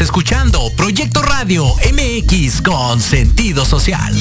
escuchando 0.00 0.70
Proyecto 0.76 1.22
Radio 1.22 1.64
MX 1.92 2.60
con 2.60 3.00
sentido 3.00 3.64
social. 3.64 4.14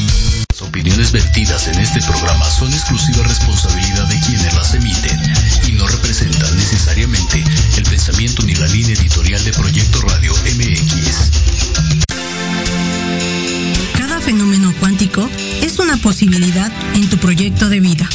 Las 0.49 0.61
opiniones 0.61 1.11
vertidas 1.11 1.67
en 1.67 1.77
este 1.79 2.01
programa 2.03 2.49
son 2.49 2.71
exclusiva 2.71 3.23
responsabilidad 3.23 4.07
de 4.07 4.19
quienes 4.21 4.53
las 4.53 4.73
emiten 4.73 5.19
y 5.67 5.73
no 5.73 5.85
representan 5.87 6.55
necesariamente 6.55 7.43
el 7.75 7.83
pensamiento 7.83 8.43
ni 8.43 8.55
la 8.55 8.67
línea 8.67 8.95
editorial 8.95 9.43
de 9.43 9.51
Proyecto 9.51 10.01
Radio 10.01 10.33
MX. 10.33 11.31
Cada 13.97 14.21
fenómeno 14.21 14.73
cuántico 14.79 15.29
es 15.61 15.79
una 15.79 15.97
posibilidad 15.97 16.71
en 16.93 17.09
tu 17.09 17.17
proyecto 17.17 17.67
de 17.67 17.81
vida. 17.81 18.07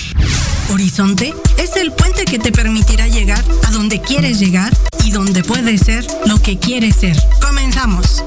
Horizonte 0.73 1.35
es 1.57 1.77
el 1.77 1.91
puente 1.93 2.25
que 2.25 2.39
te 2.39 2.53
permitirá 2.53 3.09
llegar 3.09 3.43
a 3.67 3.71
donde 3.73 4.01
quieres 4.01 4.39
llegar 4.39 4.73
y 5.05 5.11
donde 5.11 5.43
puedes 5.43 5.81
ser 5.81 6.07
lo 6.27 6.41
que 6.41 6.59
quieres 6.59 6.95
ser. 6.95 7.17
Comenzamos. 7.45 8.23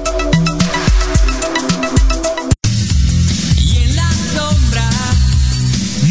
Y 3.56 3.76
en 3.78 3.96
la 3.96 4.10
sombra 4.34 4.90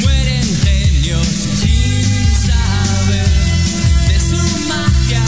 mueren 0.01 0.43
genios 0.63 1.27
sin 1.27 2.35
saber 2.47 3.27
de 4.07 4.19
su 4.19 4.67
magia. 4.67 5.23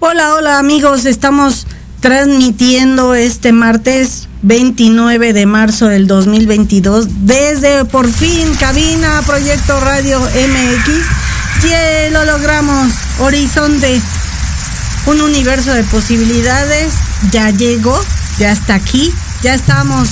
Hola, 0.00 0.34
hola 0.34 0.58
amigos, 0.58 1.04
estamos 1.04 1.66
transmitiendo 2.00 3.14
este 3.14 3.52
martes 3.52 4.28
29 4.42 5.32
de 5.32 5.46
marzo 5.46 5.86
del 5.86 6.08
2022 6.08 7.26
desde 7.26 7.84
por 7.84 8.10
fin 8.10 8.52
cabina 8.58 9.22
Proyecto 9.24 9.78
Radio 9.80 10.20
MX. 10.20 11.62
Yeah, 11.62 12.10
lo 12.10 12.24
logramos, 12.24 12.88
Horizonte, 13.20 14.00
un 15.06 15.20
universo 15.20 15.72
de 15.72 15.84
posibilidades, 15.84 16.92
ya 17.30 17.50
llegó, 17.50 17.96
ya 18.38 18.50
está 18.50 18.74
aquí, 18.74 19.12
ya 19.44 19.54
estamos, 19.54 20.08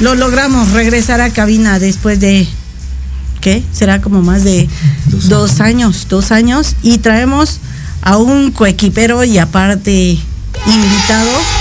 lo 0.00 0.16
logramos 0.16 0.72
regresar 0.72 1.20
a 1.20 1.30
cabina 1.30 1.78
después 1.78 2.18
de, 2.18 2.48
¿qué? 3.40 3.62
Será 3.72 4.00
como 4.00 4.22
más 4.22 4.42
de 4.42 4.68
dos, 5.28 5.60
años, 5.60 6.08
dos 6.08 6.32
años, 6.32 6.74
y 6.82 6.98
traemos 6.98 7.60
a 8.02 8.16
un 8.16 8.50
coequipero 8.50 9.22
y 9.22 9.38
aparte 9.38 10.18
invitado 10.66 11.59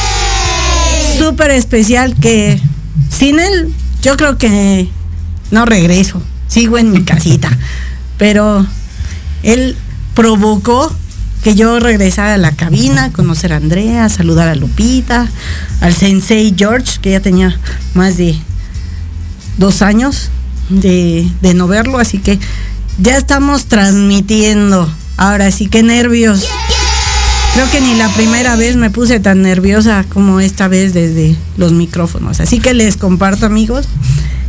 súper 1.19 1.51
especial 1.51 2.15
que 2.15 2.59
sin 3.15 3.39
él 3.39 3.73
yo 4.01 4.15
creo 4.15 4.37
que 4.37 4.89
no 5.51 5.65
regreso, 5.65 6.21
sigo 6.47 6.77
en 6.77 6.91
mi 6.91 7.03
casita, 7.03 7.49
pero 8.17 8.65
él 9.43 9.75
provocó 10.15 10.95
que 11.43 11.55
yo 11.55 11.79
regresara 11.79 12.35
a 12.35 12.37
la 12.37 12.51
cabina, 12.51 13.11
conocer 13.11 13.53
a 13.53 13.57
Andrea, 13.57 14.09
saludar 14.09 14.47
a 14.47 14.55
Lupita, 14.55 15.27
al 15.81 15.93
sensei 15.93 16.53
George, 16.57 16.99
que 17.01 17.11
ya 17.11 17.19
tenía 17.19 17.57
más 17.93 18.17
de 18.17 18.37
dos 19.57 19.81
años 19.81 20.29
de, 20.69 21.29
de 21.41 21.53
no 21.53 21.67
verlo, 21.67 21.99
así 21.99 22.19
que 22.19 22.39
ya 23.01 23.17
estamos 23.17 23.65
transmitiendo. 23.65 24.89
Ahora 25.17 25.51
sí, 25.51 25.67
qué 25.67 25.83
nervios. 25.83 26.45
Creo 27.53 27.69
que 27.71 27.81
ni 27.81 27.95
la 27.95 28.07
primera 28.09 28.55
vez 28.55 28.75
me 28.75 28.89
puse 28.89 29.19
tan 29.19 29.41
nerviosa 29.41 30.05
como 30.07 30.39
esta 30.39 30.67
vez 30.67 30.93
desde 30.93 31.35
los 31.57 31.73
micrófonos. 31.73 32.39
Así 32.39 32.59
que 32.59 32.73
les 32.73 32.95
comparto, 32.95 33.45
amigos. 33.45 33.85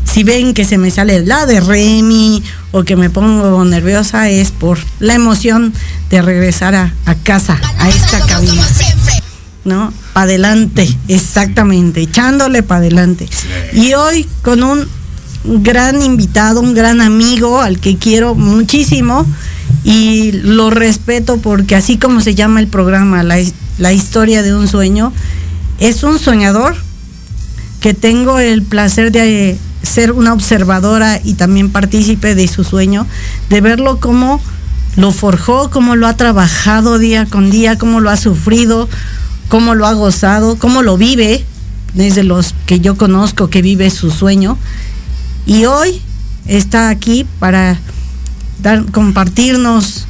Si 0.05 0.25
ven 0.25 0.55
que 0.55 0.65
se 0.65 0.78
me 0.78 0.91
sale 0.91 1.25
la 1.25 1.47
de 1.47 1.60
Remy 1.60 2.43
o 2.72 2.83
que 2.84 2.97
me 2.97 3.10
pongo 3.10 3.65
nerviosa 3.65 4.28
es 4.28 4.50
por 4.50 4.78
la 4.99 5.15
emoción 5.15 5.72
de 6.09 6.22
regresar 6.22 6.75
a, 6.75 6.93
a 7.06 7.15
casa, 7.15 7.60
a 7.78 7.89
esta 7.89 8.21
cabina. 8.27 8.66
¿No? 9.65 9.93
Para 10.12 10.25
adelante, 10.25 10.89
exactamente, 11.09 12.00
echándole 12.00 12.62
para 12.62 12.81
adelante. 12.81 13.28
Y 13.72 13.93
hoy 13.94 14.27
con 14.43 14.62
un 14.62 14.87
gran 15.44 16.03
invitado, 16.03 16.60
un 16.60 16.75
gran 16.75 17.00
amigo 17.00 17.60
al 17.60 17.78
que 17.78 17.97
quiero 17.97 18.34
muchísimo 18.34 19.27
y 19.84 20.32
lo 20.32 20.70
respeto 20.70 21.38
porque 21.38 21.74
así 21.74 21.96
como 21.96 22.20
se 22.20 22.34
llama 22.34 22.60
el 22.60 22.68
programa, 22.68 23.22
la, 23.22 23.92
historia 23.92 24.42
de 24.42 24.54
un 24.54 24.68
sueño, 24.68 25.12
es 25.78 26.03
un 26.03 26.18
soñador 26.18 26.77
que 27.80 27.94
tengo 27.94 28.38
el 28.38 28.62
placer 28.62 29.10
de 29.10 29.56
ser 29.82 30.12
una 30.12 30.34
observadora 30.34 31.18
y 31.24 31.34
también 31.34 31.71
partícipe 31.71 32.34
de 32.34 32.47
su 32.47 32.62
sueño, 32.62 33.06
de 33.48 33.60
verlo 33.62 33.98
cómo 33.98 34.41
lo 34.97 35.12
forjó, 35.12 35.71
cómo 35.71 35.97
lo 35.97 36.06
ha 36.06 36.16
trabajado 36.16 36.98
día 36.98 37.24
con 37.24 37.50
día, 37.50 37.78
cómo 37.78 38.00
lo 38.00 38.10
ha 38.10 38.18
sufrido, 38.18 38.88
cómo 39.48 39.74
lo 39.74 39.86
ha 39.86 39.94
gozado, 39.94 40.56
cómo 40.56 40.83
lo 40.83 40.98
vive, 40.98 41.44
desde 41.94 42.22
los 42.22 42.54
que 42.66 42.80
yo 42.80 42.97
conozco 42.97 43.48
que 43.48 43.62
vive 43.62 43.88
su 43.91 44.10
sueño. 44.10 44.59
Y 45.47 45.65
hoy 45.65 46.03
está 46.47 46.91
aquí 46.91 47.26
para 47.38 47.78
dar, 48.62 48.84
compartirnos 48.86 50.07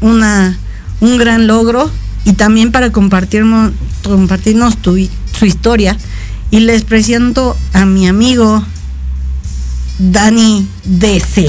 una, 0.00 0.58
un 1.00 1.18
gran 1.18 1.46
logro 1.46 1.90
y 2.24 2.34
también 2.34 2.72
para 2.72 2.90
compartirnos, 2.90 3.72
compartirnos 4.02 4.76
tu, 4.78 4.96
su 5.38 5.46
historia. 5.46 5.96
Y 6.50 6.60
les 6.60 6.84
presento 6.84 7.56
a 7.72 7.86
mi 7.86 8.06
amigo 8.08 8.64
Dani 9.98 10.68
DC. 10.84 11.48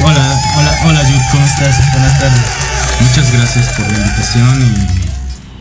Hola, 0.00 0.40
hola, 0.56 0.78
hola, 0.84 1.00
Jude, 1.00 1.20
¿cómo 1.32 1.46
estás? 1.46 1.92
Buenas 1.92 2.18
tardes. 2.20 2.42
Muchas 3.00 3.32
gracias 3.32 3.66
por 3.74 3.90
la 3.90 3.98
invitación 3.98 4.62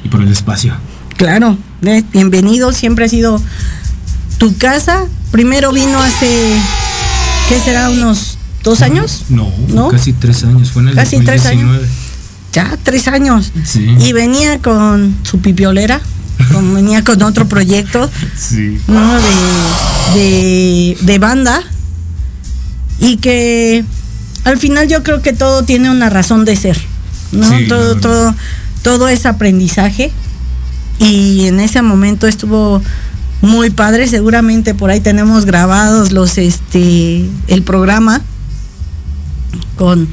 y, 0.03 0.07
y 0.07 0.09
por 0.09 0.21
el 0.21 0.31
espacio. 0.31 0.75
Claro, 1.17 1.57
eh, 1.81 2.03
bienvenido, 2.11 2.71
siempre 2.73 3.05
ha 3.05 3.09
sido 3.09 3.41
tu 4.37 4.55
casa. 4.57 5.05
Primero 5.31 5.71
vino 5.71 5.99
hace, 5.99 6.61
¿qué 7.49 7.59
será? 7.59 7.89
¿Unos 7.89 8.37
dos 8.63 8.81
años? 8.81 9.25
No, 9.29 9.51
¿No? 9.69 9.89
casi 9.89 10.13
tres 10.13 10.43
años, 10.43 10.71
fue 10.71 10.81
en 10.83 10.89
el 10.89 10.95
Casi 10.95 11.19
tres 11.21 11.43
2019. 11.43 11.87
Ya, 12.53 12.77
tres 12.83 13.07
años. 13.07 13.51
Sí. 13.65 13.95
Y 13.99 14.13
venía 14.13 14.59
con 14.59 15.15
su 15.23 15.39
pipiolera, 15.39 16.01
con- 16.51 16.73
venía 16.75 17.03
con 17.03 17.21
otro 17.23 17.47
proyecto, 17.47 18.09
Sí. 18.37 18.79
¿no? 18.87 19.13
De, 19.15 20.19
de, 20.19 20.97
de 21.01 21.19
banda. 21.19 21.61
Y 22.99 23.17
que 23.17 23.85
al 24.43 24.57
final 24.57 24.87
yo 24.87 25.03
creo 25.03 25.21
que 25.21 25.33
todo 25.33 25.63
tiene 25.63 25.89
una 25.91 26.09
razón 26.09 26.45
de 26.45 26.55
ser. 26.55 26.79
¿no? 27.31 27.47
Sí, 27.47 27.67
todo, 27.67 27.95
todo, 27.97 28.33
todo 28.81 29.07
es 29.07 29.25
aprendizaje. 29.25 30.11
Y 30.99 31.45
en 31.45 31.59
ese 31.59 31.81
momento 31.83 32.25
estuvo 32.25 32.81
muy 33.41 33.69
padre. 33.69 34.07
Seguramente 34.07 34.73
por 34.73 34.89
ahí 34.89 34.99
tenemos 34.99 35.45
grabados 35.45 36.11
los 36.11 36.37
este 36.37 37.29
el 37.47 37.63
programa 37.63 38.21
con 39.75 40.07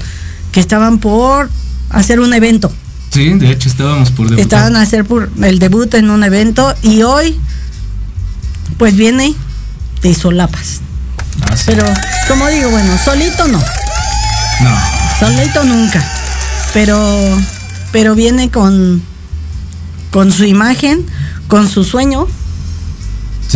que 0.52 0.60
estaban 0.60 0.98
por 0.98 1.50
hacer 1.90 2.20
un 2.20 2.32
evento. 2.32 2.72
Sí, 3.10 3.30
de 3.34 3.50
hecho 3.50 3.68
estábamos 3.68 4.10
por 4.10 4.26
debutar. 4.28 4.40
Estaban 4.40 4.76
a 4.76 4.82
hacer 4.82 5.04
por 5.04 5.30
el 5.42 5.58
debut 5.58 5.92
en 5.94 6.10
un 6.10 6.24
evento 6.24 6.74
y 6.82 7.02
hoy 7.02 7.38
pues 8.76 8.96
viene 8.96 9.34
de 10.02 10.14
solapas. 10.14 10.80
Ah, 11.42 11.56
sí. 11.56 11.64
Pero 11.66 11.84
como 12.28 12.46
digo, 12.48 12.70
bueno, 12.70 12.96
solito 13.04 13.46
no, 13.48 13.58
No, 13.58 14.78
solito 15.18 15.64
nunca. 15.64 16.04
Pero 16.72 16.98
pero 17.92 18.14
viene 18.14 18.50
con 18.50 19.02
con 20.10 20.32
su 20.32 20.44
imagen, 20.44 21.06
con 21.48 21.68
su 21.68 21.84
sueño. 21.84 22.26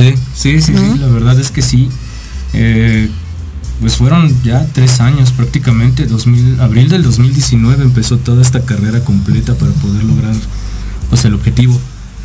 Sí, 0.03 0.15
sí, 0.35 0.61
sí, 0.63 0.73
¿No? 0.73 0.93
sí, 0.93 0.99
la 0.99 1.09
verdad 1.09 1.39
es 1.39 1.51
que 1.51 1.63
sí. 1.63 1.89
Eh, 2.53 3.11
pues 3.81 3.97
fueron 3.97 4.35
ya 4.43 4.67
tres 4.73 5.01
años 5.01 5.31
prácticamente, 5.31 6.07
2000, 6.07 6.61
abril 6.61 6.89
del 6.89 7.03
2019 7.03 7.85
empezó 7.85 8.19
toda 8.19 8.43
esta 8.43 8.63
carrera 8.65 9.05
completa 9.05 9.55
para 9.55 9.71
poder 9.73 10.03
lograr 10.05 10.35
pues 11.09 11.25
el 11.25 11.35
objetivo, 11.35 11.79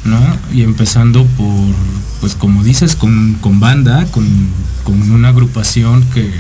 ¿no? 0.04 0.20
Y 0.52 0.64
empezando 0.64 1.26
por, 1.26 1.76
pues 2.22 2.34
como 2.36 2.64
dices, 2.64 2.96
con, 2.96 3.34
con 3.36 3.60
banda, 3.60 4.06
con, 4.08 4.26
con 4.84 5.12
una 5.12 5.30
agrupación 5.30 6.04
que 6.14 6.32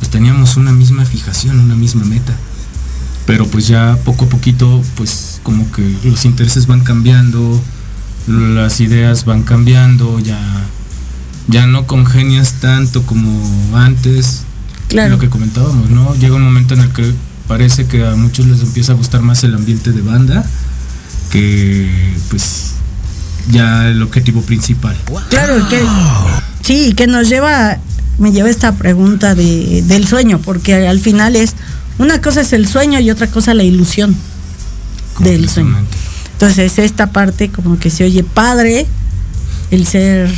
pues 0.00 0.10
teníamos 0.10 0.56
una 0.56 0.72
misma 0.72 1.04
fijación, 1.04 1.60
una 1.60 1.76
misma 1.76 2.04
meta. 2.04 2.36
Pero 3.26 3.46
pues 3.46 3.68
ya 3.68 3.96
poco 4.04 4.24
a 4.24 4.28
poquito, 4.28 4.82
pues 4.96 5.40
como 5.44 5.70
que 5.70 5.96
los 6.02 6.24
intereses 6.24 6.66
van 6.66 6.80
cambiando, 6.80 7.62
las 8.26 8.80
ideas 8.80 9.24
van 9.24 9.42
cambiando, 9.42 10.18
ya, 10.20 10.38
ya 11.48 11.66
no 11.66 11.86
congenias 11.86 12.54
tanto 12.60 13.04
como 13.04 13.76
antes. 13.76 14.42
Claro. 14.88 15.10
Lo 15.10 15.18
que 15.18 15.28
comentábamos, 15.28 15.90
¿no? 15.90 16.14
Llega 16.16 16.36
un 16.36 16.42
momento 16.42 16.74
en 16.74 16.80
el 16.80 16.92
que 16.92 17.12
parece 17.48 17.86
que 17.86 18.06
a 18.06 18.14
muchos 18.14 18.46
les 18.46 18.60
empieza 18.60 18.92
a 18.92 18.94
gustar 18.94 19.22
más 19.22 19.42
el 19.44 19.54
ambiente 19.54 19.92
de 19.92 20.02
banda 20.02 20.44
que 21.30 21.90
pues 22.28 22.74
ya 23.50 23.88
el 23.88 24.02
objetivo 24.02 24.42
principal. 24.42 24.96
Claro 25.30 25.68
que 25.68 25.80
sí, 26.62 26.92
que 26.94 27.06
nos 27.06 27.28
lleva, 27.28 27.78
me 28.18 28.32
lleva 28.32 28.50
esta 28.50 28.72
pregunta 28.72 29.34
de, 29.34 29.82
del 29.82 30.06
sueño, 30.06 30.40
porque 30.40 30.86
al 30.86 31.00
final 31.00 31.34
es 31.34 31.54
una 31.98 32.20
cosa 32.20 32.42
es 32.42 32.52
el 32.52 32.68
sueño 32.68 33.00
y 33.00 33.10
otra 33.10 33.26
cosa 33.26 33.54
la 33.54 33.64
ilusión. 33.64 34.14
del 35.18 35.48
sueño. 35.48 35.76
Entonces 36.42 36.76
esta 36.80 37.12
parte 37.12 37.50
como 37.50 37.78
que 37.78 37.88
se 37.88 38.02
oye 38.02 38.24
padre, 38.24 38.84
el 39.70 39.86
ser 39.86 40.28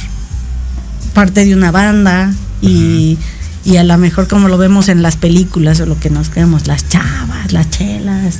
parte 1.14 1.46
de 1.46 1.54
una 1.54 1.70
banda 1.70 2.30
y, 2.60 3.16
y 3.64 3.78
a 3.78 3.84
lo 3.84 3.96
mejor 3.96 4.28
como 4.28 4.48
lo 4.48 4.58
vemos 4.58 4.90
en 4.90 5.00
las 5.00 5.16
películas 5.16 5.80
o 5.80 5.86
lo 5.86 5.98
que 5.98 6.10
nos 6.10 6.28
creemos, 6.28 6.66
las 6.66 6.86
chavas, 6.90 7.52
las 7.52 7.70
chelas 7.70 8.34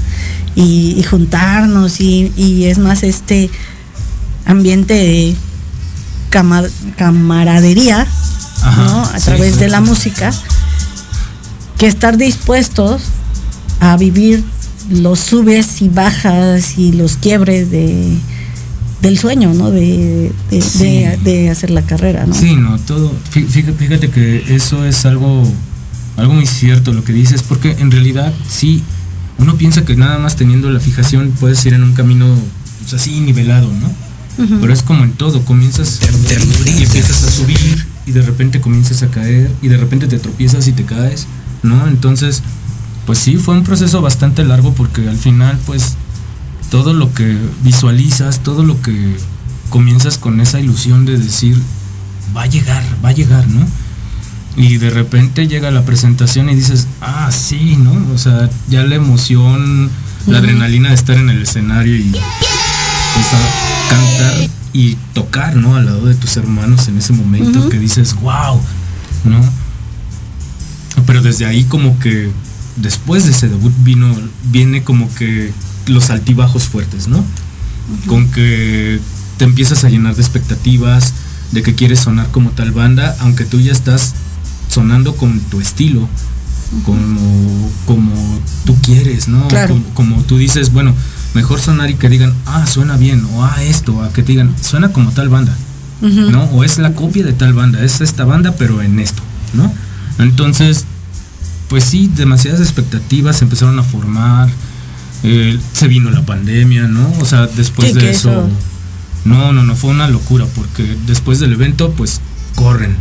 y, 0.55 0.95
y 0.99 1.03
juntarnos 1.05 2.03
y, 2.03 2.31
y 2.37 2.65
es 2.65 2.77
más 2.77 3.03
este 3.03 3.49
ambiente 4.45 4.93
de 4.93 5.35
cama- 6.29 6.69
camaradería 6.99 8.07
Ajá, 8.63 8.85
¿no? 8.85 9.01
a 9.05 9.19
sí, 9.19 9.25
través 9.25 9.59
de 9.59 9.69
la 9.69 9.81
música 9.81 10.35
que 11.79 11.87
estar 11.87 12.19
dispuestos 12.19 13.05
a 13.81 13.97
vivir 13.97 14.45
los 14.91 15.19
subes 15.21 15.81
y 15.83 15.89
bajas 15.89 16.79
y 16.79 16.93
los 16.93 17.17
quiebres 17.17 17.71
de 17.71 18.17
del 19.03 19.19
sueño, 19.19 19.53
¿no? 19.53 19.71
De, 19.71 20.33
de, 20.51 20.63
Sí. 20.63 20.79
de- 20.85 21.19
de 21.23 21.51
hacer 21.51 21.69
la 21.71 21.83
carrera, 21.83 22.25
¿no? 22.27 22.35
Sí, 22.35 22.57
no, 22.57 22.79
todo. 22.79 23.13
fí- 23.35 23.47
Fíjate, 23.47 23.73
fíjate 23.75 24.09
que 24.11 24.55
eso 24.55 24.87
es 24.87 25.05
algo, 25.05 25.43
algo 26.17 26.33
muy 26.33 26.47
cierto 26.47 26.93
lo 26.95 27.05
que 27.05 27.13
dices, 27.13 27.43
porque 27.43 27.73
en 27.81 27.91
realidad 27.91 28.33
sí, 28.49 28.83
uno 29.37 29.57
piensa 29.57 29.85
que 29.85 29.95
nada 29.95 30.19
más 30.19 30.37
teniendo 30.37 30.71
la 30.71 30.81
fijación 30.81 31.33
puedes 31.39 31.65
ir 31.67 31.75
en 31.75 31.83
un 31.83 31.93
camino 31.93 32.35
pues, 32.81 32.95
así 32.95 33.21
nivelado, 33.21 33.69
¿no? 33.73 33.91
Pero 34.61 34.73
es 34.73 34.83
como 34.83 35.05
en 35.05 35.13
todo, 35.13 35.45
comienzas 35.45 36.01
y 36.67 36.83
empiezas 36.83 37.23
a 37.25 37.31
subir 37.31 37.87
y 38.07 38.13
de 38.13 38.23
repente 38.23 38.61
comienzas 38.61 39.03
a 39.03 39.09
caer 39.09 39.51
y 39.63 39.69
de 39.69 39.77
repente 39.77 40.07
te 40.07 40.19
tropiezas 40.19 40.67
y 40.67 40.73
te 40.73 40.85
caes, 40.85 41.27
¿no? 41.63 41.87
Entonces, 41.89 42.43
pues 43.07 43.19
sí, 43.19 43.37
fue 43.37 43.55
un 43.55 43.65
proceso 43.65 44.01
bastante 44.01 44.45
largo 44.45 44.73
porque 44.75 45.09
al 45.09 45.17
final, 45.17 45.59
pues, 45.67 45.97
todo 46.71 46.93
lo 46.93 47.13
que 47.13 47.37
visualizas, 47.63 48.41
todo 48.43 48.65
lo 48.65 48.81
que 48.81 49.17
comienzas 49.71 50.19
con 50.19 50.41
esa 50.41 50.61
ilusión 50.61 51.05
de 51.05 51.19
decir, 51.19 51.61
va 52.37 52.43
a 52.43 52.47
llegar, 52.47 52.83
va 53.05 53.11
a 53.11 53.13
llegar, 53.13 53.47
¿no? 53.49 53.67
Y 54.57 54.79
de 54.79 54.91
repente 54.91 55.49
llega 55.49 55.71
la 55.71 55.85
presentación 55.85 56.49
y 56.49 56.55
dices, 56.55 56.87
ah, 57.01 57.31
sí, 57.33 57.77
¿no? 57.77 58.15
O 58.15 58.19
sea, 58.19 58.49
ya 58.69 58.85
la 58.85 58.95
emoción, 58.95 59.91
la 60.27 60.39
adrenalina 60.39 60.91
de 60.91 60.95
estar 60.95 61.17
en 61.17 61.29
el 61.29 61.43
escenario 61.43 61.97
y 61.97 62.11
pues, 62.11 63.27
a 63.33 63.91
cantar 63.91 64.51
y 64.73 64.97
tocar, 65.13 65.57
¿no? 65.57 65.77
Al 65.77 65.87
lado 65.87 66.07
de 66.07 66.15
tus 66.15 66.37
hermanos 66.37 66.89
en 66.89 66.99
ese 66.99 67.13
momento 67.13 67.69
que 67.69 67.79
dices, 67.79 68.15
wow, 68.21 68.61
¿no? 69.25 69.41
Pero 71.07 71.21
desde 71.21 71.47
ahí 71.47 71.65
como 71.65 71.99
que 71.99 72.31
después 72.77 73.25
de 73.25 73.31
ese 73.31 73.49
debut 73.49 73.73
vino, 73.83 74.15
viene 74.45 74.83
como 74.83 75.13
que 75.15 75.53
los 75.87 76.11
altibajos 76.11 76.65
fuertes, 76.65 77.09
¿no? 77.09 77.25
Con 78.07 78.31
que 78.31 79.01
te 79.37 79.45
empiezas 79.45 79.85
a 79.85 79.89
llenar 79.89 80.15
de 80.15 80.23
expectativas, 80.23 81.13
de 81.53 81.63
que 81.63 81.75
quieres 81.75 82.01
sonar 82.01 82.31
como 82.31 82.51
tal 82.51 82.73
banda, 82.73 83.17
aunque 83.21 83.45
tú 83.45 83.61
ya 83.61 83.73
estás 83.73 84.15
sonando 84.69 85.17
con 85.17 85.41
tu 85.41 85.61
estilo, 85.61 86.09
como, 86.85 87.71
como 87.87 88.13
tú 88.65 88.77
quieres, 88.83 89.29
¿no? 89.29 89.47
Claro. 89.49 89.75
Como, 89.75 89.95
como 89.95 90.23
tú 90.25 90.39
dices, 90.39 90.73
bueno, 90.73 90.95
mejor 91.35 91.61
sonar 91.61 91.91
y 91.91 91.95
que 91.95 92.09
digan, 92.09 92.35
ah, 92.47 92.67
suena 92.67 92.97
bien, 92.97 93.25
o 93.35 93.45
ah, 93.45 93.63
esto, 93.63 94.03
a 94.03 94.13
que 94.13 94.23
te 94.23 94.33
digan, 94.33 94.55
suena 94.61 94.89
como 94.91 95.11
tal 95.11 95.29
banda. 95.29 95.55
¿no? 96.01 96.45
O 96.45 96.65
es 96.65 96.79
la 96.79 96.93
copia 96.93 97.25
de 97.25 97.33
tal 97.33 97.55
banda, 97.55 97.83
es 97.83 98.03
esta 98.03 98.25
banda 98.25 98.55
pero 98.59 98.83
en 98.83 98.99
esto, 98.99 99.23
¿no? 99.55 99.73
Entonces, 100.19 100.85
pues 101.75 101.83
sí, 101.87 102.09
demasiadas 102.15 102.61
expectativas 102.61 103.39
se 103.39 103.45
empezaron 103.47 103.77
a 103.81 103.83
formar, 103.83 104.49
eh, 105.25 105.59
se 105.73 105.89
vino 105.89 106.09
la 106.13 106.25
pandemia, 106.25 106.83
¿no? 106.87 107.13
O 107.19 107.25
sea, 107.25 107.49
después 107.49 107.95
de 107.95 108.11
eso- 108.13 108.49
no, 109.25 109.53
no, 109.53 109.65
no, 109.65 109.75
fue 109.75 109.91
una 109.91 110.07
locura 110.07 110.47
porque 110.55 110.97
después 111.09 111.41
del 111.41 111.53
evento, 111.53 111.91
pues 111.91 112.21
corren 112.55 112.95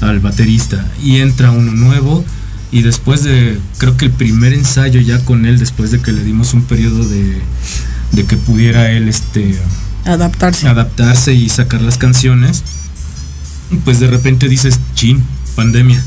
al 0.00 0.18
baterista 0.18 0.84
y 1.00 1.18
entra 1.18 1.52
uno 1.52 1.70
nuevo 1.70 2.24
y 2.72 2.82
después 2.82 3.22
de, 3.22 3.60
creo 3.78 3.96
que 3.96 4.06
el 4.06 4.10
primer 4.10 4.52
ensayo 4.52 5.00
ya 5.00 5.20
con 5.24 5.46
él, 5.46 5.60
después 5.60 5.92
de 5.92 6.00
que 6.00 6.10
le 6.10 6.24
dimos 6.24 6.54
un 6.54 6.62
periodo 6.62 7.08
de, 7.08 7.40
de 8.10 8.24
que 8.24 8.36
pudiera 8.36 8.90
él, 8.90 9.08
este 9.08 9.56
Adaptarse. 10.04 10.66
adaptarse 10.66 11.34
y 11.34 11.48
sacar 11.48 11.82
las 11.82 11.98
canciones, 11.98 12.64
pues 13.84 14.00
de 14.00 14.08
repente 14.08 14.48
dices, 14.48 14.80
chin, 14.96 15.22
pandemia. 15.54 16.02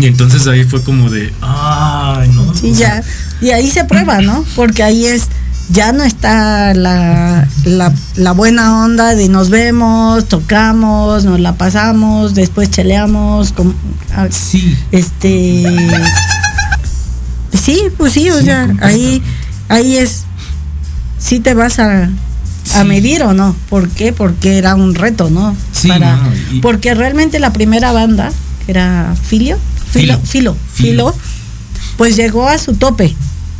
Y 0.00 0.06
entonces 0.06 0.46
ahí 0.46 0.64
fue 0.64 0.82
como 0.82 1.10
de, 1.10 1.32
ay, 1.42 2.28
no. 2.34 2.54
Sí, 2.54 2.72
ya. 2.72 3.02
Y 3.40 3.50
ahí 3.50 3.70
se 3.70 3.84
prueba, 3.84 4.20
¿no? 4.20 4.44
Porque 4.56 4.82
ahí 4.82 5.04
es, 5.06 5.24
ya 5.70 5.92
no 5.92 6.02
está 6.02 6.74
la, 6.74 7.46
la, 7.64 7.92
la 8.16 8.32
buena 8.32 8.82
onda 8.84 9.14
de 9.14 9.28
nos 9.28 9.50
vemos, 9.50 10.26
tocamos, 10.26 11.24
nos 11.24 11.38
la 11.40 11.54
pasamos, 11.54 12.34
después 12.34 12.70
cheleamos, 12.70 13.52
com- 13.52 13.74
ah, 14.14 14.26
Sí, 14.30 14.76
este 14.90 15.64
sí, 17.52 17.82
pues 17.96 18.12
sí, 18.12 18.30
o 18.30 18.38
Sí, 18.38 18.44
sea, 18.44 18.68
ahí, 18.80 19.22
ahí 19.68 19.96
es, 19.96 20.24
sí 21.18 21.40
te 21.40 21.54
vas 21.54 21.78
a, 21.78 22.08
medir 22.84 23.22
o 23.24 23.32
no. 23.34 23.54
¿Por 23.68 23.88
qué? 23.88 24.12
Porque 24.12 24.58
era 24.58 24.74
un 24.74 24.94
reto, 24.94 25.28
¿no? 25.30 25.56
Sí, 25.72 25.88
Para, 25.88 26.16
no, 26.16 26.30
y- 26.52 26.60
Porque 26.60 26.94
realmente 26.94 27.38
la 27.38 27.52
primera 27.52 27.92
banda, 27.92 28.30
que 28.64 28.72
era 28.72 29.14
Filio, 29.28 29.58
Filo, 29.90 30.18
Filo. 30.24 30.56
Filo, 30.72 31.14
pues 31.96 32.16
llegó 32.16 32.48
a 32.48 32.58
su 32.58 32.74
tope. 32.74 33.14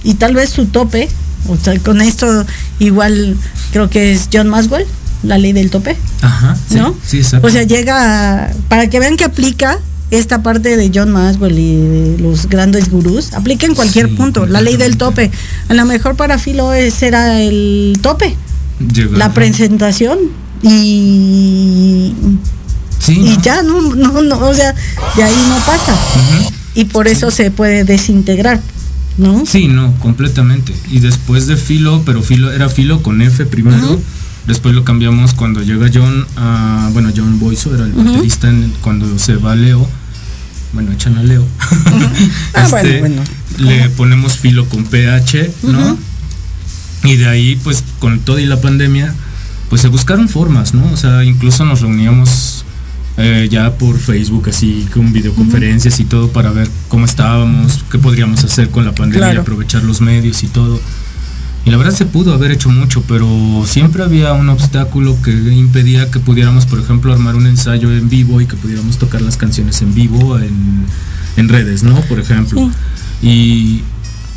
Y 0.04 0.14
tal 0.14 0.34
vez 0.34 0.50
su 0.50 0.66
tope, 0.66 1.08
o 1.49 1.56
sea, 1.56 1.78
con 1.80 2.00
esto 2.00 2.46
igual 2.78 3.37
creo 3.72 3.90
que 3.90 4.12
es 4.12 4.28
John 4.32 4.49
Maswell, 4.49 4.87
la 5.22 5.37
ley 5.38 5.52
del 5.52 5.70
tope. 5.70 5.96
ajá, 6.22 6.56
sí, 6.68 6.76
¿no? 6.76 6.94
sí, 7.06 7.18
exacto. 7.18 7.46
O 7.46 7.50
sea, 7.50 7.64
llega 7.64 8.44
a- 8.46 8.50
para 8.68 8.88
que 8.88 8.99
vean 9.00 9.16
que 9.16 9.25
aplica 9.25 9.78
esta 10.10 10.42
parte 10.42 10.76
de 10.76 10.90
John 10.94 11.12
Maswell 11.12 11.58
y 11.58 11.76
de 11.76 12.16
los 12.18 12.49
grandes 12.49 12.90
gurús, 12.90 13.32
aplica 13.34 13.66
en 13.66 13.75
cualquier 13.75 14.08
Sí, 14.08 14.14
punto, 14.16 14.46
la 14.46 14.60
ley 14.60 14.76
del 14.76 14.96
tope. 14.96 15.30
A 15.68 15.75
lo 15.75 15.84
mejor 15.84 16.16
para 16.16 16.38
Filo 16.38 16.72
era 16.72 17.40
el 17.42 17.99
tope, 18.00 18.34
Llegó- 18.92 19.16
la 19.16 19.32
presentación 19.34 20.18
y 20.62 22.12
Sí, 23.00 23.14
y 23.19 23.37
¿no? 23.37 23.42
ya 23.42 23.62
no 23.62 23.80
no 23.97 24.23
no, 24.23 24.38
o 24.38 24.54
sea, 24.54 24.73
de 25.16 25.23
ahí 25.25 25.35
no 25.49 25.57
pasa. 25.66 25.95
Y 26.75 26.85
por 26.85 27.09
eso 27.09 27.30
se 27.33 27.50
puede 27.50 27.83
desintegrar, 27.85 28.61
¿no? 29.19 29.45
Sí, 29.45 29.66
no, 29.66 29.92
completamente. 29.99 30.73
Y 30.92 31.00
después 31.00 31.47
de 31.49 31.57
Filo, 31.57 32.02
pero 32.07 32.23
Filo 32.23 32.52
era 32.52 32.69
Filo 32.69 33.02
con 33.02 33.21
F 33.23 33.45
primero. 33.47 33.99
Después 34.47 34.75
lo 34.75 34.85
cambiamos 34.85 35.35
cuando 35.35 35.62
llega 35.62 35.90
John 35.92 36.26
a. 36.37 36.90
Bueno, 36.92 37.11
John 37.16 37.38
Boyso 37.40 37.75
era 37.75 37.85
el 37.85 37.92
baterista 37.92 38.49
en- 38.49 38.73
cuando 38.83 39.19
se 39.19 39.35
va 39.37 39.57
Leo. 39.57 39.87
Bueno, 40.73 40.92
echan 40.92 41.19
a 41.19 41.23
Leo. 41.23 41.45
Ah, 42.54 42.66
bueno, 42.71 42.99
bueno. 43.00 43.23
Le 43.59 43.88
ponemos 43.90 44.38
Filo 44.38 44.69
con 44.69 44.85
PH, 44.85 45.50
¿no? 45.64 45.99
Y 47.04 47.16
de 47.16 47.28
ahí, 47.28 47.57
pues, 47.64 47.83
con 47.99 48.21
todo 48.21 48.38
y 48.38 48.47
la 48.47 48.61
pandemia, 48.61 49.14
pues 49.69 49.80
se 49.83 49.88
buscaron 49.88 50.28
formas, 50.28 50.75
¿no? 50.75 50.85
O 50.92 50.97
sea, 50.97 51.25
incluso 51.25 51.64
nos 51.64 51.80
reuníamos 51.80 52.59
eh, 53.22 53.48
ya 53.50 53.74
por 53.74 53.98
Facebook, 53.98 54.48
así, 54.48 54.86
con 54.94 55.12
videoconferencias 55.12 56.00
y 56.00 56.04
todo, 56.04 56.32
para 56.32 56.50
ver 56.52 56.70
cómo 56.88 57.04
estábamos, 57.04 57.84
qué 57.90 57.98
podríamos 57.98 58.42
hacer 58.44 58.70
con 58.70 58.86
la 58.86 58.94
pandemia 58.94 59.34
y 59.34 59.36
aprovechar 59.36 59.82
los 59.84 60.00
medios 60.00 60.42
y 60.42 60.46
todo. 60.48 60.80
Y 61.66 61.70
la 61.70 61.76
verdad 61.76 61.92
se 61.92 62.06
pudo 62.06 62.32
haber 62.32 62.50
hecho 62.52 62.70
mucho, 62.70 63.02
pero 63.06 63.28
siempre 63.66 64.02
había 64.02 64.32
un 64.32 64.48
obstáculo 64.48 65.20
que 65.22 65.32
impedía 65.32 66.10
que 66.10 66.18
pudiéramos, 66.18 66.64
por 66.64 66.80
ejemplo, 66.80 67.12
armar 67.12 67.34
un 67.36 67.46
ensayo 67.46 67.92
en 67.92 68.08
vivo 68.08 68.40
y 68.40 68.46
que 68.46 68.56
pudiéramos 68.56 68.96
tocar 68.96 69.20
las 69.20 69.36
canciones 69.36 69.82
en 69.82 69.92
vivo 69.94 70.38
en, 70.38 70.86
en 71.36 71.48
redes, 71.50 71.82
¿no? 71.82 72.00
Por 72.02 72.18
ejemplo. 72.18 72.70
Y, 73.20 73.82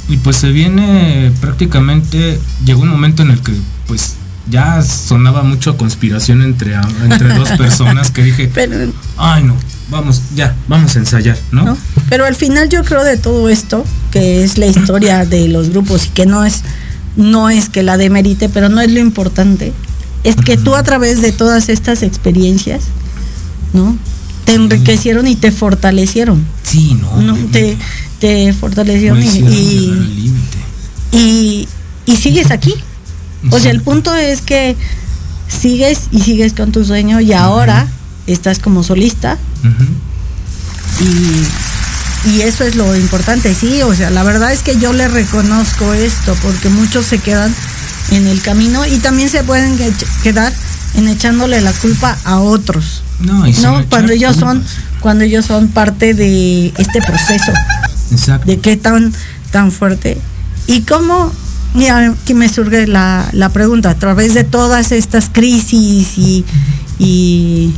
y 0.10 0.18
pues 0.22 0.36
se 0.36 0.52
viene 0.52 1.32
prácticamente, 1.40 2.38
llegó 2.66 2.82
un 2.82 2.90
momento 2.90 3.24
en 3.24 3.32
el 3.32 3.40
que 3.40 3.54
pues 3.88 4.18
ya 4.50 4.82
sonaba 4.82 5.44
mucho 5.44 5.78
conspiración 5.78 6.42
entre, 6.42 6.74
entre 7.04 7.34
dos 7.34 7.50
personas 7.58 8.12
que 8.12 8.24
dije, 8.24 8.52
Pero 8.54 8.92
ay 9.18 9.44
no, 9.44 9.56
vamos, 9.90 10.22
ya, 10.36 10.56
vamos 10.68 10.96
a 10.96 11.00
ensayar, 11.00 11.38
¿no? 11.52 11.64
¿no? 11.64 11.78
Pero 12.10 12.26
al 12.26 12.36
final 12.36 12.70
yo 12.70 12.84
creo 12.84 13.04
de 13.04 13.18
todo 13.18 13.50
esto, 13.50 13.86
que 14.12 14.44
es 14.44 14.58
la 14.58 14.66
historia 14.68 15.26
de 15.26 15.48
los 15.48 15.70
grupos 15.70 16.08
y 16.08 16.10
que 16.10 16.26
no 16.26 16.44
es, 16.44 16.62
no 17.16 17.50
es 17.50 17.70
que 17.70 17.84
la 17.84 17.98
demerite, 17.98 18.50
pero 18.50 18.70
no 18.70 18.82
es 18.82 18.92
lo 18.92 19.00
importante, 19.00 19.74
es 20.24 20.36
que 20.36 20.58
tú 20.58 20.76
a 20.76 20.84
través 20.84 21.22
de 21.22 21.32
todas 21.32 21.70
estas 21.70 22.04
experiencias, 22.04 22.84
¿no? 23.74 23.98
Te 24.46 24.56
enriquecieron 24.56 25.28
y 25.28 25.36
te 25.36 25.52
fortalecieron, 25.52 26.46
Sí, 26.64 26.98
no. 27.00 27.22
¿no? 27.22 27.36
Te, 27.52 27.78
te 28.20 28.52
fortalecieron 28.54 29.22
y, 31.12 31.68
y 32.06 32.16
sigues 32.18 32.52
aquí. 32.52 32.74
O 33.52 33.60
sea, 33.60 33.72
el 33.72 33.82
punto 33.82 34.16
es 34.16 34.42
que 34.42 34.76
sigues 35.48 36.08
y 36.12 36.22
sigues 36.22 36.54
con 36.54 36.72
tu 36.72 36.84
sueño 36.86 37.20
y 37.22 37.34
ahora 37.34 37.88
estás 38.28 38.60
como 38.60 38.84
solista 38.84 39.38
Ujú. 39.60 39.86
y 42.26 42.42
eso 42.42 42.64
es 42.64 42.76
lo 42.76 42.96
importante, 42.96 43.54
sí, 43.54 43.82
o 43.82 43.94
sea, 43.94 44.10
la 44.10 44.24
verdad 44.24 44.54
es 44.54 44.62
que 44.62 44.78
yo 44.80 44.94
le 44.94 45.08
reconozco 45.10 45.94
esto, 45.94 46.36
porque 46.42 46.70
muchos 46.70 47.06
se 47.06 47.20
quedan 47.20 47.54
en 48.12 48.28
el 48.28 48.42
camino 48.42 48.86
y 48.86 48.98
también 49.00 49.30
se 49.30 49.44
pueden 49.44 49.78
quedar 50.24 50.54
en 50.96 51.08
echándole 51.10 51.60
la 51.62 51.74
culpa 51.74 52.18
a 52.24 52.40
otros. 52.40 53.04
No, 53.20 53.46
y 53.48 53.52
No, 53.54 53.84
cuando 53.90 54.14
ellos 54.14 54.36
son, 54.38 54.64
cuando 55.02 55.24
ellos 55.26 55.46
son 55.46 55.68
parte 55.70 56.14
de 56.14 56.68
este 56.78 57.02
proceso, 57.02 57.52
Exacto. 58.12 58.46
de 58.48 58.60
qué 58.60 58.78
tan, 58.78 59.14
tan 59.52 59.72
fuerte. 59.72 60.18
Y 60.68 60.82
cómo, 60.82 61.32
mira, 61.74 62.10
aquí 62.10 62.34
me 62.34 62.50
surge 62.50 62.88
la, 62.88 63.30
la 63.34 63.50
pregunta, 63.50 63.90
a 63.90 63.96
través 63.96 64.34
de 64.34 64.44
todas 64.44 64.92
estas 64.92 65.30
crisis 65.30 66.18
y, 66.18 66.46
y 67.00 67.74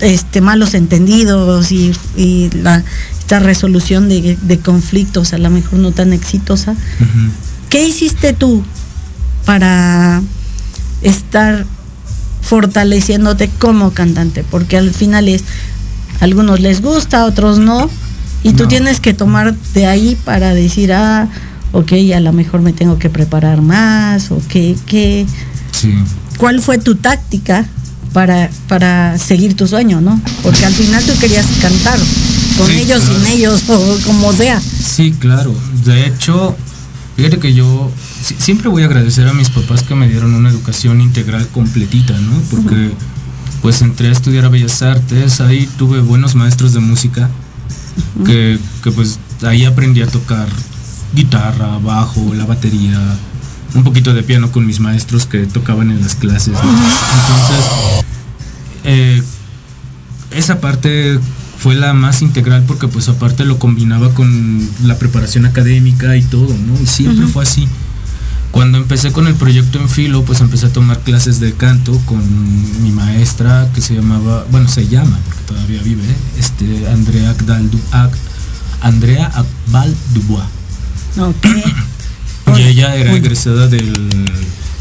este 0.00 0.40
malos 0.40 0.74
entendidos 0.74 1.72
y, 1.72 1.92
y 2.16 2.50
la, 2.50 2.82
esta 3.18 3.38
resolución 3.38 4.08
de, 4.08 4.36
de 4.40 4.58
conflictos 4.58 5.32
a 5.32 5.38
lo 5.38 5.48
mejor 5.50 5.78
no 5.78 5.92
tan 5.92 6.12
exitosa. 6.12 6.74
¿qué 7.70 7.88
hiciste 7.88 8.34
tú 8.34 8.62
para 9.46 10.22
estar 11.02 11.64
fortaleciéndote 12.42 13.48
como 13.58 13.92
cantante? 13.92 14.44
Porque 14.48 14.76
al 14.76 14.92
final 14.92 15.28
es, 15.28 15.42
a 16.20 16.24
algunos 16.24 16.60
les 16.60 16.82
gusta, 16.82 17.22
a 17.22 17.24
otros 17.24 17.58
no, 17.58 17.88
y 18.42 18.52
tú 18.52 18.68
tienes 18.68 19.00
que 19.00 19.14
tomar 19.14 19.56
de 19.72 19.86
ahí 19.86 20.18
para 20.24 20.52
decir, 20.52 20.92
ah, 20.92 21.28
ok, 21.74 21.92
a 22.16 22.20
lo 22.20 22.32
mejor 22.32 22.62
me 22.62 22.72
tengo 22.72 22.98
que 22.98 23.10
preparar 23.10 23.60
más, 23.60 24.30
o 24.30 24.40
qué, 24.48 24.74
qué, 24.86 25.26
Sí. 25.72 25.92
cuál 26.38 26.62
fue 26.62 26.78
tu 26.78 26.94
táctica 26.94 27.66
para, 28.14 28.48
para 28.68 29.18
seguir 29.18 29.54
tu 29.54 29.66
sueño, 29.66 30.00
¿no? 30.00 30.20
Porque 30.42 30.64
al 30.64 30.72
final 30.72 31.04
tú 31.04 31.12
querías 31.18 31.46
cantar, 31.60 31.98
con 32.56 32.68
Sí, 32.68 32.74
ellos, 32.78 33.02
claro. 33.02 33.18
sin 33.18 33.26
ellos, 33.32 33.62
o 33.68 33.98
como 34.06 34.32
sea. 34.32 34.60
Sí, 34.60 35.12
claro. 35.18 35.52
De 35.84 36.06
hecho, 36.06 36.56
fíjate 37.16 37.38
que 37.38 37.52
yo 37.52 37.90
si- 38.24 38.36
siempre 38.38 38.68
voy 38.68 38.82
a 38.82 38.86
agradecer 38.86 39.26
a 39.28 39.32
mis 39.34 39.50
papás 39.50 39.82
que 39.82 39.94
me 39.96 40.08
dieron 40.08 40.32
una 40.34 40.48
educación 40.50 41.00
integral 41.00 41.46
completita, 41.48 42.16
¿no? 42.18 42.32
Porque 42.50 42.92
pues 43.62 43.82
entré 43.82 44.08
a 44.08 44.12
estudiar 44.12 44.44
a 44.44 44.48
Bellas 44.48 44.80
Artes, 44.82 45.40
ahí 45.40 45.68
tuve 45.78 46.00
buenos 46.00 46.34
maestros 46.36 46.72
de 46.74 46.80
música, 46.80 47.28
que, 48.26 48.58
que, 48.82 48.90
pues 48.92 49.18
ahí 49.42 49.64
aprendí 49.64 50.02
a 50.02 50.06
tocar 50.06 50.46
guitarra, 51.14 51.78
bajo, 51.78 52.34
la 52.34 52.44
batería, 52.46 52.98
un 53.74 53.84
poquito 53.84 54.14
de 54.14 54.22
piano 54.22 54.50
con 54.52 54.66
mis 54.66 54.80
maestros 54.80 55.26
que 55.26 55.46
tocaban 55.46 55.90
en 55.90 56.00
las 56.00 56.14
clases. 56.14 56.54
¿no? 56.54 56.60
Entonces, 56.60 58.04
eh, 58.84 59.22
esa 60.30 60.60
parte 60.60 61.18
fue 61.58 61.74
la 61.74 61.94
más 61.94 62.22
integral 62.22 62.64
porque 62.66 62.88
pues 62.88 63.08
aparte 63.08 63.44
lo 63.44 63.58
combinaba 63.58 64.10
con 64.14 64.68
la 64.84 64.98
preparación 64.98 65.46
académica 65.46 66.16
y 66.16 66.22
todo, 66.22 66.48
¿no? 66.54 66.80
Y 66.82 66.86
siempre 66.86 67.26
fue 67.26 67.44
así. 67.44 67.66
Cuando 68.50 68.78
empecé 68.78 69.10
con 69.10 69.26
el 69.26 69.34
proyecto 69.34 69.80
en 69.80 69.88
filo, 69.88 70.24
pues 70.24 70.40
empecé 70.40 70.66
a 70.66 70.72
tomar 70.72 71.00
clases 71.00 71.40
de 71.40 71.54
canto 71.54 71.98
con 72.06 72.20
mi 72.82 72.90
maestra 72.92 73.68
que 73.74 73.80
se 73.80 73.94
llamaba, 73.94 74.44
bueno, 74.52 74.68
se 74.68 74.86
llama, 74.86 75.18
porque 75.26 75.42
todavía 75.44 75.82
vive, 75.82 76.04
este, 76.38 76.86
Andrea 76.88 77.30
Agdal 77.30 77.68
Ag- 77.92 78.10
Andrea 78.80 79.26
Akbal 79.34 79.92
Dubois. 80.14 80.44
Ok. 81.18 81.46
Y 82.56 82.62
ella 82.62 82.94
era 82.94 83.12
egresada 83.12 83.68
del 83.68 83.92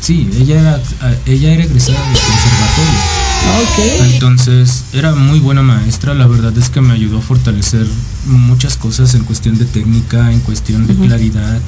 sí, 0.02 0.30
ella 0.40 0.60
era 0.60 0.82
ella 1.25 1.54
era 1.54 1.63
egresada 1.63 2.00
del 2.00 2.20
conservatorio. 2.20 3.24
Ok. 3.62 4.13
Entonces 4.13 4.84
era 4.94 5.16
muy 5.16 5.40
buena 5.40 5.62
maestra, 5.62 6.13
la 6.13 6.28
verdad 6.28 6.58
es 6.58 6.70
que 6.70 6.82
me 6.82 6.94
ayudó 6.94 7.20
a 7.20 7.22
fortalecer 7.22 7.86
muchas 8.25 8.78
cosas 8.78 9.16
en 9.16 9.24
cuestión 9.24 9.58
de 9.58 9.66
técnica, 9.66 10.32
en 10.32 10.40
cuestión 10.42 10.88
de 10.88 10.96
claridad, 10.96 11.60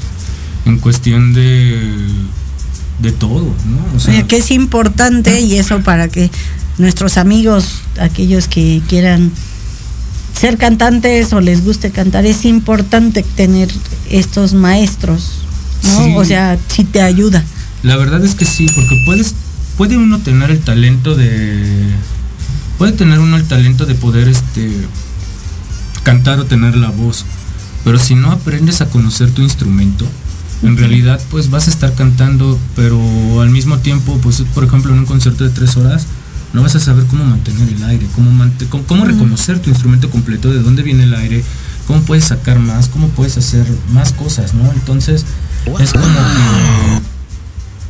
en 0.66 0.80
cuestión 0.80 1.34
de 1.34 1.80
de 3.00 3.12
todo, 3.12 3.44
¿no? 3.66 3.96
O 3.96 4.00
sea, 4.00 4.26
que 4.26 4.38
es 4.38 4.52
importante 4.52 5.42
y 5.42 5.58
eso 5.58 5.82
para 5.82 6.08
que 6.08 6.32
nuestros 6.78 7.18
amigos, 7.18 7.82
aquellos 8.00 8.48
que 8.48 8.82
quieran 8.88 9.32
ser 10.38 10.58
cantantes 10.58 11.32
o 11.34 11.42
les 11.42 11.64
guste 11.64 11.92
cantar, 11.92 12.26
es 12.26 12.46
importante 12.46 13.24
tener 13.24 13.70
estos 14.10 14.54
maestros, 14.54 15.32
¿no? 15.84 16.04
Sí. 16.04 16.14
O 16.16 16.26
sea, 16.26 16.58
si 16.68 16.84
te 16.84 17.02
ayuda. 17.02 17.44
La 17.84 17.96
verdad 17.98 18.24
es 18.24 18.36
que 18.36 18.46
sí, 18.46 18.66
porque 18.76 19.02
puedes, 19.06 19.36
puede 19.78 19.98
uno 19.98 20.20
tener 20.20 20.52
el 20.52 20.60
talento 20.60 21.16
de, 21.16 21.90
puede 22.78 22.92
tener 22.92 23.20
uno 23.20 23.38
el 23.38 23.46
talento 23.46 23.86
de 23.86 23.96
poder, 23.96 24.28
este, 24.28 24.72
cantar 26.04 26.40
o 26.40 26.46
tener 26.46 26.76
la 26.76 26.90
voz, 26.90 27.26
pero 27.84 28.00
si 28.00 28.16
no 28.16 28.32
aprendes 28.32 28.82
a 28.82 28.90
conocer 28.90 29.32
tu 29.32 29.42
instrumento, 29.42 30.06
en 30.64 30.78
realidad, 30.78 31.22
pues 31.30 31.50
vas 31.50 31.68
a 31.68 31.70
estar 31.70 31.94
cantando, 31.94 32.58
pero 32.76 33.00
al 33.42 33.50
mismo 33.50 33.78
tiempo, 33.80 34.18
pues, 34.22 34.44
por 34.54 34.64
ejemplo, 34.64 34.94
en 34.94 35.00
un 35.00 35.06
concierto 35.06 35.44
de 35.44 35.50
tres 35.50 35.78
horas, 35.78 36.08
no 36.56 36.64
vas 36.64 36.76
a 36.76 36.80
saber 36.80 37.06
cómo 37.06 37.24
mantener 37.26 37.68
el 37.70 37.84
aire, 37.84 38.08
cómo, 38.16 38.32
mante- 38.32 38.66
cómo, 38.68 38.84
cómo 38.86 39.06
reconocer 39.06 39.60
tu 39.60 39.70
instrumento 39.70 40.10
completo, 40.10 40.50
de 40.52 40.62
dónde 40.64 40.82
viene 40.84 41.04
el 41.04 41.14
aire, 41.14 41.44
cómo 41.86 42.02
puedes 42.02 42.26
sacar 42.26 42.58
más, 42.60 42.88
cómo 42.88 43.10
puedes 43.10 43.38
hacer 43.38 43.68
más 43.94 44.14
cosas, 44.14 44.54
¿no? 44.54 44.72
Entonces, 44.72 45.26
es 45.80 45.92
como 45.94 46.06
que 46.06 47.02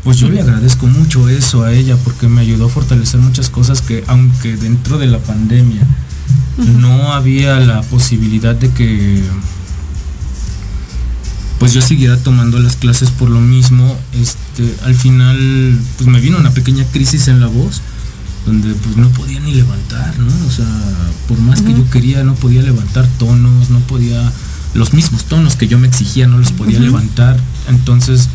pues 0.04 0.18
yo 0.18 0.30
le 0.30 0.40
agradezco 0.42 0.86
mucho 0.88 1.30
eso 1.30 1.64
a 1.64 1.72
ella 1.74 1.96
porque 2.04 2.28
me 2.28 2.42
ayudó 2.42 2.66
a 2.66 2.70
fortalecer 2.70 3.20
muchas 3.22 3.50
cosas 3.50 3.82
que 3.82 4.04
aunque 4.08 4.56
dentro 4.56 4.98
de 5.00 5.08
la 5.08 5.18
pandemia 5.20 5.82
no 6.80 7.12
había 7.14 7.60
la 7.60 7.82
posibilidad 7.82 8.54
de 8.56 8.70
que 8.70 9.24
pues 11.60 11.74
yo 11.74 11.82
siguiera 11.82 12.18
tomando 12.18 12.60
las 12.60 12.76
clases 12.76 13.10
por 13.12 13.30
lo 13.30 13.40
mismo, 13.40 13.98
este 14.14 14.76
al 14.84 14.94
final 14.96 15.80
pues 15.98 16.08
me 16.08 16.20
vino 16.20 16.38
una 16.38 16.52
pequeña 16.52 16.84
crisis 16.92 17.28
en 17.28 17.40
la 17.40 17.48
voz 17.48 17.82
donde 18.46 18.74
pues 18.76 18.96
no 18.98 19.10
podía 19.10 19.40
ni 19.40 19.54
levantar, 19.54 20.18
¿no? 20.20 20.48
O 20.48 20.52
sea, 20.52 20.66
por 21.28 21.40
más 21.40 21.62
que 21.62 21.74
yo 21.74 21.90
quería 21.90 22.24
no 22.24 22.36
podía 22.36 22.62
levantar 22.62 23.08
tonos, 23.18 23.70
no 23.70 23.80
podía 23.80 24.32
los 24.74 24.94
mismos 24.94 25.24
tonos 25.26 25.56
que 25.56 25.68
yo 25.68 25.80
me 25.80 25.88
exigía 25.88 26.28
no 26.28 26.38
los 26.38 26.52
podía 26.52 26.80
levantar, 26.80 27.38
entonces 27.70 28.28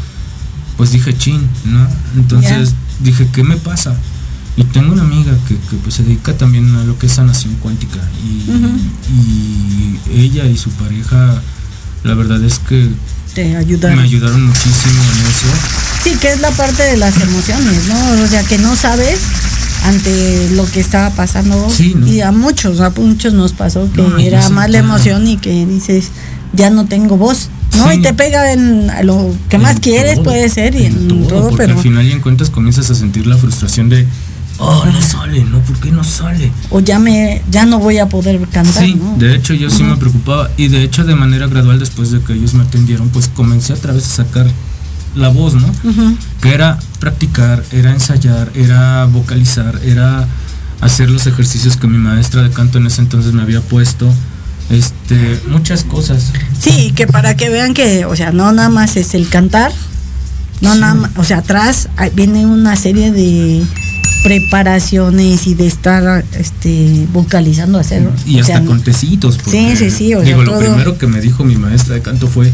pues 0.77 0.93
dije 0.93 1.17
chin, 1.17 1.47
¿no? 1.65 1.87
Entonces 2.17 2.75
dije, 3.01 3.29
¿qué 3.33 3.45
me 3.45 3.57
pasa? 3.57 3.95
Y 4.57 4.65
tengo 4.65 4.93
una 4.93 5.03
amiga 5.03 5.33
que, 5.47 5.55
que, 5.55 5.77
pues, 5.77 5.95
se 5.95 6.03
dedica 6.03 6.37
también 6.37 6.75
a 6.75 6.85
lo 6.85 6.99
que 6.99 7.07
es 7.07 7.13
sanación 7.13 7.55
cuántica 7.57 8.01
y, 8.25 8.51
y 9.13 10.01
ella 10.13 10.45
y 10.47 10.57
su 10.57 10.71
pareja, 10.71 11.41
la 12.03 12.15
verdad 12.15 12.43
es 12.43 12.59
que 12.59 12.89
Te 13.35 13.57
ayuda. 13.57 13.95
me 13.95 14.03
ayudaron 14.03 14.45
muchísimo 14.45 15.03
en 15.15 15.21
eso. 15.27 15.47
Sí, 16.03 16.17
que 16.21 16.33
es 16.33 16.41
la 16.41 16.51
parte 16.51 16.83
de 16.83 16.97
las 16.97 17.21
emociones, 17.21 17.87
¿no? 17.89 18.25
O 18.25 18.27
sea, 18.27 18.43
que 18.43 18.59
no 18.59 18.75
sabes 18.75 19.21
ante 19.85 20.51
lo 20.53 20.65
que 20.67 20.81
estaba 20.81 21.11
pasando. 21.11 21.69
Sí, 21.71 21.95
¿no? 21.97 22.07
Y 22.07 22.21
a 22.21 22.33
muchos, 22.33 22.81
a 22.81 22.91
muchos 22.91 23.33
nos 23.33 23.53
pasó 23.53 23.91
que 23.93 24.03
No, 24.03 24.19
era 24.19 24.43
sí, 24.43 24.53
más 24.53 24.71
la 24.71 24.79
emoción 24.79 25.27
y 25.27 25.37
que 25.37 25.67
dices, 25.67 26.11
ya 26.53 26.71
no 26.71 26.87
tengo 26.87 27.17
voz. 27.17 27.49
¿no? 27.77 27.89
Sí. 27.91 27.99
Y 27.99 28.03
te 28.03 28.13
pega 28.15 28.53
en 28.53 28.91
a 28.91 29.03
lo 29.03 29.35
que 29.49 29.59
más 29.59 29.79
quieres, 29.81 30.19
puede 30.21 30.49
ser, 30.49 30.75
y 30.75 30.87
en, 30.87 31.09
todo, 31.09 31.27
todo, 31.27 31.41
porque 31.51 31.65
pero. 31.65 31.77
al 31.77 31.83
final 31.83 32.07
y 32.07 32.13
en 32.13 32.21
cuentas 32.21 32.51
comienzas 32.51 32.91
a 32.91 32.95
sentir 32.95 33.27
la 33.27 33.37
frustración 33.37 33.89
de, 33.89 34.07
oh, 34.59 34.85
no 34.85 35.01
sale, 35.01 35.45
¿no? 35.45 35.61
¿Por 35.61 35.79
qué 35.79 35.91
no 35.93 36.03
sale? 36.03 36.51
O 36.71 36.81
ya 36.81 36.99
me, 36.99 37.43
ya 37.51 37.67
no 37.67 37.79
voy 37.79 37.99
a 37.99 38.09
poder 38.09 38.41
cantar, 38.49 38.85
Sí, 38.85 38.95
¿no? 38.97 39.17
de 39.19 39.37
hecho 39.37 39.55
yo 39.55 39.71
sí 39.71 39.85
me 39.85 39.97
preocupaba 39.97 40.51
y 40.57 40.67
de 40.69 40.83
hecho 40.83 41.05
de 41.05 41.15
manera 41.15 41.47
gradual 41.47 41.79
después 41.79 42.11
de 42.11 42.21
que 42.21 42.33
ellos 42.33 42.55
me 42.55 42.65
atendieron, 42.65 43.09
pues 43.11 43.29
comencé 43.29 43.73
otra 43.73 43.93
vez 43.93 44.05
a 44.05 44.25
sacar 44.25 44.47
la 45.15 45.29
voz, 45.29 45.55
¿no? 45.55 45.69
Que 46.41 46.55
era 46.55 46.79
practicar, 46.99 47.65
era 47.73 47.91
ensayar, 47.93 48.51
era 48.55 49.05
vocalizar, 49.07 49.81
era 49.85 50.27
hacer 50.81 51.11
los 51.11 51.27
ejercicios 51.27 51.77
que 51.77 51.87
mi 51.87 51.99
maestra 51.99 52.43
de 52.43 52.51
canto 52.51 52.79
en 52.79 52.87
ese 52.87 53.01
entonces 53.03 53.33
me 53.33 53.43
había 53.43 53.61
puesto, 53.61 54.13
este, 54.71 55.41
muchas 55.49 55.85
cosas. 55.85 56.33
Sí, 56.59 56.93
que 56.95 57.07
para 57.07 57.37
que 57.37 57.49
vean 57.51 57.75
que, 57.75 58.05
o 58.05 58.15
sea, 58.17 58.31
no 58.33 58.53
nada 58.53 58.69
más 58.69 58.97
es 58.97 59.15
el 59.15 59.29
cantar, 59.29 59.73
no 60.61 60.75
Sí. 60.75 60.81
nada 60.81 60.95
más, 60.95 61.11
o 61.17 61.25
sea, 61.25 61.39
atrás 61.39 61.89
viene 62.15 62.47
una 62.47 62.77
serie 62.77 63.11
de 63.11 63.63
preparaciones 64.23 65.47
y 65.47 65.55
de 65.55 65.67
estar 65.67 66.25
este 66.39 67.07
vocalizando 67.13 67.79
hacer 67.79 68.09
Y 68.27 68.39
hasta 68.41 68.59
sea, 68.59 68.65
con 68.65 68.81
tecitos. 68.83 69.39
porque, 69.39 69.51
Sí, 69.51 69.77
sí, 69.77 69.91
sí, 69.91 70.15
o 70.15 70.21
sea, 70.21 70.29
digo, 70.29 70.43
lo 70.45 70.59
primero 70.59 70.99
que 70.99 71.07
me 71.07 71.21
dijo 71.21 71.45
mi 71.45 71.57
maestra 71.57 71.95
de 71.95 72.03
canto 72.03 72.27
fue, 72.29 72.53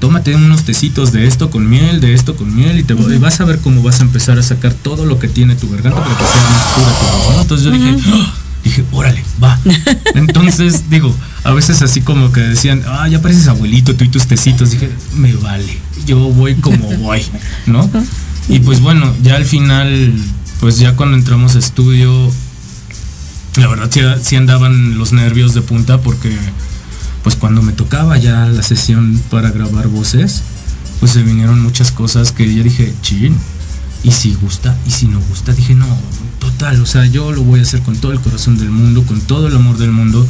tómate 0.00 0.34
unos 0.34 0.64
tecitos 0.64 1.12
de 1.12 1.26
esto 1.26 1.50
con 1.50 1.68
miel, 1.68 2.00
de 2.00 2.14
esto 2.14 2.36
con 2.36 2.54
miel, 2.54 2.78
y, 2.78 2.82
te, 2.84 2.94
y 2.94 3.18
vas 3.18 3.40
a 3.40 3.44
ver 3.44 3.58
cómo 3.58 3.82
vas 3.82 4.00
a 4.00 4.04
empezar 4.04 4.38
a 4.38 4.42
sacar 4.42 4.72
todo 4.74 5.04
lo 5.06 5.18
que 5.18 5.28
tiene 5.28 5.56
tu 5.56 5.68
garganta 5.70 6.00
para 6.02 6.16
que 6.16 6.24
sea 6.24 6.50
más 6.50 6.62
pura 6.74 6.98
tu 6.98 7.18
voz, 7.18 7.34
¿no? 7.34 7.42
Entonces 7.42 7.64
yo 7.64 7.70
dije, 7.72 7.96
"Ah", 8.06 8.34
dije, 8.64 8.84
órale, 8.92 9.22
va. 9.42 9.58
Entonces, 10.14 10.90
digo, 10.90 11.14
a 11.44 11.52
veces 11.52 11.82
así 11.82 12.00
como 12.00 12.32
que 12.32 12.40
decían, 12.40 12.82
ah, 12.86 13.08
ya 13.08 13.20
pareces 13.22 13.48
abuelito, 13.48 13.94
tú 13.94 14.04
y 14.04 14.08
tus 14.08 14.26
tecitos. 14.26 14.70
Dije, 14.70 14.90
me 15.16 15.34
vale, 15.34 15.78
yo 16.06 16.18
voy 16.18 16.54
como 16.56 16.86
voy, 16.98 17.22
¿no? 17.66 17.88
Y 18.48 18.60
pues 18.60 18.80
bueno, 18.80 19.12
ya 19.22 19.36
al 19.36 19.44
final, 19.44 20.14
pues 20.60 20.78
ya 20.78 20.96
cuando 20.96 21.16
entramos 21.16 21.56
a 21.56 21.58
estudio, 21.58 22.30
la 23.56 23.68
verdad 23.68 23.90
sí, 23.90 24.00
sí 24.22 24.36
andaban 24.36 24.96
los 24.98 25.12
nervios 25.12 25.54
de 25.54 25.62
punta 25.62 26.00
porque 26.00 26.36
pues 27.28 27.36
cuando 27.36 27.60
me 27.60 27.74
tocaba 27.74 28.16
ya 28.16 28.46
la 28.46 28.62
sesión 28.62 29.20
para 29.30 29.50
grabar 29.50 29.88
voces, 29.88 30.40
pues 30.98 31.12
se 31.12 31.22
vinieron 31.22 31.60
muchas 31.60 31.92
cosas 31.92 32.32
que 32.32 32.54
yo 32.54 32.62
dije, 32.62 32.94
chin, 33.02 33.36
y 34.02 34.12
si 34.12 34.32
gusta, 34.32 34.74
y 34.86 34.90
si 34.92 35.08
no 35.08 35.20
gusta, 35.28 35.52
dije, 35.52 35.74
no, 35.74 35.84
total, 36.38 36.80
o 36.80 36.86
sea, 36.86 37.04
yo 37.04 37.30
lo 37.32 37.42
voy 37.42 37.60
a 37.60 37.64
hacer 37.64 37.82
con 37.82 37.98
todo 37.98 38.12
el 38.12 38.20
corazón 38.20 38.56
del 38.56 38.70
mundo, 38.70 39.02
con 39.02 39.20
todo 39.20 39.46
el 39.48 39.54
amor 39.54 39.76
del 39.76 39.92
mundo, 39.92 40.26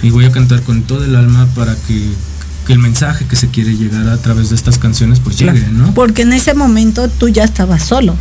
y 0.00 0.10
voy 0.10 0.26
a 0.26 0.30
cantar 0.30 0.62
con 0.62 0.82
todo 0.82 1.04
el 1.04 1.16
alma 1.16 1.48
para 1.56 1.74
que, 1.74 2.08
que 2.68 2.72
el 2.72 2.78
mensaje 2.78 3.24
que 3.26 3.34
se 3.34 3.48
quiere 3.48 3.76
llegar 3.76 4.08
a 4.08 4.18
través 4.18 4.50
de 4.50 4.54
estas 4.54 4.78
canciones 4.78 5.18
pues 5.18 5.40
llegue, 5.40 5.66
¿no? 5.72 5.92
Porque 5.92 6.22
en 6.22 6.32
ese 6.32 6.54
momento 6.54 7.08
tú 7.08 7.28
ya 7.30 7.42
estabas 7.42 7.82
solo. 7.82 8.14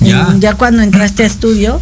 Ya. 0.00 0.34
Ya 0.40 0.54
cuando 0.54 0.82
entraste 0.82 1.22
a 1.22 1.26
estudio, 1.26 1.80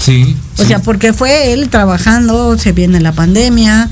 Sí. 0.00 0.34
o 0.56 0.62
sí. 0.62 0.66
sea, 0.66 0.80
porque 0.82 1.12
fue 1.12 1.52
él 1.52 1.68
trabajando, 1.68 2.58
se 2.58 2.72
viene 2.72 2.98
la 3.00 3.12
pandemia, 3.12 3.88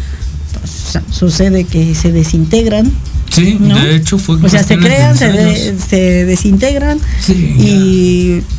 sucede 1.10 1.64
que 1.64 1.94
se 1.94 2.12
desintegran, 2.12 2.90
Sí, 3.30 3.56
¿no? 3.60 3.74
de 3.78 3.96
hecho 3.96 4.18
fue 4.18 4.36
o 4.36 4.48
sea, 4.48 4.62
se 4.62 4.78
crean, 4.78 5.16
se, 5.18 5.28
de- 5.32 5.50
ensayos. 5.50 5.84
se 5.88 6.24
desintegran 6.24 6.98
Sí, 7.20 7.32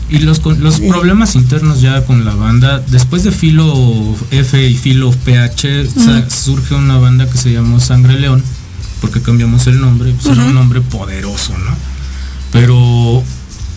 y 0.10 0.16
Y 0.16 0.20
los, 0.20 0.44
los 0.60 0.80
problemas 0.82 1.36
internos 1.36 1.80
ya 1.82 2.04
con 2.06 2.26
la 2.26 2.36
banda, 2.36 2.84
después 2.90 3.24
de 3.24 3.32
Filo 3.32 3.74
F 4.32 4.68
y 4.68 4.76
Filo 4.76 5.12
PH, 5.12 5.88
surge 6.30 6.76
una 6.76 6.98
banda 6.98 7.30
que 7.30 7.38
se 7.38 7.52
llamó 7.52 7.80
Sangre 7.80 8.20
León, 8.20 8.44
porque 9.02 9.22
cambiamos 9.22 9.68
el 9.68 9.80
nombre, 9.80 10.12
pues 10.22 10.36
era 10.36 10.46
un 10.46 10.54
nombre 10.54 10.82
poderoso, 10.82 11.54
¿no? 11.58 11.72
Pero 12.52 13.24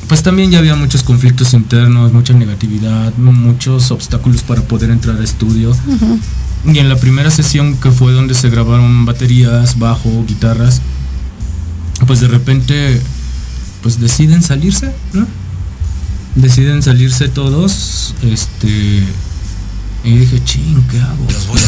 pues 0.09 0.23
también 0.25 0.51
ya 0.51 0.59
había 0.59 0.75
muchos 0.75 1.03
conflictos 1.05 1.53
internos, 1.55 2.13
mucha 2.13 2.33
negatividad, 2.33 3.15
mu- 3.17 3.33
muchos 3.33 3.91
obstáculos 3.93 4.43
para 4.43 4.63
poder 4.63 4.91
entrar 4.91 5.21
a 5.21 5.25
estudio. 5.25 5.73
Y 6.65 6.79
en 6.79 6.89
la 6.89 6.97
primera 6.97 7.31
sesión 7.31 7.77
que 7.77 7.91
fue 7.91 8.13
donde 8.13 8.35
se 8.35 8.51
grabaron 8.51 9.07
baterías, 9.07 9.79
bajo, 9.79 10.25
guitarras, 10.27 10.83
pues 12.07 12.21
de 12.21 12.29
repente 12.29 13.01
pues 13.83 14.01
deciden 14.01 14.43
salirse, 14.43 14.93
¿no? 15.13 15.27
Deciden 16.35 16.83
salirse 16.83 17.29
todos, 17.29 18.15
este 18.23 19.05
y 20.03 20.17
dije, 20.17 20.43
ching, 20.45 20.83
¿qué 20.91 20.99
hago? 20.99 21.27
Los 21.31 21.47
voy, 21.47 21.61
a 21.61 21.67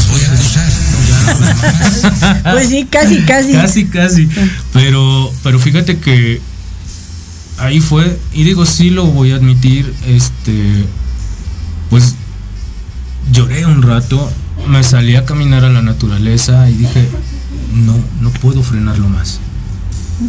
pues 2.53 2.69
sí, 2.69 2.87
casi, 2.91 3.21
casi. 3.21 3.53
Casi, 3.53 3.85
casi. 3.87 4.27
Pero, 4.73 5.31
pero 5.43 5.59
fíjate 5.59 5.99
que 5.99 6.41
ahí 7.59 7.81
fue, 7.81 8.19
y 8.33 8.45
digo, 8.45 8.65
sí 8.65 8.89
lo 8.89 9.05
voy 9.05 9.33
a 9.33 9.37
admitir, 9.37 9.93
este, 10.07 10.87
pues 11.91 12.15
lloré 13.31 13.67
un 13.67 13.83
rato, 13.83 14.31
me 14.69 14.83
salí 14.83 15.17
a 15.17 15.25
caminar 15.25 15.65
a 15.65 15.71
la 15.71 15.83
naturaleza 15.83 16.69
y 16.71 16.75
dije, 16.75 17.09
no, 17.75 17.97
no 18.21 18.31
puedo 18.31 18.63
frenarlo 18.63 19.09
más. 19.09 19.41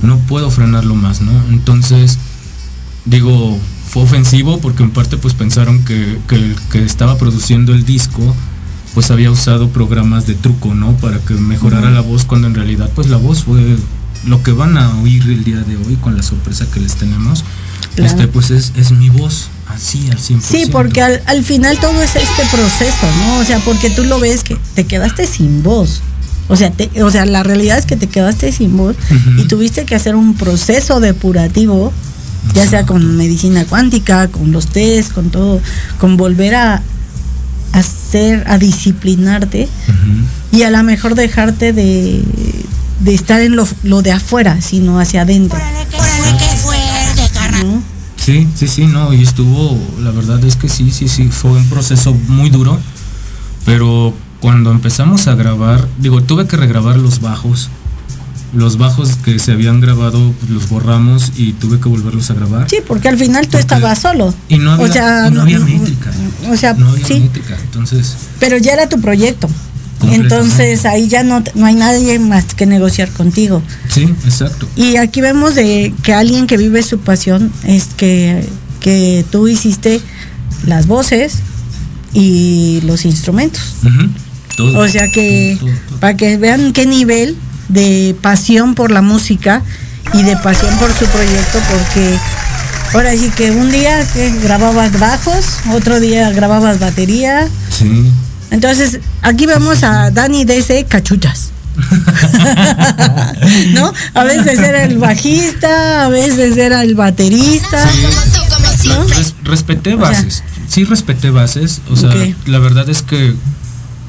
No 0.02 0.18
puedo 0.18 0.50
frenarlo 0.50 0.96
más, 0.96 1.22
¿no? 1.22 1.32
Entonces, 1.50 2.18
digo, 3.06 3.60
fue 3.88 4.04
ofensivo 4.04 4.60
porque 4.60 4.84
en 4.84 4.92
parte 4.92 5.18
pues 5.18 5.34
pensaron 5.34 5.84
que, 5.86 6.20
que 6.28 6.36
el 6.36 6.56
que 6.72 6.84
estaba 6.84 7.18
produciendo 7.18 7.74
el 7.74 7.86
disco 7.86 8.36
pues 8.94 9.12
había 9.12 9.32
usado 9.32 9.70
programas 9.70 10.28
de 10.28 10.36
truco, 10.36 10.74
¿no? 10.74 10.94
Para 10.94 11.20
que 11.20 11.34
mejorara 11.34 11.90
la 11.90 12.02
voz 12.02 12.26
cuando 12.26 12.48
en 12.48 12.56
realidad 12.56 12.90
pues 12.94 13.10
la 13.10 13.18
voz 13.18 13.44
fue 13.44 13.78
lo 14.26 14.42
que 14.44 14.52
van 14.52 14.78
a 14.78 14.96
oír 15.02 15.24
el 15.24 15.44
día 15.44 15.60
de 15.60 15.78
hoy 15.78 15.96
con 15.96 16.16
la 16.16 16.24
sorpresa 16.24 16.66
que 16.72 16.80
les 16.80 16.96
tenemos. 16.96 17.44
Claro. 17.96 18.10
Este 18.10 18.28
pues 18.28 18.52
es, 18.52 18.74
es 18.76 18.92
mi 18.92 19.10
voz 19.10 19.50
así 19.76 20.08
al 20.12 20.18
100%. 20.18 20.42
Sí, 20.42 20.66
porque 20.72 21.02
al, 21.02 21.22
al 21.26 21.44
final 21.44 21.78
todo 21.80 22.02
es 22.02 22.16
este 22.16 22.44
proceso, 22.52 23.08
¿no? 23.20 23.38
O 23.40 23.44
sea, 23.44 23.60
porque 23.60 23.90
tú 23.90 24.04
lo 24.04 24.20
ves 24.20 24.44
que 24.44 24.58
te 24.76 24.86
quedaste 24.86 25.26
sin 25.28 25.64
voz. 25.64 26.02
O 26.50 26.56
sea, 26.56 26.72
te- 26.72 27.02
o 27.04 27.10
sea, 27.10 27.26
la 27.26 27.42
realidad 27.44 27.78
es 27.78 27.86
que 27.86 27.96
te 27.96 28.08
quedaste 28.08 28.52
sin 28.52 28.76
voz 28.78 28.96
y 29.38 29.44
tuviste 29.48 29.86
que 29.86 29.96
hacer 29.96 30.16
un 30.16 30.36
proceso 30.36 31.00
depurativo, 31.00 31.92
ya 32.54 32.68
sea 32.68 32.86
con 32.86 33.16
medicina 33.16 33.64
cuántica, 33.66 34.28
con 34.28 34.52
los 34.52 34.68
test, 34.68 35.14
con 35.14 35.30
todo, 35.30 35.62
con 36.00 36.18
volver 36.18 36.56
a 36.56 36.82
hacer, 37.72 38.44
a 38.48 38.58
disciplinarte 38.58 39.68
y 40.52 40.64
a 40.64 40.70
lo 40.70 40.84
mejor 40.84 41.16
dejarte 41.16 41.74
de, 41.74 42.22
de 43.00 43.14
estar 43.14 43.42
en 43.42 43.56
lo, 43.56 43.68
lo 43.84 44.02
de 44.02 44.12
afuera, 44.12 44.60
sino 44.62 45.00
hacia 45.00 45.22
adentro. 45.22 45.58
¿no? 45.58 46.38
Sí, 48.24 48.48
sí, 48.56 48.68
sí, 48.68 48.86
no, 48.88 49.14
y 49.14 49.22
estuvo, 49.24 49.78
la 50.02 50.12
verdad 50.12 50.44
es 50.46 50.56
que 50.56 50.70
sí, 50.70 50.92
sí, 50.92 51.08
sí, 51.10 51.28
fue 51.30 51.52
un 51.52 51.68
proceso 51.68 52.14
muy 52.30 52.50
duro, 52.50 52.80
pero 53.66 54.14
cuando 54.40 54.72
empezamos 54.72 55.28
a 55.28 55.36
grabar, 55.36 55.88
digo, 56.00 56.22
tuve 56.24 56.48
que 56.48 56.56
regrabar 56.56 56.98
los 56.98 57.20
bajos, 57.20 57.70
los 58.54 58.78
bajos 58.78 59.16
que 59.18 59.40
se 59.40 59.52
habían 59.52 59.82
grabado, 59.82 60.32
pues, 60.40 60.52
los 60.52 60.70
borramos 60.70 61.34
y 61.36 61.54
tuve 61.54 61.80
que 61.80 61.90
volverlos 61.90 62.30
a 62.30 62.36
grabar. 62.36 62.70
Sí, 62.70 62.78
porque 62.88 63.10
al 63.10 63.18
final 63.18 63.44
tú 63.46 63.52
Porque- 63.52 63.62
estabas 63.62 64.00
solo. 64.00 64.34
Y 64.48 64.58
no 64.58 64.72
había, 64.74 64.86
o 64.86 64.92
sea, 64.92 65.28
y 65.28 65.32
no 65.32 65.42
había 65.42 65.60
no- 65.60 65.66
métrica. 65.66 66.12
O 66.50 66.56
sea, 66.56 66.74
no 66.76 66.90
había 66.90 67.06
sí, 67.06 67.20
métrica, 67.20 67.58
entonces, 67.62 68.16
pero 68.40 68.58
ya 68.58 68.74
era 68.74 68.88
tu 68.88 69.02
proyecto. 69.02 69.50
Entonces 70.12 70.86
ahí 70.86 71.08
ya 71.08 71.24
no, 71.24 71.44
no 71.56 71.66
hay 71.66 71.76
nadie 71.76 72.20
más 72.20 72.54
que 72.56 72.66
negociar 72.66 73.10
contigo. 73.10 73.62
sí, 73.90 74.04
exacto. 74.26 74.68
Y 74.76 74.98
aquí 74.98 75.22
vemos 75.22 75.56
de 75.56 75.94
que 76.04 76.14
alguien 76.14 76.48
que 76.48 76.58
vive 76.58 76.84
su 76.84 77.00
pasión 77.00 77.52
es 77.66 77.86
que, 77.96 78.48
que 78.80 79.26
tú 79.32 79.48
hiciste 79.48 80.02
las 80.66 80.88
voces 80.88 81.36
y 82.14 82.82
los 82.86 83.06
instrumentos. 83.06 83.62
Todo. 84.56 84.80
O 84.80 84.88
sea 84.88 85.08
que 85.10 85.58
Todo, 85.60 85.70
todo, 85.70 85.80
todo. 85.90 86.00
para 86.00 86.16
que 86.18 86.38
vean 86.38 86.74
qué 86.74 86.86
nivel 86.86 87.36
de 87.70 88.16
pasión 88.22 88.76
por 88.76 88.92
la 88.92 89.02
música 89.02 89.64
y 90.14 90.22
de 90.24 90.38
pasión 90.38 90.76
por 90.78 90.92
su 90.94 91.06
proyecto, 91.06 91.60
porque 91.72 92.18
ahora 92.94 93.14
sí 93.14 93.32
que 93.36 93.50
un 93.52 93.72
día 93.72 94.06
que 94.14 94.32
grababas 94.44 95.00
bajos, 95.00 95.44
otro 95.74 96.00
día 96.00 96.30
grababas 96.32 96.80
batería. 96.80 97.48
Sí. 97.72 98.12
Entonces, 98.54 99.00
aquí 99.24 99.46
vemos 99.48 99.84
a 99.84 100.12
Dani 100.12 100.46
DC 100.46 100.86
Cachuchas. 100.86 101.50
¿No? 103.74 103.92
A 104.14 104.24
veces 104.24 104.60
era 104.60 104.84
el 104.84 105.00
bajista, 105.00 106.06
a 106.06 106.10
veces 106.10 106.56
era 106.58 106.84
el 106.84 106.94
baterista. 106.96 107.84
¿no? 108.86 109.04
Res- 109.08 109.34
respeté 109.44 109.92
sea- 109.92 110.00
bases. 110.00 110.44
sí 110.68 110.84
respeté 110.84 111.32
bases. 111.32 111.82
O 111.90 111.96
sea, 111.96 112.12
la 112.46 112.60
verdad 112.60 112.88
es 112.90 113.02
que 113.02 113.34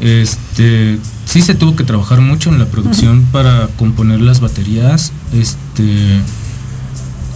este 0.00 0.98
sí 1.24 1.40
se 1.40 1.54
tuvo 1.54 1.74
que 1.74 1.84
trabajar 1.84 2.20
mucho 2.20 2.50
en 2.50 2.58
la 2.58 2.66
producción 2.66 3.22
para 3.32 3.68
componer 3.78 4.20
las 4.20 4.40
baterías. 4.40 5.12
Este 5.32 6.20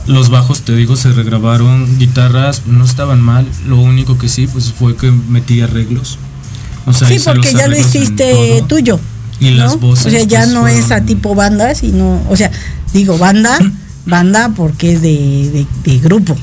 los 0.06 0.30
bajos, 0.30 0.62
te 0.62 0.74
digo, 0.74 0.96
se 0.96 1.12
regrabaron, 1.12 1.98
guitarras 1.98 2.62
no 2.66 2.84
estaban 2.84 3.20
mal, 3.20 3.46
lo 3.66 3.76
único 3.76 4.16
que 4.18 4.28
sí 4.30 4.46
pues 4.46 4.72
fue 4.72 4.96
que 4.96 5.10
metí 5.10 5.60
arreglos. 5.60 6.18
O 6.88 6.92
sea, 6.92 7.08
Sí, 7.08 7.18
porque 7.24 7.52
ya 7.52 7.68
lo 7.68 7.76
hiciste 7.78 8.62
tuyo. 8.68 8.98
Y 9.40 9.50
¿no? 9.50 9.56
las 9.64 9.80
voces, 9.80 10.06
O 10.06 10.10
sea, 10.10 10.22
ya 10.24 10.40
pues, 10.40 10.52
no 10.52 10.66
es 10.66 10.90
a 10.90 11.02
tipo 11.02 11.34
banda, 11.34 11.74
sino, 11.74 12.20
o 12.28 12.36
sea, 12.36 12.50
digo 12.92 13.18
banda, 13.18 13.56
banda 14.06 14.50
porque 14.56 14.94
es 14.94 15.02
de, 15.02 15.10
de, 15.12 15.66
de 15.92 15.98
grupo. 16.00 16.36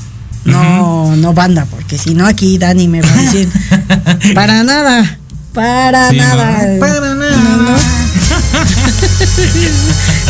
No, 0.44 1.14
no 1.16 1.32
banda, 1.34 1.66
porque 1.68 1.98
si 1.98 2.14
no 2.14 2.24
aquí 2.24 2.56
Dani 2.56 2.86
me 2.86 3.02
va 3.02 3.08
a 3.12 3.16
decir, 3.16 3.48
para 4.34 4.62
nada, 4.62 5.18
para 5.52 6.10
Sí, 6.10 6.16
¿no? 6.18 6.22
nada. 6.24 6.78
Para 6.78 7.14
nada. 7.14 7.36
No. 7.56 7.76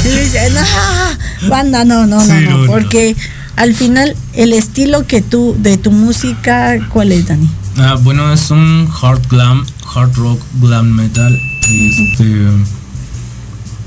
Y 0.04 0.08
dice, 0.08 0.50
no, 0.50 1.48
banda, 1.48 1.84
no, 1.84 2.06
no, 2.06 2.16
no, 2.16 2.24
Sí, 2.24 2.44
no, 2.44 2.50
no, 2.50 2.58
no. 2.58 2.66
porque 2.66 3.16
al 3.56 3.74
final 3.74 4.14
el 4.34 4.52
estilo 4.52 5.06
que 5.06 5.20
tú, 5.20 5.56
de 5.58 5.76
tu 5.78 5.90
música, 5.90 6.76
¿cuál 6.92 7.12
es, 7.12 7.26
Dani? 7.26 7.48
Ah, 7.78 7.96
bueno, 8.00 8.32
es 8.32 8.50
un 8.50 8.88
hard 9.02 9.20
glam, 9.28 9.66
hard 9.94 10.14
rock 10.16 10.40
glam 10.60 10.90
metal. 10.90 11.40
Este, 11.68 12.46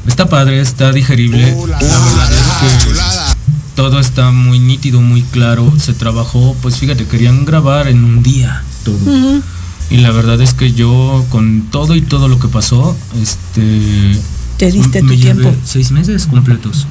está 0.08 0.28
padre, 0.28 0.62
está 0.62 0.92
digerible. 0.92 1.56
La 1.68 1.80
verdad 1.80 2.32
es 2.34 2.48
que 2.62 3.00
todo 3.76 4.00
está 4.00 4.32
muy 4.32 4.60
nítido, 4.60 5.02
muy 5.02 5.22
claro. 5.24 5.74
Se 5.78 5.94
trabajó, 5.94 6.56
pues 6.62 6.78
fíjate, 6.78 7.06
querían 7.06 7.46
grabar 7.46 7.88
en 7.88 8.04
un 8.04 8.24
día 8.24 8.64
todo. 8.84 9.42
Y 9.90 9.98
la 9.98 10.12
verdad 10.12 10.40
es 10.42 10.54
que 10.54 10.74
yo, 10.74 11.26
con 11.30 11.68
todo 11.72 11.96
y 11.96 12.02
todo 12.02 12.28
lo 12.28 12.40
que 12.40 12.48
pasó, 12.48 12.96
este. 13.22 14.20
Te 14.58 14.72
diste 14.72 15.02
me 15.02 15.14
tu 15.14 15.16
llevé 15.16 15.42
tiempo. 15.42 15.60
Seis 15.64 15.92
meses 15.92 16.28
completos. 16.28 16.86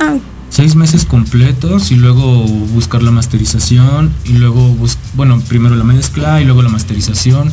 Ah, 0.00 0.16
seis 0.54 0.76
meses 0.76 1.04
completos 1.04 1.90
y 1.90 1.96
luego 1.96 2.44
buscar 2.72 3.02
la 3.02 3.10
masterización 3.10 4.12
y 4.24 4.34
luego 4.34 4.68
bus 4.68 4.98
bueno 5.14 5.40
primero 5.40 5.74
la 5.74 5.82
mezcla 5.82 6.40
y 6.40 6.44
luego 6.44 6.62
la 6.62 6.68
masterización 6.68 7.50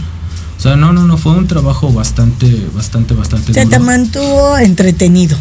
o 0.61 0.63
sea 0.63 0.75
no 0.75 0.93
no 0.93 1.05
no 1.05 1.17
fue 1.17 1.31
un 1.31 1.47
trabajo 1.47 1.91
bastante 1.91 2.67
bastante 2.75 3.15
bastante 3.15 3.51
se 3.51 3.65
te 3.65 3.79
mantuvo 3.79 4.59
entretenido. 4.59 5.35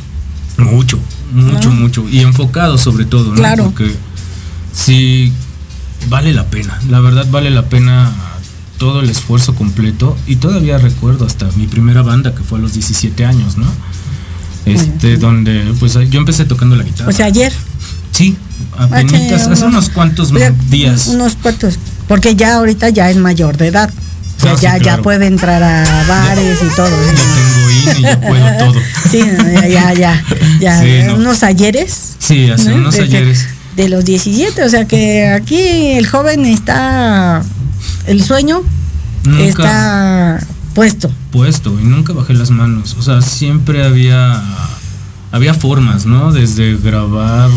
mucho 0.56 0.98
mucho 1.34 1.68
¿No? 1.68 1.74
mucho 1.74 2.08
y 2.08 2.20
enfocado 2.20 2.78
sobre 2.78 3.04
todo 3.04 3.28
¿no? 3.28 3.34
Claro. 3.34 3.64
porque 3.64 3.94
sí 4.72 5.30
vale 6.08 6.32
la 6.32 6.46
pena 6.46 6.80
la 6.88 7.00
verdad 7.00 7.26
vale 7.30 7.50
la 7.50 7.66
pena 7.68 8.10
todo 8.78 9.00
el 9.00 9.10
esfuerzo 9.10 9.54
completo 9.54 10.16
y 10.26 10.36
todavía 10.36 10.78
recuerdo 10.78 11.26
hasta 11.26 11.46
mi 11.54 11.66
primera 11.66 12.00
banda 12.00 12.34
que 12.34 12.42
fue 12.42 12.58
a 12.58 12.62
los 12.62 12.72
17 12.72 13.26
años 13.26 13.58
no 13.58 13.66
Este, 14.64 15.18
donde 15.18 15.74
pues 15.78 15.98
yo 16.08 16.18
empecé 16.18 16.44
tocando 16.46 16.76
la 16.76 16.84
guitarra. 16.84 17.08
O 17.10 17.12
sea, 17.12 17.26
ayer. 17.26 17.52
sí, 18.12 18.36
apenas 18.78 19.48
hace 19.48 19.64
unos 19.64 19.88
cuantos 19.88 20.32
o 20.32 20.38
sea, 20.38 20.50
días. 20.68 21.08
Unos 21.08 21.34
cuantos. 21.36 21.78
Porque 22.06 22.36
ya 22.36 22.56
ahorita 22.56 22.90
ya 22.90 23.10
es 23.10 23.16
mayor 23.16 23.56
de 23.56 23.68
edad. 23.68 23.90
O 24.40 24.42
sea, 24.42 24.52
Ah, 24.52 24.56
sí, 24.56 24.62
ya, 24.62 24.78
ya 24.78 25.02
puede 25.02 25.26
entrar 25.26 25.62
a 25.62 25.84
bares 26.08 26.58
y 26.62 26.74
todo. 26.76 26.88
Ya 26.88 27.14
tengo 27.14 27.70
INE, 27.70 28.00
ya 28.02 28.20
puedo 28.20 28.58
todo. 28.72 28.80
Sí, 29.10 29.20
ya, 29.52 29.68
ya, 29.68 29.94
ya. 29.94 30.24
ya. 30.60 30.80
Sí, 30.80 31.02
no. 31.06 31.14
Unos 31.16 31.42
ayeres. 31.42 32.14
Sí, 32.18 32.50
hace 32.50 32.70
¿no? 32.70 32.76
unos 32.76 32.98
ayeres. 32.98 33.46
De 33.76 33.88
los 33.88 34.04
17, 34.04 34.64
o 34.64 34.68
sea 34.68 34.86
que 34.86 35.28
aquí 35.28 35.92
el 35.92 36.06
joven 36.06 36.44
está, 36.44 37.42
el 38.06 38.22
sueño 38.22 38.62
Nunca 39.24 39.42
está 39.44 40.46
puesto. 40.74 41.10
puesto 41.30 41.78
y 41.80 41.84
nunca 41.84 42.12
bajé 42.12 42.34
las 42.34 42.50
manos. 42.50 42.96
O 42.98 43.02
sea, 43.02 43.20
siempre 43.22 43.84
había 43.84 44.42
había 45.32 45.54
formas, 45.54 46.06
¿no? 46.06 46.32
Desde 46.32 46.76
grabar 46.76 47.48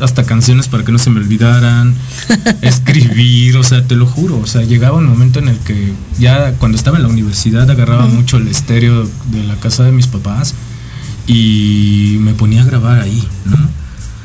hasta 0.00 0.24
canciones 0.24 0.68
para 0.68 0.84
que 0.84 0.92
no 0.92 0.98
se 0.98 1.10
me 1.10 1.20
olvidaran, 1.20 1.94
escribir, 2.62 3.56
o 3.56 3.62
sea, 3.62 3.86
te 3.86 3.96
lo 3.96 4.06
juro, 4.06 4.38
o 4.38 4.46
sea, 4.46 4.62
llegaba 4.62 4.98
un 4.98 5.06
momento 5.06 5.38
en 5.38 5.48
el 5.48 5.58
que 5.58 5.92
ya 6.18 6.52
cuando 6.54 6.76
estaba 6.76 6.96
en 6.96 7.04
la 7.04 7.08
universidad 7.08 7.70
agarraba 7.70 8.06
mucho 8.06 8.36
el 8.36 8.48
estéreo 8.48 9.08
de 9.30 9.44
la 9.44 9.56
casa 9.56 9.84
de 9.84 9.92
mis 9.92 10.06
papás 10.06 10.54
y 11.26 12.18
me 12.20 12.34
ponía 12.34 12.62
a 12.62 12.66
grabar 12.66 13.00
ahí, 13.00 13.26
¿no? 13.44 13.56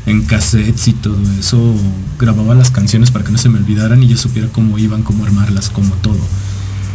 En 0.05 0.23
cassettes 0.23 0.87
y 0.87 0.93
todo 0.93 1.17
eso, 1.39 1.75
grababa 2.19 2.55
las 2.55 2.71
canciones 2.71 3.11
para 3.11 3.23
que 3.23 3.31
no 3.31 3.37
se 3.37 3.49
me 3.49 3.59
olvidaran 3.59 4.01
y 4.03 4.07
yo 4.07 4.17
supiera 4.17 4.47
cómo 4.49 4.77
iban, 4.77 5.03
cómo 5.03 5.25
armarlas, 5.25 5.69
como 5.69 5.93
todo. 5.95 6.19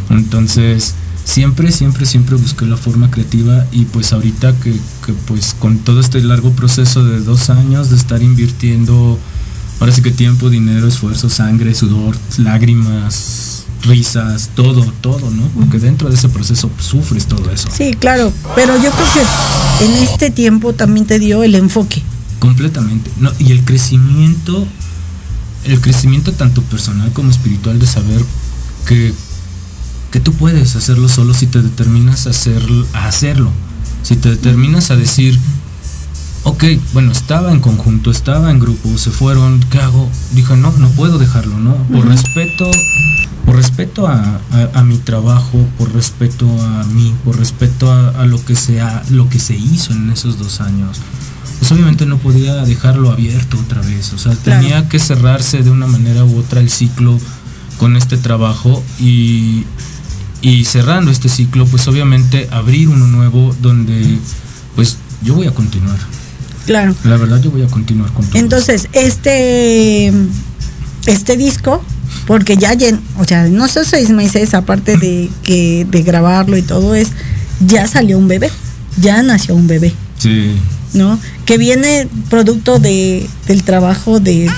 Entonces, 0.09 0.95
siempre, 1.27 1.71
siempre, 1.73 2.05
siempre 2.05 2.35
busqué 2.37 2.65
la 2.65 2.77
forma 2.77 3.11
creativa 3.11 3.65
y 3.73 3.83
pues 3.85 4.13
ahorita 4.13 4.55
que, 4.59 4.71
que, 5.05 5.13
pues 5.27 5.55
con 5.59 5.77
todo 5.79 5.99
este 5.99 6.21
largo 6.21 6.51
proceso 6.51 7.03
de 7.03 7.19
dos 7.19 7.49
años 7.49 7.89
de 7.89 7.97
estar 7.97 8.23
invirtiendo, 8.23 9.19
ahora 9.81 9.91
sí 9.91 10.01
que 10.01 10.11
tiempo, 10.11 10.49
dinero, 10.49 10.87
esfuerzo, 10.87 11.29
sangre, 11.29 11.75
sudor, 11.75 12.15
lágrimas, 12.37 13.65
risas, 13.83 14.51
todo, 14.55 14.81
todo, 15.01 15.29
¿no? 15.29 15.43
Porque 15.49 15.79
dentro 15.79 16.09
de 16.09 16.15
ese 16.15 16.29
proceso 16.29 16.71
sufres 16.79 17.25
todo 17.25 17.51
eso. 17.51 17.67
Sí, 17.75 17.93
claro, 17.93 18.31
pero 18.55 18.75
yo 18.77 18.89
creo 18.89 19.07
que 19.13 19.85
en 19.85 20.03
este 20.03 20.31
tiempo 20.31 20.73
también 20.73 21.05
te 21.05 21.19
dio 21.19 21.43
el 21.43 21.55
enfoque. 21.55 22.01
Completamente. 22.39 23.11
No, 23.19 23.31
y 23.37 23.51
el 23.51 23.65
crecimiento, 23.65 24.65
el 25.65 25.81
crecimiento 25.81 26.31
tanto 26.31 26.61
personal 26.61 27.11
como 27.11 27.31
espiritual 27.31 27.79
de 27.79 27.85
saber 27.85 28.23
que, 28.87 29.13
que 30.11 30.19
tú 30.19 30.33
puedes 30.33 30.75
hacerlo 30.75 31.09
solo 31.09 31.33
si 31.33 31.47
te 31.47 31.61
determinas 31.61 32.27
a, 32.27 32.31
hacer, 32.31 32.61
a 32.93 33.07
hacerlo. 33.07 33.51
Si 34.03 34.15
te 34.15 34.29
determinas 34.29 34.89
a 34.91 34.95
decir, 34.95 35.37
ok, 36.43 36.63
bueno, 36.93 37.11
estaba 37.11 37.51
en 37.51 37.59
conjunto, 37.59 38.09
estaba 38.11 38.51
en 38.51 38.59
grupo, 38.59 38.97
se 38.97 39.11
fueron, 39.11 39.59
¿qué 39.69 39.79
hago? 39.79 40.09
Dije, 40.31 40.55
no, 40.55 40.71
no 40.77 40.89
puedo 40.91 41.17
dejarlo, 41.17 41.57
¿no? 41.59 41.75
Por 41.87 42.07
respeto, 42.07 42.69
por 43.45 43.55
respeto 43.57 44.07
a, 44.07 44.39
a- 44.51 44.69
a 44.79 44.83
mi 44.83 44.97
trabajo, 44.97 45.65
por 45.77 45.91
respeto 45.93 46.47
a 46.61 46.83
mí, 46.85 47.13
por 47.25 47.37
respeto 47.37 47.91
a, 47.91 48.09
a 48.21 48.25
lo 48.25 48.43
que 48.43 48.55
se 48.55 48.79
ha- 48.79 49.03
lo 49.09 49.27
que 49.29 49.39
se 49.39 49.55
hizo 49.57 49.91
en 49.93 50.09
esos 50.09 50.39
dos 50.39 50.61
años. 50.61 50.97
Pues 51.59 51.71
obviamente 51.71 52.05
no 52.05 52.17
podía 52.17 52.53
dejarlo 52.63 53.11
abierto 53.11 53.57
otra 53.59 53.81
vez. 53.81 54.13
O 54.13 54.17
sea, 54.17 54.33
Claro. 54.35 54.61
tenía 54.61 54.87
que 54.87 54.99
cerrarse 54.99 55.63
de 55.63 55.71
una 55.71 55.87
manera 55.87 56.23
u 56.23 56.37
otra 56.37 56.61
el 56.61 56.69
ciclo 56.69 57.19
con 57.79 57.97
este 57.97 58.15
trabajo 58.17 58.83
y, 58.99 59.63
y 60.41 60.65
cerrando 60.65 61.11
este 61.11 61.29
ciclo, 61.29 61.65
pues 61.65 61.87
obviamente 61.87 62.47
abrir 62.51 62.89
uno 62.89 63.07
nuevo 63.07 63.55
donde 63.61 64.17
pues 64.75 64.97
yo 65.23 65.35
voy 65.35 65.47
a 65.47 65.51
continuar. 65.51 65.97
Claro. 66.65 66.93
La 67.03 67.17
verdad 67.17 67.41
yo 67.41 67.49
voy 67.49 67.63
a 67.63 67.67
continuar 67.67 68.11
con 68.11 68.25
todo. 68.25 68.39
Entonces, 68.39 68.89
este 68.93 70.11
este 71.05 71.37
disco, 71.37 71.83
porque 72.25 72.57
ya 72.57 72.75
o 73.17 73.23
sea, 73.23 73.45
no 73.45 73.67
son 73.67 73.85
seis 73.85 74.09
meses, 74.09 74.53
aparte 74.53 74.97
de 74.97 75.29
que 75.43 75.87
de 75.89 76.03
grabarlo 76.03 76.57
y 76.57 76.61
todo 76.61 76.93
es, 76.93 77.09
ya 77.65 77.87
salió 77.87 78.17
un 78.17 78.27
bebé, 78.27 78.51
ya 78.99 79.23
nació 79.23 79.55
un 79.55 79.67
bebé, 79.67 79.93
Sí, 80.17 80.55
¿no? 80.93 81.19
Que 81.45 81.57
viene 81.57 82.07
producto 82.29 82.79
de, 82.79 83.27
del 83.47 83.63
trabajo 83.63 84.19
de 84.19 84.49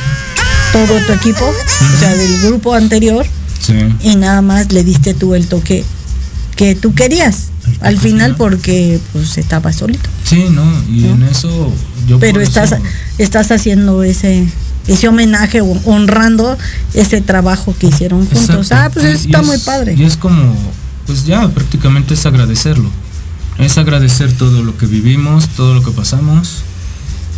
todo 0.71 0.99
tu 1.05 1.13
equipo, 1.13 1.45
o 1.45 1.99
sea, 1.99 2.15
del 2.15 2.41
grupo 2.41 2.73
anterior, 2.73 3.25
sí. 3.59 3.73
y 4.01 4.15
nada 4.15 4.41
más 4.41 4.71
le 4.71 4.83
diste 4.83 5.13
tú 5.13 5.35
el 5.35 5.47
toque 5.47 5.83
que 6.55 6.75
tú 6.75 6.93
querías. 6.93 7.47
Al 7.81 7.97
final 7.99 8.35
porque 8.35 8.99
pues 9.13 9.37
estaba 9.37 9.71
solito. 9.71 10.09
Sí, 10.25 10.45
no, 10.49 10.63
y 10.89 11.01
¿No? 11.01 11.13
en 11.15 11.23
eso 11.23 11.71
yo 12.07 12.19
pero 12.19 12.41
estás 12.41 12.71
eso- 12.71 12.81
estás 13.17 13.51
haciendo 13.51 14.03
ese 14.03 14.45
ese 14.87 15.07
homenaje 15.07 15.61
honrando 15.61 16.57
ese 16.95 17.21
trabajo 17.21 17.75
que 17.77 17.87
hicieron 17.87 18.25
juntos. 18.25 18.49
Exacto. 18.49 18.75
Ah, 18.75 18.89
pues 18.91 19.05
eso 19.05 19.25
está 19.25 19.41
es- 19.41 19.45
muy 19.45 19.57
padre. 19.59 19.93
Y 19.95 20.03
es 20.03 20.17
como, 20.17 20.55
pues 21.05 21.25
ya 21.25 21.47
prácticamente 21.49 22.15
es 22.15 22.25
agradecerlo. 22.25 22.89
Es 23.59 23.77
agradecer 23.77 24.31
todo 24.33 24.63
lo 24.63 24.75
que 24.77 24.85
vivimos, 24.87 25.47
todo 25.49 25.75
lo 25.75 25.83
que 25.83 25.91
pasamos, 25.91 26.63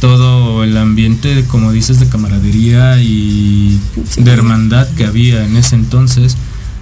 todo 0.01 0.63
el 0.65 0.75
ambiente, 0.75 1.45
como 1.47 1.71
dices, 1.71 1.99
de 2.01 2.07
camaradería 2.09 2.97
y 3.01 3.79
Sí. 4.09 4.23
de 4.23 4.31
hermandad 4.33 4.87
que 4.97 5.05
había 5.05 5.45
en 5.45 5.55
ese 5.55 5.75
entonces. 5.75 6.35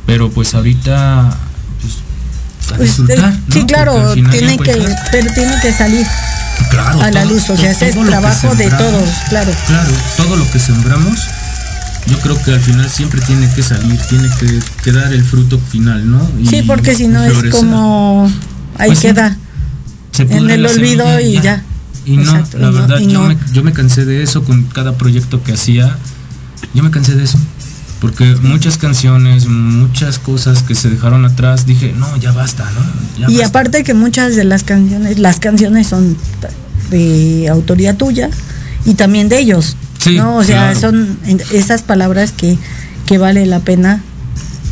Pero 0.07 0.31
pues 0.31 0.55
ahorita, 0.55 1.37
pues, 1.81 1.93
a 2.73 2.77
Pues, 2.77 2.87
disfrutar. 2.97 3.17
eh, 3.33 3.37
¿no? 3.47 3.53
sí, 3.53 3.65
claro, 3.67 4.13
tiene 4.13 4.57
que, 4.57 4.95
pero 5.11 5.31
tiene 5.33 5.53
que 5.61 5.71
salir 5.73 6.07
Claro, 6.71 7.01
a 7.01 7.11
la 7.11 7.21
todo- 7.23 7.33
luz, 7.33 7.49
o 7.49 7.57
sea, 7.57 7.71
es 7.71 7.77
trabajo 7.77 8.55
de 8.55 8.69
todos, 8.71 9.09
claro. 9.29 9.51
Claro, 9.67 9.91
todo 10.17 10.35
lo 10.37 10.49
que 10.51 10.57
sembramos, 10.59 11.19
yo 12.07 12.17
creo 12.21 12.41
que 12.41 12.53
al 12.53 12.61
final 12.61 12.89
siempre 12.89 13.21
tiene 13.21 13.51
que 13.53 13.61
salir, 13.61 13.99
tiene 14.09 14.29
que, 14.39 14.59
que 14.83 14.91
dar 14.91 15.11
el 15.13 15.23
fruto 15.23 15.59
final, 15.59 16.09
¿no? 16.09 16.27
Y 16.41 16.47
Sí, 16.47 16.61
porque 16.63 16.95
si 16.95 17.07
no 17.07 17.23
es 17.23 17.51
como 17.51 18.31
ahí 18.77 18.87
Pues 18.89 18.99
queda. 19.01 19.37
En 20.17 20.49
el 20.49 20.65
olvido 20.65 21.19
y 21.19 21.39
ya. 21.41 21.63
Y 22.09 22.17
no, 22.17 22.23
Exacto, 22.23 22.57
la 22.57 22.69
y 22.69 22.73
verdad, 22.73 22.99
yo, 22.99 23.21
no. 23.21 23.27
me, 23.27 23.37
yo 23.53 23.63
me 23.63 23.71
cansé 23.73 24.05
de 24.05 24.23
eso 24.23 24.43
con 24.43 24.63
cada 24.63 24.97
proyecto 24.97 25.43
que 25.43 25.53
hacía. 25.53 25.95
Yo 26.73 26.83
me 26.83 26.91
cansé 26.91 27.15
de 27.15 27.23
eso. 27.23 27.37
Porque 28.01 28.35
muchas 28.41 28.77
canciones, 28.77 29.47
muchas 29.47 30.19
cosas 30.19 30.63
que 30.63 30.73
se 30.73 30.89
dejaron 30.89 31.25
atrás, 31.25 31.65
dije, 31.65 31.93
no, 31.97 32.15
ya 32.17 32.31
basta, 32.31 32.63
¿no? 32.71 32.81
Ya 33.19 33.29
Y 33.29 33.33
basta". 33.35 33.47
aparte 33.47 33.83
que 33.83 33.93
muchas 33.93 34.35
de 34.37 34.45
las 34.45 34.63
canciones, 34.63 35.19
las 35.19 35.39
canciones 35.39 35.87
son 35.87 36.15
de 36.89 37.47
autoría 37.49 37.97
tuya 37.97 38.29
y 38.85 38.93
también 38.93 39.27
de 39.29 39.39
ellos. 39.39 39.75
Sí, 39.99 40.15
¿no? 40.15 40.37
O 40.37 40.43
sea, 40.45 40.71
claro. 40.73 40.79
son 40.79 41.19
esas 41.51 41.83
palabras 41.83 42.31
que, 42.31 42.57
que 43.05 43.17
vale 43.17 43.45
la 43.45 43.59
pena 43.59 44.01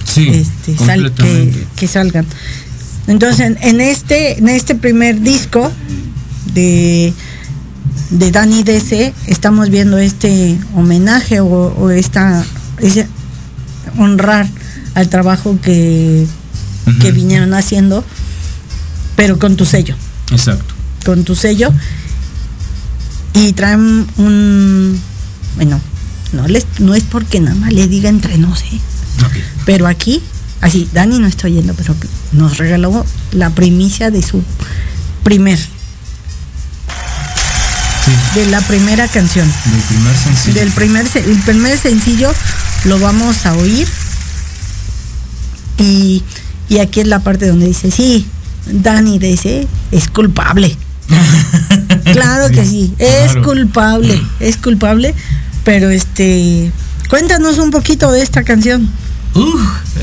sí, 0.05 0.29
este, 0.29 0.77
sal- 0.77 1.11
que, 1.13 1.65
que 1.75 1.87
salgan. 1.87 2.25
Entonces, 3.07 3.41
en, 3.41 3.57
en 3.61 3.81
este, 3.81 4.39
en 4.39 4.47
este 4.47 4.73
primer 4.75 5.19
disco 5.19 5.69
de, 6.53 7.13
de 8.09 8.31
Dani 8.31 8.63
DC, 8.63 9.13
estamos 9.27 9.69
viendo 9.69 9.97
este 9.97 10.57
homenaje 10.75 11.39
o, 11.39 11.47
o 11.47 11.89
esta 11.89 12.43
ese 12.79 13.07
honrar 13.97 14.47
al 14.93 15.09
trabajo 15.09 15.59
que, 15.61 16.25
que 17.01 17.11
vinieron 17.11 17.53
haciendo, 17.53 18.03
pero 19.15 19.39
con 19.39 19.55
tu 19.55 19.65
sello, 19.65 19.95
Exacto. 20.31 20.73
con 21.05 21.23
tu 21.23 21.35
sello. 21.35 21.71
Y 23.33 23.53
traen 23.53 24.07
un 24.17 24.99
bueno, 25.55 25.79
no 26.33 26.47
les, 26.47 26.65
no 26.79 26.95
es 26.95 27.03
porque 27.03 27.39
nada 27.39 27.55
más 27.55 27.73
le 27.73 27.87
diga 27.87 28.09
entre 28.09 28.37
nos, 28.37 28.61
¿eh? 28.61 28.79
Ok. 29.25 29.33
Pero 29.65 29.87
aquí, 29.87 30.21
así, 30.61 30.87
Dani 30.93 31.19
no 31.19 31.27
está 31.27 31.47
oyendo, 31.47 31.73
pero 31.73 31.95
nos 32.31 32.57
regaló 32.57 33.05
la 33.31 33.49
primicia 33.51 34.11
de 34.11 34.21
su 34.21 34.43
primer, 35.23 35.59
Sí, 38.07 38.39
de 38.39 38.45
la 38.47 38.61
primera 38.61 39.07
canción. 39.09 39.51
del 39.65 39.81
primer 39.81 40.15
sencillo. 40.17 40.59
Del 40.59 40.71
primer, 40.71 41.05
el 41.15 41.39
primer 41.41 41.77
sencillo 41.77 42.33
lo 42.85 42.99
vamos 42.99 43.45
a 43.45 43.53
oír. 43.55 43.87
Y, 45.79 46.23
y 46.69 46.79
aquí 46.79 47.01
es 47.01 47.07
la 47.07 47.19
parte 47.19 47.47
donde 47.47 47.67
dice, 47.67 47.91
sí, 47.91 48.25
Dani 48.65 49.19
dice, 49.19 49.67
es 49.91 50.07
culpable. 50.07 50.75
claro 52.13 52.49
que 52.49 52.65
sí, 52.65 52.93
es 52.97 53.31
claro. 53.31 53.43
culpable, 53.43 54.21
es 54.39 54.57
culpable. 54.57 55.13
Pero 55.63 55.89
este, 55.89 56.71
cuéntanos 57.09 57.57
un 57.57 57.71
poquito 57.71 58.11
de 58.11 58.21
esta 58.21 58.43
canción. 58.43 58.89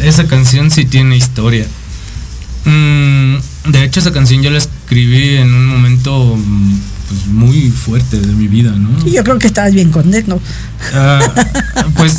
Esa 0.03 0.27
canción 0.27 0.71
sí 0.71 0.85
tiene 0.85 1.17
historia. 1.17 1.67
Mm, 2.67 3.37
de 3.71 3.85
hecho, 3.85 4.01
esa 4.01 4.13
canción 4.13 4.43
yo 4.43 4.51
la 4.51 4.59
escribí 4.59 5.37
en 5.37 5.55
un 5.55 5.67
momento 5.67 6.39
pues, 7.15 7.27
muy 7.27 7.71
fuerte 7.71 8.21
de 8.21 8.27
mi 8.35 8.49
vida, 8.49 8.71
¿no? 8.73 8.91
Y 9.07 9.13
yo 9.13 9.25
creo 9.25 9.39
que 9.39 9.47
estabas 9.47 9.73
bien 9.73 9.91
contento. 9.91 10.41
Ah, 10.95 11.21
pues 11.97 12.17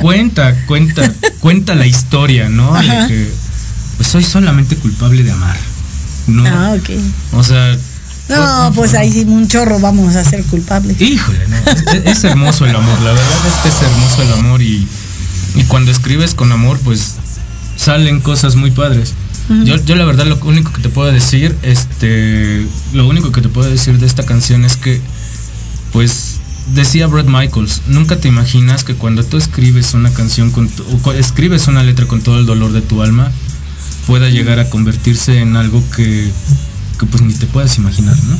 cuenta, 0.00 0.54
cuenta, 0.66 1.10
cuenta 1.40 1.74
la 1.74 1.86
historia, 1.86 2.48
¿no? 2.48 2.72
De 2.72 2.90
Ajá. 2.90 3.06
que 3.08 3.30
pues 3.96 4.08
soy 4.08 4.24
solamente 4.24 4.76
culpable 4.76 5.22
de 5.22 5.30
amar. 5.32 5.56
¿no? 6.26 6.44
Ah, 6.46 6.74
ok. 6.78 6.90
O 7.32 7.42
sea, 7.44 7.76
No, 8.28 8.72
pues 8.74 8.94
ahí 8.94 9.10
sí 9.12 9.24
un 9.26 9.48
chorro 9.48 9.80
vamos 9.80 10.14
a 10.16 10.24
ser 10.24 10.44
culpables. 10.44 11.00
Híjole, 11.00 11.38
no, 11.48 11.56
es, 11.72 12.06
es 12.06 12.24
hermoso 12.24 12.64
el 12.64 12.74
amor, 12.76 13.00
la 13.00 13.12
verdad 13.12 13.46
es 13.46 13.54
que 13.62 13.68
es 13.68 13.82
hermoso 13.82 14.22
el 14.22 14.32
amor 14.32 14.62
y, 14.62 14.86
y 15.56 15.64
cuando 15.64 15.90
escribes 15.90 16.34
con 16.34 16.52
amor, 16.52 16.78
pues 16.84 17.16
salen 17.76 18.20
cosas 18.20 18.56
muy 18.56 18.70
padres. 18.70 19.14
Yo, 19.64 19.76
yo 19.84 19.96
la 19.96 20.04
verdad 20.04 20.26
lo 20.26 20.36
único 20.44 20.72
que 20.72 20.80
te 20.80 20.88
puedo 20.88 21.10
decir, 21.10 21.56
este, 21.62 22.66
lo 22.92 23.06
único 23.08 23.32
que 23.32 23.40
te 23.42 23.48
puedo 23.48 23.68
decir 23.68 23.98
de 23.98 24.06
esta 24.06 24.24
canción 24.24 24.64
es 24.64 24.76
que, 24.76 25.00
pues, 25.92 26.36
decía 26.74 27.06
Brad 27.08 27.24
Michaels, 27.26 27.82
nunca 27.88 28.16
te 28.16 28.28
imaginas 28.28 28.84
que 28.84 28.94
cuando 28.94 29.24
tú 29.24 29.36
escribes 29.36 29.92
una 29.94 30.10
canción 30.12 30.50
con, 30.52 30.68
tu- 30.68 30.84
o 31.02 31.12
escribes 31.12 31.66
una 31.66 31.82
letra 31.82 32.06
con 32.06 32.20
todo 32.20 32.38
el 32.38 32.46
dolor 32.46 32.72
de 32.72 32.80
tu 32.80 33.02
alma, 33.02 33.30
pueda 34.06 34.28
llegar 34.28 34.58
a 34.60 34.70
convertirse 34.70 35.40
en 35.40 35.56
algo 35.56 35.82
que, 35.96 36.30
que 36.98 37.06
pues 37.06 37.22
ni 37.22 37.34
te 37.34 37.46
puedas 37.46 37.76
imaginar, 37.78 38.16
¿no? 38.24 38.36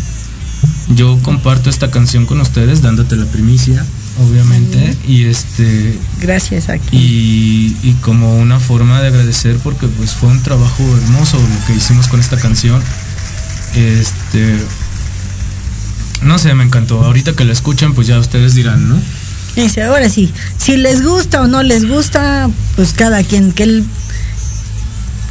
Yo 0.94 1.18
comparto 1.22 1.70
esta 1.70 1.90
canción 1.90 2.26
con 2.26 2.40
ustedes, 2.40 2.82
dándote 2.82 3.16
la 3.16 3.24
primicia, 3.26 3.84
obviamente, 4.18 4.96
y 5.06 5.24
este 5.24 5.98
Gracias 6.20 6.68
aquí. 6.68 6.96
y, 6.96 7.76
y 7.82 7.92
como 8.02 8.36
una 8.36 8.58
forma 8.60 9.00
de 9.00 9.08
agradecer 9.08 9.56
porque 9.62 9.86
pues 9.86 10.12
fue 10.12 10.28
un 10.30 10.42
trabajo 10.42 10.82
hermoso 11.02 11.36
lo 11.38 11.66
que 11.66 11.74
hicimos 11.74 12.08
con 12.08 12.20
esta 12.20 12.36
canción. 12.36 12.82
Este 13.76 14.56
no 16.22 16.38
sé, 16.38 16.52
me 16.54 16.64
encantó. 16.64 17.02
Ahorita 17.04 17.32
que 17.32 17.44
la 17.44 17.52
escuchan, 17.52 17.94
pues 17.94 18.06
ya 18.06 18.18
ustedes 18.18 18.54
dirán, 18.54 18.88
¿no? 18.88 19.00
Dice, 19.56 19.82
ahora 19.82 20.08
sí, 20.10 20.30
si 20.58 20.76
les 20.76 21.02
gusta 21.02 21.40
o 21.40 21.46
no 21.46 21.62
les 21.62 21.88
gusta, 21.88 22.48
pues 22.76 22.92
cada 22.92 23.22
quien, 23.24 23.52
que 23.52 23.62
el, 23.64 23.84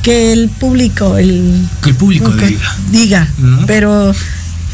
que 0.01 0.33
el 0.33 0.49
público, 0.49 1.17
el 1.17 1.67
Que 1.83 1.89
el 1.91 1.95
público 1.95 2.31
diga. 2.31 2.75
diga, 2.91 3.27
¿No? 3.37 3.65
pero 3.67 4.13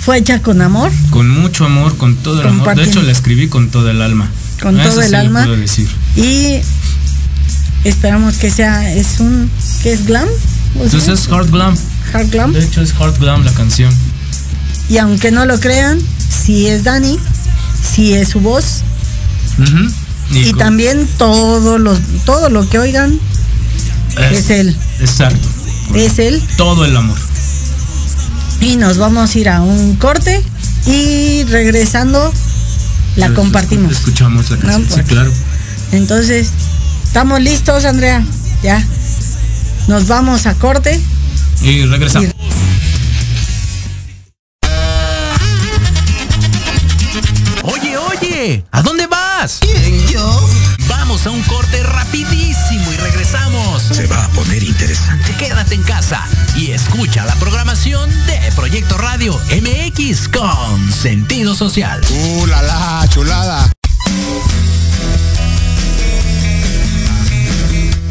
fue 0.05 0.17
hecha 0.19 0.41
con 0.41 0.61
amor, 0.61 0.91
Con 1.09 1.27
mucho 1.29 1.65
amor, 1.65 1.97
con 1.97 2.15
todo 2.17 2.41
el 2.41 2.47
amor. 2.47 2.75
De 2.75 2.83
hecho, 2.83 3.01
la 3.01 3.11
escribí 3.11 3.47
con 3.47 3.69
todo 3.69 3.89
el 3.89 4.01
alma. 4.01 4.29
Con 4.61 4.79
Eso 4.79 4.89
todo 4.91 5.01
el 5.01 5.09
sí 5.09 5.15
alma. 5.15 5.43
puedo 5.43 5.57
decir. 5.57 5.89
y 6.15 6.59
esperamos 7.83 8.35
que 8.37 8.49
sea, 8.51 8.93
es 8.93 9.19
un, 9.19 9.49
que 9.83 9.93
es 9.93 10.05
glam, 10.05 10.27
¿O 10.79 10.83
Entonces 10.83 11.19
es 11.21 11.27
hard 11.31 11.49
glam. 11.51 11.75
hard 12.13 12.29
glam, 12.29 12.53
De 12.53 12.63
hecho 12.63 12.81
es 12.81 12.93
hard 12.99 13.17
glam 13.19 13.43
la 13.43 13.51
canción. 13.53 13.91
y 14.89 14.97
aunque 14.97 15.31
no 15.31 15.45
lo 15.45 15.59
crean, 15.59 15.99
sí 16.45 16.67
es 16.67 16.83
Dani, 16.83 17.17
sí 17.95 18.13
es 18.13 18.29
su 18.29 18.39
voz, 18.41 18.81
y 20.31 20.53
también 20.53 21.07
todo 21.17 21.77
los, 21.77 21.99
todo 22.25 22.49
lo 22.49 22.67
que 22.69 22.77
oigan 22.79 23.19
es 24.31 24.49
él, 24.49 24.75
Exacto. 24.99 25.47
es 25.95 26.19
él, 26.19 26.41
Todo 26.57 26.85
el 26.85 26.95
amor. 26.95 27.17
Y 28.59 28.77
nos 28.77 28.97
vamos 28.97 29.35
a 29.35 29.39
ir 29.39 29.49
a 29.49 29.61
un 29.61 29.95
corte 29.95 30.41
y 30.85 31.43
regresando 31.45 32.33
la 33.15 33.33
compartimos. 33.33 33.91
Escuchamos 33.91 34.49
la 34.51 34.57
canción. 34.57 34.87
No, 34.87 34.95
sí, 34.95 35.03
claro. 35.03 35.31
Entonces, 35.91 36.51
¿estamos 37.03 37.41
listos, 37.41 37.85
Andrea? 37.85 38.23
Ya. 38.61 38.85
Nos 39.87 40.07
vamos 40.07 40.45
a 40.45 40.55
corte. 40.55 40.99
Y 41.61 41.85
regresamos. 41.85 42.31
Oye, 47.63 47.97
oye, 47.97 48.63
¿a 48.71 48.81
dónde 48.81 49.07
vas? 49.07 49.59
¿Quién, 49.61 50.07
yo? 50.07 50.49
Vamos 50.87 51.25
a 51.25 51.31
un 51.31 51.41
corte 51.43 51.81
rapidísimo 51.83 52.54
regresamos. 53.15 53.81
Se 53.81 54.07
va 54.07 54.25
a 54.25 54.29
poner 54.29 54.61
interesante. 54.61 55.33
Quédate 55.37 55.75
en 55.75 55.83
casa 55.83 56.27
y 56.57 56.71
escucha 56.71 57.25
la 57.25 57.33
programación 57.35 58.09
de 58.25 58.51
Proyecto 58.55 58.97
Radio 58.97 59.39
MX 59.51 60.27
con 60.27 60.91
sentido 60.91 61.55
social. 61.55 62.01
¡Uh, 62.09 62.45
la, 62.47 62.61
la, 62.61 63.07
chulada! 63.07 63.71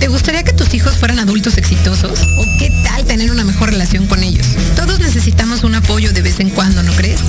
¿Te 0.00 0.08
gustaría 0.08 0.42
que 0.42 0.54
tus 0.54 0.72
hijos 0.72 0.96
fueran 0.96 1.18
adultos 1.18 1.58
exitosos? 1.58 2.20
¿O 2.38 2.44
qué 2.58 2.70
tal 2.84 3.04
tener 3.04 3.30
una 3.30 3.44
mejor 3.44 3.70
relación 3.70 4.06
con 4.06 4.22
ellos? 4.22 4.46
Todos 4.74 5.00
necesitamos 5.00 5.64
un 5.64 5.74
apoyo 5.74 6.12
de 6.12 6.22
vez 6.22 6.40
en 6.40 6.48
cuando, 6.48 6.82
¿no 6.82 6.92
crees? 6.94 7.20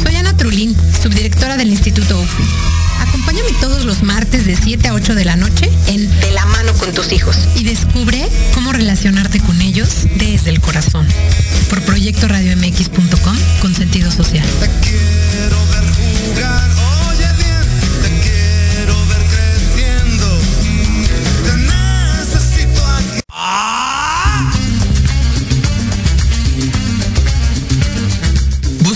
Soy 0.00 0.14
Ana 0.14 0.36
Trulín, 0.36 0.76
subdirectora 1.02 1.56
del 1.56 1.70
Instituto 1.70 2.20
UFI. 2.20 2.85
Acompáñame 3.00 3.50
todos 3.60 3.84
los 3.84 4.02
martes 4.02 4.46
de 4.46 4.56
7 4.56 4.88
a 4.88 4.94
8 4.94 5.14
de 5.14 5.24
la 5.24 5.36
noche 5.36 5.70
en 5.86 6.08
De 6.20 6.30
la 6.32 6.44
mano 6.46 6.72
con 6.74 6.92
tus 6.92 7.12
hijos 7.12 7.36
y 7.54 7.64
descubre 7.64 8.28
cómo 8.54 8.72
relacionarte 8.72 9.40
con 9.40 9.60
ellos 9.60 10.06
desde 10.16 10.50
el 10.50 10.60
corazón. 10.60 11.06
Por 11.68 11.82
proyectoradiomx.com 11.82 13.36
con 13.60 13.74
sentido 13.74 14.10
social. 14.10 14.46
Te 14.60 14.70
quiero 14.80 15.56
ver 15.72 15.84
jugar, 15.94 16.70
oye 17.10 17.28
bien, 17.38 17.64
te 18.02 18.10
quiero 18.20 19.06
ver 19.06 19.22
creciendo. 19.28 20.38
Te 21.44 21.56
necesito 21.56 22.86
aquí. 22.86 23.75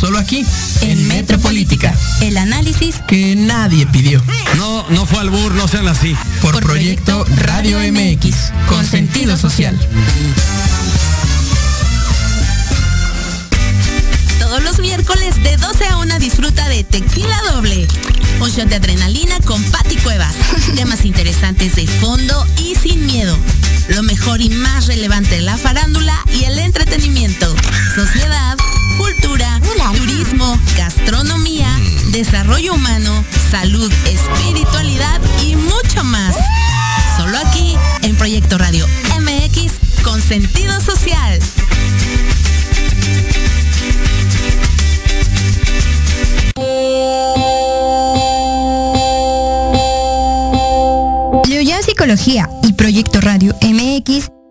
Solo 0.00 0.18
aquí, 0.18 0.46
En 0.82 1.08
Metropolítica, 1.08 1.92
el 2.20 2.36
análisis 2.36 2.96
que 3.08 3.34
nadie 3.34 3.84
pidió. 3.86 4.22
No, 4.56 4.86
no 4.90 5.06
fue 5.06 5.18
albur, 5.18 5.52
no 5.54 5.66
sean 5.66 5.88
así. 5.88 6.16
Por, 6.40 6.52
Por 6.52 6.62
proyecto 6.62 7.24
Proyecto 7.24 7.44
Radio 7.44 7.78
Radio 7.78 7.92
MX, 7.92 8.36
con 8.68 8.76
con 8.76 8.86
sentido 8.86 9.08
sentido 9.08 9.36
social. 9.36 9.76
Todos 14.38 14.62
los 14.62 14.78
miércoles 14.78 15.42
de 15.42 15.56
12 15.56 15.86
a 15.86 15.96
1 15.98 16.18
disfruta 16.20 16.68
de 16.68 16.84
Tequila 16.84 17.36
Doble. 17.52 17.88
Un 18.40 18.50
shot 18.50 18.68
de 18.68 18.76
adrenalina 18.76 19.40
con 19.44 19.62
Patti 19.64 19.96
Cuevas. 19.96 20.34
Temas 20.76 21.04
interesantes 21.04 21.74
de 21.74 21.86
fondo 21.86 22.46
y 22.56 22.76
sin 22.76 23.04
miedo. 23.06 23.36
Lo 23.88 24.02
mejor 24.04 24.40
y 24.40 24.50
más 24.50 24.86
relevante 24.86 25.36
de 25.36 25.42
la 25.42 25.58
farándula 25.58 26.14
y 26.38 26.44
el 26.44 26.58
entretenimiento. 26.58 27.54
Sociedad, 27.94 28.56
cultura, 28.98 29.60
turismo, 29.96 30.58
gastronomía, 30.76 31.68
desarrollo 32.10 32.74
humano, 32.74 33.24
salud, 33.50 33.90
espiritualidad 34.06 35.20
y 35.46 35.56
mucho 35.56 36.04
más. 36.04 36.36
Solo 37.16 37.38
aquí 37.38 37.76
en 38.02 38.16
Proyecto 38.16 38.58
Radio 38.58 38.86
MX 39.18 40.02
con 40.02 40.20
sentido 40.20 40.78
social. 40.80 41.38
Leoya 51.48 51.82
Psicología 51.82 52.50
y 52.62 52.72
Proyecto 52.74 53.20
Radio 53.20 53.56
MX 53.62 54.37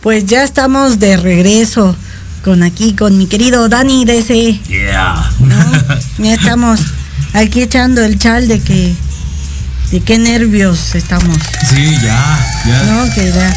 Pues 0.00 0.26
ya 0.26 0.42
estamos 0.44 0.98
de 0.98 1.16
regreso 1.16 1.96
con 2.44 2.62
aquí, 2.62 2.92
con 2.94 3.18
mi 3.18 3.26
querido 3.26 3.68
Dani 3.68 4.04
DC. 4.04 4.60
Yeah. 4.68 5.30
Ya 6.18 6.34
estamos 6.34 6.80
aquí 7.32 7.62
echando 7.62 8.02
el 8.02 8.18
chal 8.18 8.48
de 8.48 8.60
que 8.60 8.94
de 9.90 10.00
qué 10.00 10.18
nervios 10.18 10.94
estamos. 10.94 11.36
Sí, 11.68 11.96
ya, 12.02 12.46
ya. 12.66 12.82
No, 12.84 13.14
que 13.14 13.30
ya. 13.30 13.54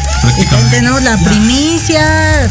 Tenemos 0.70 1.02
la 1.02 1.16
primicia, 1.18 2.50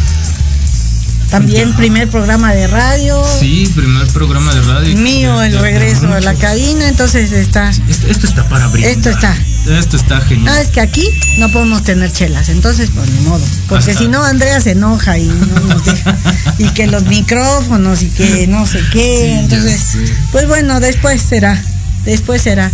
también 1.35 1.73
primer 1.75 2.07
programa 2.09 2.53
de 2.53 2.65
radio. 2.65 3.21
Sí, 3.41 3.69
primer 3.75 4.07
programa 4.07 4.55
de 4.55 4.61
radio. 4.61 4.95
Mío, 4.95 5.41
el 5.41 5.59
regreso 5.59 6.07
a 6.13 6.21
la 6.21 6.33
cabina, 6.33 6.87
entonces 6.87 7.33
está. 7.33 7.69
Esto, 7.89 8.07
esto 8.07 8.25
está 8.25 8.47
para 8.47 8.63
abrir. 8.63 8.85
Esto 8.85 9.09
está. 9.09 9.35
Esto 9.69 9.97
está 9.97 10.21
genial. 10.21 10.53
Ah, 10.55 10.61
es 10.61 10.69
que 10.69 10.79
aquí 10.79 11.05
no 11.37 11.51
podemos 11.51 11.83
tener 11.83 12.09
chelas, 12.09 12.47
entonces 12.47 12.89
pues 12.95 13.09
ni 13.11 13.19
modo. 13.27 13.43
Porque 13.67 13.91
Hasta- 13.91 14.03
si 14.03 14.07
no, 14.07 14.23
Andrea 14.23 14.61
se 14.61 14.71
enoja 14.71 15.17
y 15.17 15.25
no 15.25 15.59
nos 15.59 15.83
deja. 15.83 16.17
y 16.57 16.69
que 16.69 16.87
los 16.87 17.03
micrófonos 17.03 18.01
y 18.03 18.11
que 18.11 18.47
no 18.47 18.65
sé 18.65 18.79
qué. 18.93 19.17
Sí, 19.25 19.31
entonces, 19.43 19.97
pues 20.31 20.47
bueno, 20.47 20.79
después 20.79 21.21
será. 21.21 21.61
Después 22.05 22.43
será. 22.43 22.71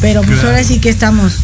Pero 0.00 0.22
pues 0.22 0.36
Claro. 0.40 0.48
ahora 0.56 0.64
sí 0.64 0.78
que 0.78 0.88
estamos. 0.88 1.34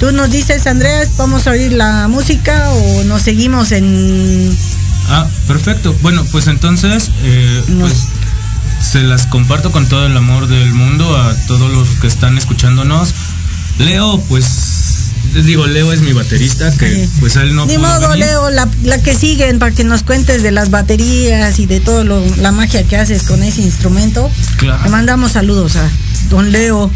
Tú 0.00 0.12
nos 0.12 0.30
dices, 0.30 0.66
Andrea, 0.66 1.06
¿vamos 1.18 1.46
a 1.46 1.50
oír 1.50 1.72
la 1.72 2.08
música 2.08 2.70
o 2.70 3.04
nos 3.04 3.20
seguimos 3.20 3.70
en. 3.70 4.56
Ah, 5.08 5.26
perfecto. 5.46 5.94
Bueno, 6.02 6.24
pues 6.32 6.46
entonces, 6.46 7.10
eh, 7.22 7.62
pues 7.80 7.94
se 8.82 9.02
las 9.02 9.26
comparto 9.26 9.70
con 9.72 9.86
todo 9.88 10.06
el 10.06 10.16
amor 10.16 10.46
del 10.48 10.72
mundo 10.74 11.16
a 11.16 11.34
todos 11.46 11.70
los 11.72 11.88
que 12.00 12.06
están 12.06 12.38
escuchándonos. 12.38 13.14
Leo, 13.78 14.20
pues 14.28 14.46
les 15.34 15.46
digo, 15.46 15.66
Leo 15.66 15.92
es 15.92 16.00
mi 16.00 16.12
baterista, 16.12 16.70
que 16.76 17.08
pues 17.20 17.36
él 17.36 17.54
no 17.56 17.66
Ni 17.66 17.76
pudo 17.76 17.88
modo, 17.88 18.08
venir. 18.10 18.26
Leo, 18.26 18.50
la, 18.50 18.68
la 18.84 19.02
que 19.02 19.14
siguen 19.14 19.58
para 19.58 19.74
que 19.74 19.82
nos 19.84 20.02
cuentes 20.04 20.42
de 20.42 20.52
las 20.52 20.70
baterías 20.70 21.58
y 21.58 21.66
de 21.66 21.80
todo 21.80 22.04
lo, 22.04 22.22
la 22.36 22.52
magia 22.52 22.84
que 22.84 22.96
haces 22.96 23.24
con 23.24 23.42
ese 23.42 23.62
instrumento. 23.62 24.30
Claro. 24.58 24.82
Le 24.84 24.90
mandamos 24.90 25.32
saludos 25.32 25.76
a 25.76 25.88
don 26.30 26.52
Leo. 26.52 26.90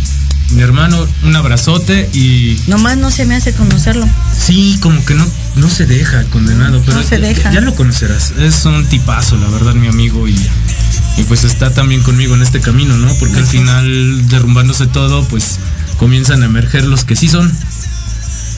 Mi 0.50 0.62
hermano, 0.62 0.96
un 1.24 1.36
abrazote 1.36 2.08
y 2.14 2.58
Nomás 2.68 2.96
no 2.96 3.10
se 3.10 3.26
me 3.26 3.34
hace 3.34 3.52
conocerlo. 3.52 4.06
sí, 4.38 4.78
como 4.80 5.04
que 5.04 5.14
no, 5.14 5.26
no 5.58 5.68
se 5.68 5.86
deja 5.86 6.22
condenado, 6.24 6.80
pero 6.84 6.98
No 6.98 7.02
se 7.02 7.18
deja. 7.18 7.52
ya 7.52 7.60
lo 7.60 7.74
conocerás. 7.74 8.32
Es 8.38 8.64
un 8.64 8.86
tipazo, 8.86 9.36
la 9.36 9.48
verdad, 9.48 9.74
mi 9.74 9.88
amigo 9.88 10.26
y, 10.28 10.34
y 11.16 11.22
pues 11.24 11.44
está 11.44 11.70
también 11.72 12.02
conmigo 12.02 12.34
en 12.34 12.42
este 12.42 12.60
camino, 12.60 12.96
¿no? 12.96 13.12
Porque 13.18 13.36
al 13.38 13.46
final, 13.46 14.28
derrumbándose 14.28 14.86
todo, 14.86 15.24
pues 15.24 15.58
comienzan 15.98 16.42
a 16.42 16.46
emerger 16.46 16.84
los 16.84 17.04
que 17.04 17.16
sí 17.16 17.28
son. 17.28 17.52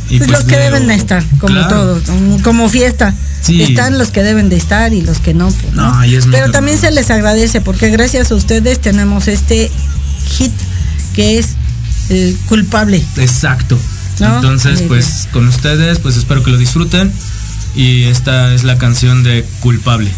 Y 0.09 0.19
Pues 0.19 0.31
los 0.31 0.45
que 0.45 0.57
deben 0.57 0.89
de 0.89 0.95
estar, 0.95 1.23
como 1.39 1.55
Claro. 1.55 1.69
todos, 1.69 2.03
como- 2.43 2.69
fiesta. 2.69 3.15
Sí. 3.43 3.63
Están 3.63 3.97
los 3.97 4.11
que 4.11 4.23
deben 4.23 4.49
de 4.51 4.57
estar 4.57 4.93
y 4.93 5.01
los 5.03 5.19
que 5.19 5.33
no. 5.35 5.51
pues, 5.51 5.73
¿no? 5.73 6.03
Es 6.03 6.27
Pero 6.31 6.51
también 6.51 6.79
se 6.79 6.91
les 6.91 7.11
agradece 7.11 7.61
porque 7.61 7.89
gracias 7.91 8.31
a 8.31 8.35
ustedes 8.35 8.81
tenemos 8.81 9.29
este 9.29 9.71
hit 10.37 10.53
que 11.15 11.39
es 11.39 11.51
el 12.11 12.37
culpable. 12.49 13.03
Exacto. 13.17 13.79
¿No? 14.21 14.37
Entonces, 14.37 14.83
pues 14.83 15.29
con 15.33 15.49
ustedes, 15.49 15.99
pues 15.99 16.17
espero 16.17 16.43
que 16.43 16.51
lo 16.51 16.59
disfruten. 16.59 17.13
Y 17.75 18.05
esta 18.05 18.53
es 18.55 18.65
la 18.65 18.79
canción 18.79 19.23
de 19.23 19.45
Culpable. 19.61 20.11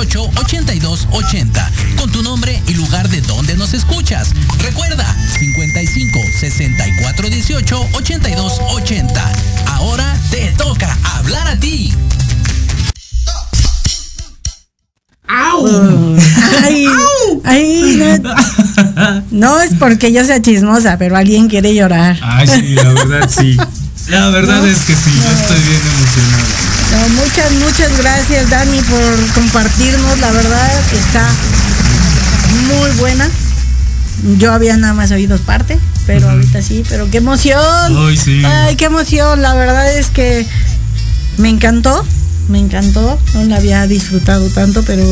18 0.00 0.30
82 0.40 1.08
80 1.12 1.70
con 1.98 2.10
tu 2.10 2.22
nombre 2.22 2.62
y 2.66 2.74
lugar 2.74 3.08
de 3.10 3.20
donde 3.22 3.54
nos 3.56 3.74
escuchas. 3.74 4.30
Recuerda 4.62 5.04
55 5.38 6.18
64 6.40 7.28
18 7.28 7.88
82 7.92 8.60
80. 8.76 9.32
Ahora 9.66 10.16
te 10.30 10.52
toca 10.56 10.96
hablar 11.16 11.46
a 11.48 11.56
ti. 11.56 11.92
Ay, 15.28 16.86
ay, 17.44 18.20
no, 18.22 19.22
no 19.30 19.60
es 19.60 19.74
porque 19.78 20.12
yo 20.12 20.24
sea 20.24 20.40
chismosa, 20.40 20.96
pero 20.98 21.16
alguien 21.16 21.48
quiere 21.48 21.74
llorar. 21.74 22.18
Ay, 22.22 22.48
sí, 22.48 22.74
la 22.74 22.92
verdad 22.92 23.28
sí. 23.28 23.56
La 24.08 24.30
verdad 24.30 24.66
es 24.66 24.78
que 24.78 24.94
sí, 24.94 25.10
yo 25.14 25.30
estoy 25.30 25.60
bien 25.60 25.80
emocionado. 25.94 26.59
No, 26.90 27.08
muchas, 27.22 27.52
muchas 27.52 27.96
gracias, 27.98 28.50
Dani, 28.50 28.80
por 28.82 29.32
compartirnos. 29.34 30.18
La 30.18 30.30
verdad 30.32 30.70
está 30.92 31.28
muy 32.66 32.90
buena. 32.98 33.28
Yo 34.38 34.52
había 34.52 34.76
nada 34.76 34.92
más 34.92 35.10
oído 35.12 35.38
parte, 35.38 35.78
pero 36.06 36.28
ahorita 36.28 36.60
sí, 36.62 36.82
pero 36.88 37.10
qué 37.10 37.18
emoción. 37.18 37.96
Ay, 37.96 38.16
sí. 38.16 38.42
Ay, 38.44 38.76
qué 38.76 38.86
emoción. 38.86 39.40
La 39.40 39.54
verdad 39.54 39.96
es 39.96 40.08
que 40.08 40.46
me 41.38 41.48
encantó, 41.48 42.04
me 42.48 42.58
encantó. 42.58 43.18
No 43.34 43.44
la 43.44 43.56
había 43.56 43.86
disfrutado 43.86 44.48
tanto, 44.48 44.82
pero 44.82 45.04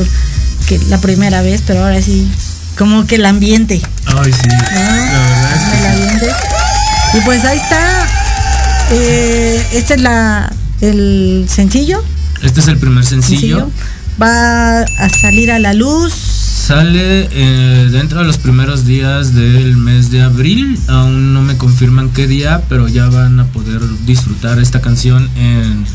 que 0.66 0.79
la 0.89 0.99
primera 0.99 1.43
vez, 1.43 1.62
pero 1.66 1.85
ahora 1.85 2.03
sí, 2.03 2.31
como 2.76 3.07
que 3.07 3.14
el 3.14 3.24
ambiente. 3.24 3.81
Ay, 4.05 4.33
sí. 4.33 4.49
¿no? 4.49 4.57
La 4.57 5.18
verdad 5.29 5.55
es 5.55 5.62
que 5.62 5.79
El 5.79 5.87
ambiente. 5.87 6.31
Y 7.14 7.20
pues 7.20 7.45
ahí 7.45 7.59
está. 7.59 8.07
Eh, 8.91 9.66
este 9.72 9.95
es 9.95 10.01
la 10.01 10.51
el 10.81 11.47
sencillo. 11.49 12.03
Este 12.43 12.61
es 12.61 12.68
el 12.68 12.79
primer 12.79 13.05
sencillo. 13.05 13.59
sencillo. 13.59 13.70
Va 14.20 14.81
a 14.81 15.09
salir 15.09 15.51
a 15.51 15.59
la 15.59 15.74
luz. 15.74 16.12
Sale 16.12 17.29
eh, 17.31 17.89
dentro 17.91 18.20
de 18.20 18.26
los 18.26 18.37
primeros 18.37 18.85
días 18.85 19.35
del 19.35 19.76
mes 19.76 20.11
de 20.11 20.22
abril. 20.22 20.79
Aún 20.89 21.33
no 21.33 21.41
me 21.41 21.57
confirman 21.57 22.11
qué 22.11 22.26
día, 22.26 22.62
pero 22.68 22.89
ya 22.89 23.09
van 23.09 23.41
a 23.41 23.47
poder 23.47 23.81
disfrutar 24.05 24.59
esta 24.59 24.81
canción 24.81 25.31
en 25.37 25.87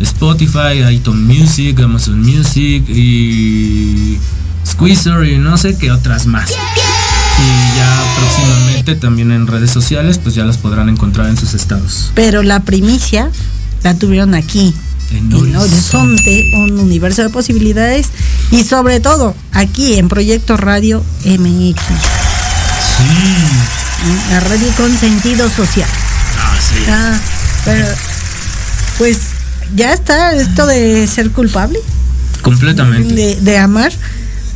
Spotify, 0.00 0.82
iTunes 0.90 1.20
Music, 1.20 1.78
Amazon 1.80 2.20
Music 2.20 2.88
y 2.88 4.18
Squeezer 4.66 5.24
y 5.24 5.38
no 5.38 5.56
sé 5.56 5.76
qué 5.76 5.90
otras 5.90 6.26
más. 6.26 6.50
Y 6.50 7.76
ya 7.76 8.14
próximamente 8.16 8.94
también 8.94 9.30
en 9.30 9.46
redes 9.46 9.70
sociales, 9.70 10.18
pues 10.18 10.34
ya 10.34 10.44
las 10.44 10.58
podrán 10.58 10.88
encontrar 10.88 11.28
en 11.28 11.36
sus 11.36 11.54
estados. 11.54 12.12
Pero 12.14 12.42
la 12.42 12.60
primicia 12.60 13.30
la 13.84 13.94
tuvieron 13.94 14.34
aquí. 14.34 14.74
En 15.12 15.30
En 15.30 15.54
Horizonte, 15.56 16.50
un 16.56 16.78
universo 16.80 17.22
de 17.22 17.28
posibilidades 17.28 18.06
y 18.50 18.64
sobre 18.64 18.98
todo 19.00 19.34
aquí 19.52 19.94
en 19.94 20.08
Proyecto 20.08 20.56
Radio 20.56 21.04
MX, 21.24 21.80
Sí. 22.96 24.30
la 24.30 24.40
radio 24.40 24.66
con 24.76 24.96
sentido 24.98 25.48
social. 25.50 25.88
Ah, 26.38 26.56
sí. 26.60 26.84
Ah, 26.88 27.20
pero 27.64 27.86
pues 28.98 29.18
ya 29.76 29.92
está 29.92 30.34
esto 30.34 30.66
de 30.66 31.06
ser 31.06 31.30
culpable, 31.30 31.78
Completamente. 32.42 33.14
de, 33.14 33.36
de 33.40 33.58
amar. 33.58 33.92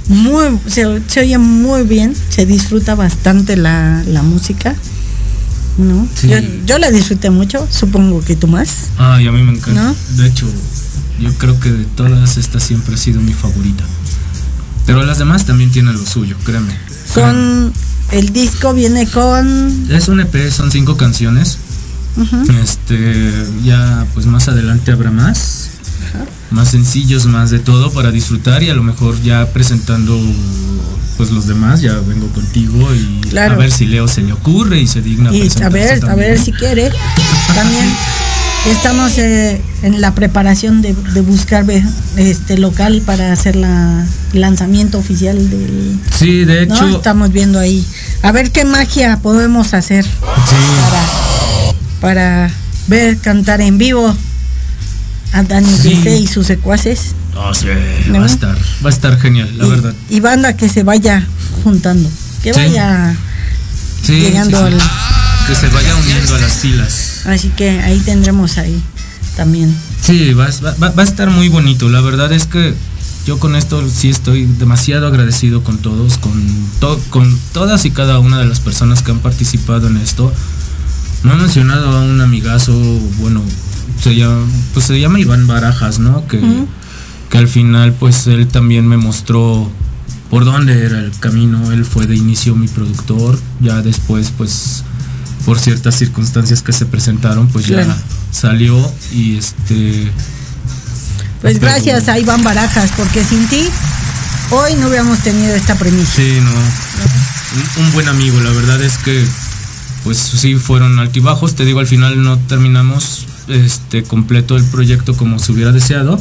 Muy, 0.09 0.59
se, 0.67 1.03
se 1.07 1.21
oye 1.21 1.37
muy 1.37 1.83
bien, 1.83 2.17
se 2.31 2.47
disfruta 2.47 2.95
bastante 2.95 3.57
la, 3.57 4.03
la 4.07 4.23
música. 4.23 4.75
¿No? 5.79 6.07
Sí. 6.15 6.29
Yo, 6.29 6.37
yo 6.67 6.79
la 6.79 6.91
disfruté 6.91 7.31
mucho, 7.31 7.67
supongo 7.71 8.21
que 8.23 8.37
tú 8.37 8.47
más. 8.47 8.91
Ay, 8.99 9.27
a 9.27 9.33
mí 9.33 9.43
me 9.43 9.53
encanta. 9.53 9.83
¿No? 9.83 9.97
De 10.17 10.27
hecho, 10.29 10.47
yo 11.21 11.33
creo 11.35 11.59
que 11.61 11.71
de 11.71 11.85
todas 11.85 12.37
estas 12.37 12.63
siempre 12.63 12.95
ha 12.95 12.99
sido 12.99 13.21
mi 13.21 13.33
favorita. 13.33 13.85
Pero 14.87 15.03
las 15.05 15.19
demás 15.19 15.45
también 15.45 15.71
tienen 15.71 15.95
lo 15.95 16.07
suyo, 16.07 16.37
créeme. 16.45 16.75
Con 17.15 17.73
el 18.11 18.33
disco 18.33 18.73
viene 18.75 19.07
con 19.07 19.87
Es 19.91 20.09
un 20.09 20.21
EP, 20.21 20.51
son 20.51 20.71
cinco 20.71 20.97
canciones. 20.97 21.59
Este, 22.63 23.33
ya 23.63 24.07
pues 24.15 24.27
más 24.27 24.49
adelante 24.49 24.91
habrá 24.91 25.11
más. 25.11 25.68
Más 26.51 26.71
sencillos, 26.71 27.27
más 27.27 27.51
de 27.51 27.59
todo 27.59 27.91
para 27.93 28.11
disfrutar 28.11 28.63
y 28.63 28.71
a 28.71 28.75
lo 28.75 28.83
mejor 28.83 29.21
ya 29.23 29.47
presentando 29.53 30.19
pues 31.19 31.31
los 31.31 31.47
demás, 31.47 31.81
ya 31.81 31.95
vengo 32.07 32.29
contigo 32.29 32.89
y 32.95 33.21
Claro. 33.29 33.55
a 33.55 33.57
ver 33.59 33.71
si 33.71 33.87
Leo 33.87 34.09
se 34.09 34.23
le 34.23 34.33
ocurre 34.33 34.81
y 34.81 34.87
se 34.87 35.03
digna 35.03 35.31
y 35.35 35.49
a 35.63 35.69
ver, 35.69 36.03
a 36.09 36.15
ver 36.15 36.39
si 36.39 36.53
quiere. 36.53 36.91
También 37.55 37.85
estamos 38.71 39.19
eh, 39.19 39.61
en 39.83 40.01
la 40.01 40.15
preparación 40.15 40.81
de, 40.81 40.95
de 40.95 41.21
buscar 41.21 41.67
este 42.17 42.57
local 42.57 43.03
para 43.05 43.33
hacer 43.33 43.57
la 43.57 44.07
lanzamiento 44.33 44.99
oficial 44.99 45.37
del 45.51 45.99
Sí, 46.17 46.45
de 46.45 46.67
¿no? 46.67 46.75
hecho, 46.75 46.89
Estamos 46.97 47.31
viendo 47.33 47.59
ahí. 47.59 47.85
A 48.23 48.33
ver 48.33 48.51
qué 48.53 48.65
magia 48.65 49.19
podemos 49.21 49.75
hacer 49.75 50.07
para, 50.25 51.05
para 52.01 52.51
ver 52.87 53.19
cantar 53.19 53.61
en 53.61 53.77
vivo 53.77 54.17
a 55.33 55.43
Dani 55.43 55.69
Sí. 55.69 55.99
Y 56.09 56.27
sus 56.27 56.47
secuaces. 56.47 57.15
oh, 57.37 57.53
sí, 57.55 57.67
¿No? 58.09 58.19
va 58.21 58.25
a 58.25 58.27
estar, 58.27 58.57
va 58.85 58.91
a 58.91 58.93
estar 58.93 59.19
genial, 59.21 59.51
la 59.59 59.67
y, 59.67 59.71
verdad. 59.71 59.95
y 60.11 60.21
banda 60.21 60.57
que 60.57 60.69
se 60.69 60.83
vaya 60.83 61.27
juntando. 61.65 62.09
Que 62.43 62.53
Sí. 62.55 62.61
vaya 62.61 63.15
llegando 64.07 64.59
al. 64.65 64.79
que 65.47 65.55
se 65.55 65.69
vaya 65.69 65.95
uniendo 65.97 66.35
a 66.35 66.39
las 66.41 66.53
filas. 66.55 67.23
Así 67.27 67.49
que 67.51 67.71
ahí 67.81 67.99
tendremos 68.01 68.59
ahí 68.59 68.81
también. 69.37 69.75
Sí, 70.03 70.33
va, 70.35 70.49
va- 70.65 70.75
va- 70.83 70.91
va 70.91 71.03
a 71.03 71.07
estar 71.07 71.31
muy 71.31 71.49
bonito. 71.49 71.89
La 71.89 72.01
verdad 72.01 72.33
es 72.33 72.47
que 72.47 72.75
yo 73.27 73.39
con 73.39 73.57
esto 73.57 73.87
sí 73.89 74.09
estoy 74.11 74.45
demasiado 74.47 75.07
agradecido 75.07 75.63
con 75.65 75.79
todos, 75.79 76.19
con, 76.19 76.33
to- 76.81 77.01
con 77.11 77.39
todas 77.53 77.85
y 77.85 77.91
cada 77.91 78.19
una 78.19 78.39
de 78.39 78.47
las 78.47 78.61
personas 78.61 79.03
que 79.03 79.11
han 79.11 79.19
participado 79.21 79.87
en 79.89 79.97
esto. 79.99 80.33
No 81.25 81.33
he 81.33 81.37
mencionado 81.37 81.97
a 81.97 82.01
un 82.03 82.21
amigazo, 82.21 82.73
bueno, 83.19 83.43
se 84.03 84.15
llama, 84.17 84.45
pues 84.75 84.87
se 84.87 84.99
llama 85.01 85.19
Iván 85.21 85.47
Barajas, 85.47 85.99
¿no? 85.99 86.27
Que, 86.27 86.41
que 87.31 87.39
al 87.39 87.49
final 87.49 87.93
pues 87.95 88.27
él 88.27 88.47
también 88.49 88.87
me 88.87 88.97
mostró 88.97 89.71
por 90.31 90.45
dónde 90.45 90.85
era 90.85 90.99
el 91.01 91.13
camino. 91.19 91.73
Él 91.73 91.85
fue 91.85 92.07
de 92.07 92.17
inicio 92.17 92.55
mi 92.55 92.69
productor, 92.69 93.39
ya 93.61 93.83
después 93.83 94.33
pues 94.37 94.85
por 95.45 95.59
ciertas 95.59 95.95
circunstancias 95.97 96.63
que 96.63 96.73
se 96.73 96.85
presentaron 96.87 97.49
pues 97.49 97.67
Claro. 97.67 97.89
ya 97.89 97.97
salió 98.33 98.77
y 99.13 99.37
este 99.39 100.11
Pues 101.41 101.59
Pero- 101.59 101.73
gracias 101.73 102.09
a 102.09 102.19
Iván 102.19 102.43
Barajas, 102.43 102.91
porque 102.97 103.25
sin 103.25 103.47
ti 103.49 103.63
hoy 104.51 104.75
no 104.75 104.89
hubiéramos 104.89 105.19
tenido 105.21 105.55
esta 105.55 105.77
premisa. 105.77 106.13
Sí, 106.17 106.39
no. 106.43 106.51
Un, 106.51 107.87
un 107.87 107.93
buen 107.93 108.09
amigo, 108.09 108.41
la 108.41 108.51
verdad 108.51 108.83
es 108.83 108.99
que 108.99 109.25
pues 110.05 110.19
sí 110.19 110.57
fueron 110.57 110.99
altibajos, 110.99 111.55
te 111.55 111.65
digo 111.65 111.81
al 111.81 111.87
final 111.87 112.23
no 112.23 112.39
terminamos 112.39 113.27
este 113.49 114.03
completo 114.03 114.57
el 114.57 114.65
proyecto 114.65 115.17
como 115.17 115.39
se 115.39 115.53
hubiera 115.53 115.73
deseado 115.73 116.21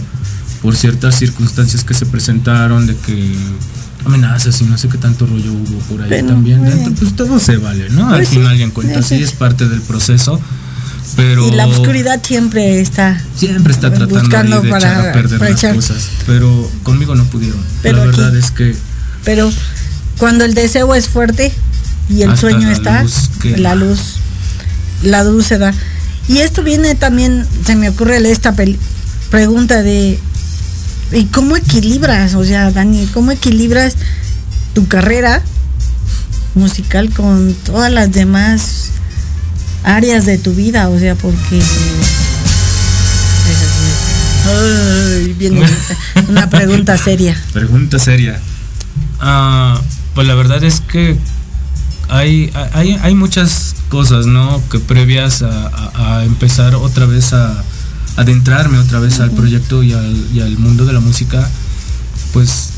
por 0.61 0.75
ciertas 0.75 1.15
circunstancias 1.19 1.84
que 1.84 1.93
se 1.93 2.05
presentaron 2.05 2.88
de 2.88 2.95
que 2.95 3.36
amenazas 4.05 4.59
y 4.61 4.63
no 4.65 4.78
sé 4.78 4.88
qué 4.89 4.97
tanto 4.97 5.25
rollo 5.25 5.51
hubo 5.51 5.80
por 5.89 6.01
ahí 6.01 6.09
Pero, 6.09 6.28
también 6.28 6.59
bueno. 6.59 6.75
dentro, 6.75 6.93
pues 6.95 7.15
todo 7.15 7.39
se 7.39 7.57
vale, 7.57 7.89
¿no? 7.89 8.07
al 8.09 8.15
Pues 8.17 8.30
sí, 8.30 8.36
final 8.38 8.57
y 8.57 8.63
en 8.63 8.71
cuenta, 8.71 9.01
sí 9.01 9.15
es. 9.15 9.32
parte 9.34 9.67
del 9.67 9.82
proceso, 9.82 10.39
pero 11.15 11.47
Y 11.47 11.51
la 11.51 11.67
oscuridad 11.67 12.21
siempre 12.23 12.80
está. 12.80 13.21
siempre 13.36 13.73
está 13.73 13.89
tratando 13.91 14.19
buscando 14.19 14.61
de 14.61 14.69
echar 14.69 14.82
para- 14.82 15.09
a 15.09 15.13
perder 15.13 15.39
para 15.39 15.51
las 15.51 15.59
echar. 15.59 15.75
cosas, 15.75 16.07
pero 16.25 16.71
conmigo 16.84 17.15
no 17.15 17.25
pudieron. 17.25 17.59
Pero 17.82 17.97
la 17.97 18.03
aquí- 18.03 18.11
verdad 18.21 18.36
es 18.38 18.51
que 18.51 18.75
Pero 19.25 19.51
cuando 20.17 20.45
el 20.45 20.53
deseo 20.53 20.95
es 20.95 21.07
fuerte 21.09 21.51
y 22.09 22.21
el 22.21 22.38
sueño 22.38 22.67
la 22.67 22.71
está, 22.73 23.03
luz 23.03 23.30
que- 23.41 23.57
la 23.57 23.75
luz, 23.75 23.99
la 25.03 25.23
luz 25.23 25.45
se 25.47 25.57
da. 25.57 25.73
Y 26.28 26.39
esto 26.39 26.63
viene 26.63 26.95
también, 26.95 27.45
se 27.65 27.75
me 27.75 27.89
ocurre 27.89 28.17
esta 28.30 28.53
pregunta 29.30 29.82
de 29.82 30.19
¿y 31.11 31.25
cómo 31.25 31.55
equilibras? 31.55 32.36
O 32.36 32.43
sea, 32.43 32.71
Dani, 32.71 33.07
¿cómo 33.13 33.32
equilibras 33.32 33.95
tu 34.73 34.88
carrera 34.88 35.41
musical 36.55 37.09
con 37.11 37.55
todas 37.65 37.91
las 37.91 38.11
demás 38.11 38.89
áreas 39.84 40.25
de 40.25 40.38
tu 40.38 40.53
vida? 40.53 40.89
O 40.89 40.99
sea, 40.99 41.15
porque 41.15 41.61
Ay, 44.49 45.36
viene 45.38 45.65
una 46.28 46.49
pregunta 46.49 46.97
seria. 46.97 47.41
Pregunta 47.53 47.99
seria. 47.99 48.39
Ah, 49.19 49.82
pues 50.13 50.28
la 50.28 50.36
verdad 50.36 50.63
es 50.63 50.82
que 50.82 51.17
hay, 52.09 52.51
hay, 52.73 52.99
hay 53.01 53.15
muchas 53.15 53.75
cosas, 53.89 54.25
¿no? 54.25 54.61
Que 54.69 54.79
previas 54.79 55.41
a, 55.43 55.67
a- 55.67 56.17
a 56.19 56.25
empezar 56.25 56.75
otra 56.75 57.05
vez 57.05 57.33
a 57.33 57.63
adentrarme 58.17 58.79
otra 58.79 58.99
vez 58.99 59.19
al 59.19 59.31
proyecto 59.31 59.83
y 59.83 59.93
al, 59.93 60.15
y 60.33 60.39
al 60.41 60.57
mundo 60.57 60.85
de 60.85 60.93
la 60.93 60.99
música, 60.99 61.47
pues 62.33 62.69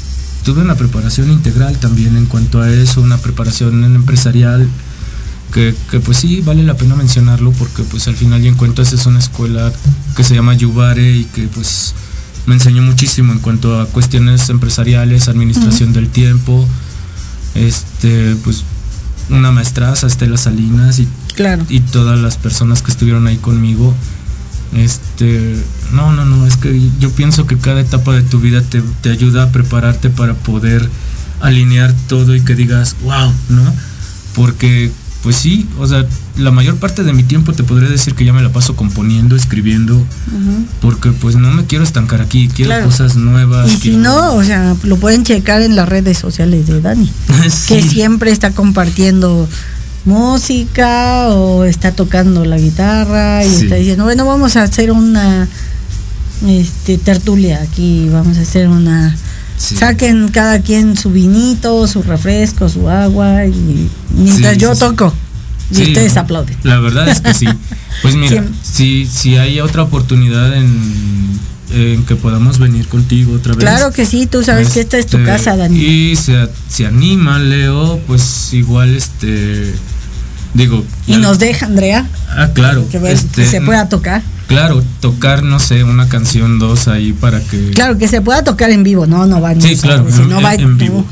tuve 0.43 0.62
una 0.62 0.76
preparación 0.76 1.32
integral 1.32 1.78
también 1.80 2.16
en 2.18 2.26
cuanto 2.26 2.62
a 2.62 2.70
eso, 2.70 3.01
una 3.01 3.18
preparación 3.18 3.84
empresarial 3.84 4.68
que, 5.53 5.74
que, 5.89 5.99
pues 5.99 6.18
sí 6.20 6.41
vale 6.41 6.64
la 6.64 6.76
pena 6.78 6.95
mencionarlo 6.95 7.51
porque 7.53 7.84
pues 7.84 8.07
al 8.07 8.16
final 8.16 8.43
y 8.43 8.47
en 8.47 8.55
cuentas 8.55 8.93
es 8.93 9.05
una 9.05 9.20
escuela 9.20 9.72
que 10.16 10.24
se 10.24 10.36
llama 10.36 10.53
Yubare 10.53 11.16
y 11.16 11.24
que 11.26 11.47
pues 11.47 11.93
me 12.45 12.55
enseñó 12.55 12.82
muchísimo 12.84 13.32
en 13.34 13.39
cuanto 13.39 13.80
a 13.80 13.86
cuestiones 13.88 14.49
empresariales, 14.49 15.28
administración 15.28 15.91
del 15.93 16.10
tiempo, 16.10 16.68
este 17.55 18.36
pues 18.43 18.64
una 19.30 19.52
maestraza, 19.52 20.08
Estela 20.08 20.38
Salinas 20.38 21.00
y, 21.00 21.08
Claro. 21.36 21.66
y 21.70 21.80
todas 21.82 22.20
las 22.20 22.38
personas 22.38 22.82
que 22.82 22.92
estuvieron 22.92 23.28
ahí 23.28 23.38
conmigo. 23.38 23.94
Este, 24.76 25.56
no, 25.94 26.12
no, 26.14 26.26
no, 26.26 26.46
es 26.46 26.56
que 26.58 26.90
yo 27.00 27.12
pienso 27.12 27.48
que 27.48 27.58
cada 27.58 27.82
etapa 27.82 28.14
de 28.14 28.22
tu 28.22 28.40
vida 28.40 28.62
te, 28.62 28.84
te 29.02 29.10
ayuda 29.10 29.44
a 29.44 29.52
prepararte 29.52 30.10
para 30.10 30.36
poder 30.36 30.88
alinear 31.42 31.94
todo 32.08 32.36
y 32.36 32.42
que 32.42 32.56
digas, 32.56 32.96
wow, 33.04 33.32
¿no? 33.50 33.74
Porque, 34.36 34.92
pues 35.24 35.36
sí, 35.36 35.67
o 35.78 35.86
sea, 35.86 36.05
la 36.38 36.49
mayor 36.51 36.78
parte 36.78 37.03
de 37.03 37.11
mi 37.11 37.24
tiempo 37.24 37.51
te 37.51 37.63
podría 37.63 37.89
decir 37.89 38.15
que 38.15 38.24
ya 38.24 38.32
me 38.32 38.41
la 38.41 38.53
paso 38.53 38.76
componiendo, 38.78 39.36
escribiendo, 39.36 39.95
Ujú. 39.97 40.65
porque 40.82 41.11
pues 41.11 41.36
no 41.36 41.51
me 41.51 41.65
quiero 41.65 41.84
estancar 41.84 42.22
aquí, 42.22 42.47
quiero 42.47 42.70
Claro. 42.70 42.86
cosas 42.86 43.15
nuevas. 43.17 43.67
Y 43.70 43.72
si 43.76 43.80
quiero- 43.82 43.97
no, 43.99 44.34
o 44.36 44.43
sea, 44.43 44.76
lo 44.84 44.95
pueden 44.97 45.26
checar 45.26 45.61
en 45.61 45.76
las 45.76 45.89
redes 45.89 46.17
sociales 46.17 46.67
de 46.67 46.80
Dani, 46.80 47.11
que 47.67 47.82
siempre 47.82 48.32
está 48.32 48.51
compartiendo 48.51 49.47
música 50.05 51.28
o 51.30 51.65
está 51.65 51.91
tocando 51.91 52.45
la 52.45 52.57
guitarra 52.57 53.43
y 53.43 53.49
Sí. 53.49 53.63
está 53.63 53.76
diciendo, 53.76 54.05
bueno, 54.05 54.26
vamos 54.26 54.55
a 54.55 54.63
hacer 54.63 54.91
una 54.91 55.47
este 56.47 56.97
tertulia 56.97 57.61
aquí, 57.61 58.07
vamos 58.11 58.38
a 58.38 58.41
hacer 58.41 58.70
una 58.70 59.13
Sí. 59.60 59.76
saquen 59.76 60.30
cada 60.30 60.62
quien 60.62 60.95
su 60.97 61.12
vinito, 61.12 61.86
su 61.86 62.01
refresco, 62.01 62.70
su 62.70 62.89
agua 62.89 63.45
y 63.45 63.89
mientras 64.16 64.53
Sí, 64.53 64.60
yo 64.60 64.74
toco 64.76 65.14
y 65.72 65.82
ustedes 65.84 66.16
aplauden. 66.18 66.55
La 66.64 66.80
verdad 66.80 67.07
es 67.10 67.20
que 67.22 67.34
sí. 67.34 67.45
Pues 68.01 68.16
mira, 68.16 68.45
si, 68.64 69.05
si 69.05 69.36
hay 69.36 69.60
otra 69.60 69.84
oportunidad 69.84 70.53
en, 70.55 70.72
en 71.74 72.05
que 72.05 72.16
podamos 72.16 72.57
venir 72.57 72.88
contigo 72.88 73.34
otra 73.34 73.53
vez. 73.53 73.60
Claro 73.60 73.91
que 73.91 74.05
sí, 74.05 74.26
tú 74.26 74.41
sabes 74.41 74.70
que 74.70 74.80
esta 74.80 74.97
es 74.97 75.07
tu 75.07 75.18
este, 75.18 75.30
casa, 75.30 75.57
Dani. 75.57 75.78
Y 75.78 76.16
se, 76.16 76.47
se 76.70 76.86
anima, 76.86 77.39
Leo, 77.39 77.99
pues 78.07 78.53
igual 78.53 78.95
este 78.95 79.74
digo. 80.53 80.86
Y 81.07 81.18
nos 81.18 81.39
deja 81.39 81.66
Andrea 81.66 82.07
Ah, 82.30 82.51
claro. 82.53 82.88
que, 82.89 82.99
ve- 82.99 83.12
este, 83.12 83.43
que 83.43 83.49
se 83.49 83.60
pueda 83.60 83.89
tocar. 83.89 84.22
Claro, 84.50 84.84
tocar, 85.00 85.43
no 85.43 85.60
sé, 85.60 85.84
una 85.86 86.10
canción, 86.10 86.60
dos 86.60 86.88
ahí 86.89 87.14
para 87.14 87.39
que. 87.39 87.70
Claro, 87.72 87.97
que 87.97 88.08
se 88.10 88.20
pueda 88.20 88.43
tocar 88.43 88.72
en 88.72 88.84
vivo, 88.84 89.06
no, 89.08 89.26
no 89.26 89.39
va 89.39 89.54
Sí, 89.62 89.78
claro, 89.78 90.06
en- 90.10 90.28
no 90.30 90.41
va, 90.41 90.56
en 90.56 90.78
vivo. 90.78 91.06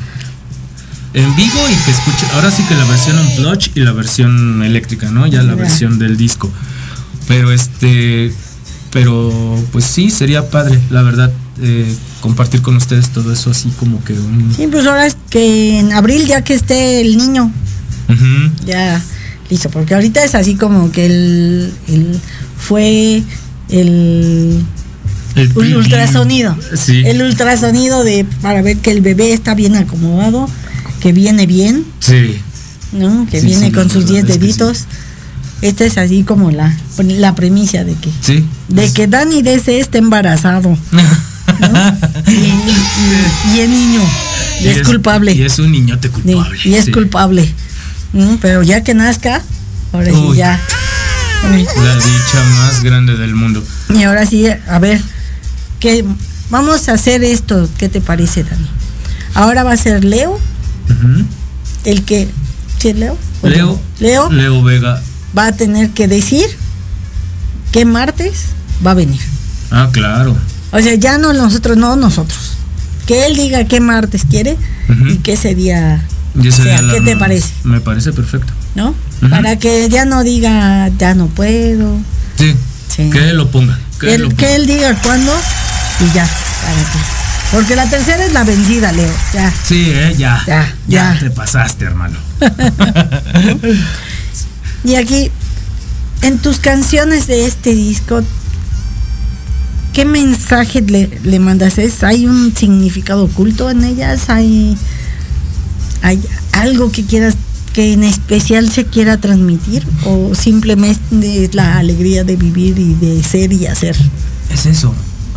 no. 1.14 1.20
En 1.22 1.36
vivo 1.36 1.60
y 1.72 1.76
que 1.86 1.92
escuche. 1.92 2.26
Ahora 2.34 2.52
sí 2.52 2.64
que 2.68 2.76
la 2.76 2.84
versión 2.86 3.18
unplugged 3.18 3.72
y 3.76 3.80
la 3.80 3.92
versión 3.94 4.62
eléctrica, 4.64 5.10
¿no? 5.10 5.26
Ya 5.28 5.42
la 5.44 5.56
versión 5.56 5.98
del 6.00 6.18
disco. 6.18 6.52
Pero 7.28 7.52
este. 7.52 8.34
Pero 8.92 9.64
pues 9.72 9.86
sí, 9.86 10.10
sería 10.10 10.50
padre, 10.50 10.80
la 10.90 11.02
verdad, 11.04 11.32
eh, 11.62 11.94
compartir 12.22 12.62
con 12.62 12.76
ustedes 12.76 13.10
todo 13.10 13.32
eso 13.34 13.52
así 13.52 13.70
como 13.80 14.04
que 14.04 14.14
un. 14.14 14.52
Sí, 14.56 14.68
pues 14.72 14.86
ahora 14.88 15.06
es 15.06 15.16
que 15.30 15.80
en 15.80 15.94
abril 15.94 16.26
ya 16.26 16.42
que 16.44 16.54
esté 16.56 17.02
el 17.02 17.18
niño, 17.18 17.52
Ujú. 18.10 18.52
ya 18.66 19.02
listo, 19.50 19.70
porque 19.70 19.94
ahorita 19.96 20.24
es 20.24 20.36
así 20.36 20.56
como 20.56 20.92
que 20.92 21.06
el, 21.06 21.74
el 21.88 22.20
fue 22.58 23.24
el, 23.70 24.64
El 25.36 25.76
ultrasonido. 25.78 26.58
Sí. 26.76 27.04
El 27.06 27.22
ultrasonido 27.22 28.04
de 28.04 28.26
para 28.42 28.62
ver 28.62 28.78
que 28.78 28.92
el 28.92 29.02
bebé 29.02 29.34
está 29.34 29.54
bien 29.56 29.76
acomodado, 29.76 30.50
que 31.02 31.14
viene 31.14 31.46
bien, 31.46 31.86
Sí. 32.00 32.38
¿no? 32.94 33.28
Que 33.30 33.40
Sí, 33.42 33.48
viene 33.48 33.68
sí, 33.68 33.72
con 33.72 33.90
sus 33.90 34.06
verdad 34.06 34.12
10 34.14 34.24
es 34.24 34.28
que 34.28 34.34
sí. 34.34 34.40
deditos. 34.40 34.86
Esta 35.62 35.86
es 35.86 35.98
así 35.98 36.24
como 36.24 36.52
la, 36.52 36.76
la 37.00 37.34
premisa 37.36 37.84
de 37.84 37.94
que 37.96 38.10
Sí. 38.22 38.46
de 38.68 38.94
que 38.94 39.08
Dani 39.08 39.42
DC 39.42 39.80
está 39.80 39.98
embarazado. 39.98 40.78
Y, 42.28 42.32
y- 42.32 43.56
y 43.56 43.60
es 43.62 43.70
niño. 43.70 44.02
Y, 44.62 44.68
es, 44.68 44.88
culpable. 44.88 45.34
Y 45.34 45.42
es 45.44 45.58
un 45.60 45.72
niñote 45.72 46.10
culpable. 46.10 46.60
y 46.66 46.74
es 46.76 46.90
culpable. 46.90 47.52
Mm, 48.14 48.36
pero 48.42 48.64
ya 48.64 48.84
que 48.84 48.94
nazca, 48.94 49.42
ahora 49.94 50.12
sí 50.12 50.36
ya. 50.36 50.60
Uy. 51.52 51.64
La 51.64 51.96
dicha 51.96 52.44
más 52.58 52.84
grande 52.84 53.16
del 53.16 53.36
mundo. 53.36 53.64
Y 53.90 54.04
ahora 54.04 54.26
sí, 54.26 54.48
a 54.48 54.80
ver, 54.80 55.02
que 55.80 56.04
vamos 56.50 56.90
a 56.90 56.94
hacer 56.94 57.24
esto. 57.24 57.70
¿Qué 57.78 57.90
te 57.90 58.02
parece, 58.02 58.44
Dani? 58.44 58.68
Ahora 59.34 59.64
va 59.64 59.74
a 59.74 59.78
ser 59.78 60.04
Leo, 60.04 60.40
el 61.84 62.04
que. 62.04 62.28
¿Sí 62.80 62.90
es 62.90 62.96
Leo? 62.96 63.18
¿O 63.42 63.48
Leo. 63.48 63.80
Leo 64.00 64.32
Leo 64.32 64.64
Vega. 64.64 65.02
va 65.38 65.48
a 65.48 65.52
tener 65.52 65.92
que 65.92 66.08
decir 66.08 66.46
qué 67.72 67.86
martes 67.86 68.46
va 68.86 68.92
a 68.92 68.96
venir. 68.96 69.22
Ah, 69.72 69.90
claro. 69.92 70.36
O 70.72 70.80
sea, 70.80 70.96
ya 70.96 71.18
no 71.18 71.34
nosotros, 71.34 71.78
no 71.78 71.96
nosotros. 71.96 72.54
Que 73.06 73.26
él 73.26 73.36
diga 73.36 73.66
qué 73.66 73.80
martes 73.80 74.24
quiere 74.30 74.58
y 75.08 75.18
que 75.18 75.34
ese 75.34 75.56
sea. 76.52 76.82
¿Qué 76.92 77.02
te 77.02 77.16
parece? 77.18 77.50
Me 77.64 77.80
parece 77.82 78.14
perfecto. 78.14 78.54
¿No? 78.76 78.94
Para 79.30 79.58
que 79.58 79.90
ya 79.90 80.06
no 80.06 80.24
diga 80.24 80.90
ya 80.98 81.14
no 81.16 81.28
puedo. 81.28 81.98
Sí. 82.38 82.56
Sí. 82.96 83.10
Que 83.10 83.30
él 83.32 83.38
lo 83.38 83.50
ponga. 83.52 83.78
Que 84.00 84.14
él 84.16 84.22
lo 84.22 84.28
Él- 84.30 84.36
ponga. 84.36 84.48
que 84.48 84.56
él 84.56 84.66
diga 84.68 84.96
cuándo 85.02 85.32
y 86.00 86.14
ya. 86.16 86.26
para 86.26 86.76
que- 86.92 87.18
Porque 87.52 87.76
la 87.76 87.90
tercera 87.90 88.26
es 88.26 88.34
la 88.34 88.44
vencida, 88.44 88.92
Leo. 88.92 89.14
Ya. 89.34 89.54
Sí, 89.66 89.86
eh, 89.94 90.14
ya. 90.18 90.44
Ya, 90.46 90.74
Ya 90.88 91.14
ya. 91.14 91.20
te 91.20 91.30
pasaste, 91.32 91.86
hermano. 91.86 92.18
Y 94.84 94.96
aquí, 94.96 95.32
en 96.22 96.38
tus 96.40 96.60
canciones 96.60 97.28
de 97.28 97.46
este 97.46 97.74
disco, 97.74 98.22
¿qué 99.94 100.06
mensaje 100.06 100.82
le, 100.82 101.20
le 101.24 101.40
mandas? 101.40 101.78
¿Es, 101.78 102.04
¿Hay 102.04 102.26
un 102.28 102.56
significado 102.56 103.24
oculto 103.26 103.70
en 103.70 103.84
ellas? 103.84 104.30
¿Hay, 104.30 104.78
¿Hay 106.02 106.22
algo 106.52 106.92
que 106.92 107.06
quieras 107.06 107.36
que 107.74 107.94
en 107.94 108.04
especial 108.04 108.72
se 108.72 108.86
quiera 108.86 109.18
transmitir? 109.18 109.86
¿O 110.06 110.34
simplemente 110.36 111.44
es 111.44 111.54
la 111.54 111.78
alegría 111.78 112.24
de 112.24 112.36
vivir 112.36 112.78
y 112.80 112.96
de 112.96 113.24
ser 113.24 113.54
y 113.54 113.68
hacer? 113.68 113.96
Es 114.52 114.66
eso. 114.66 114.94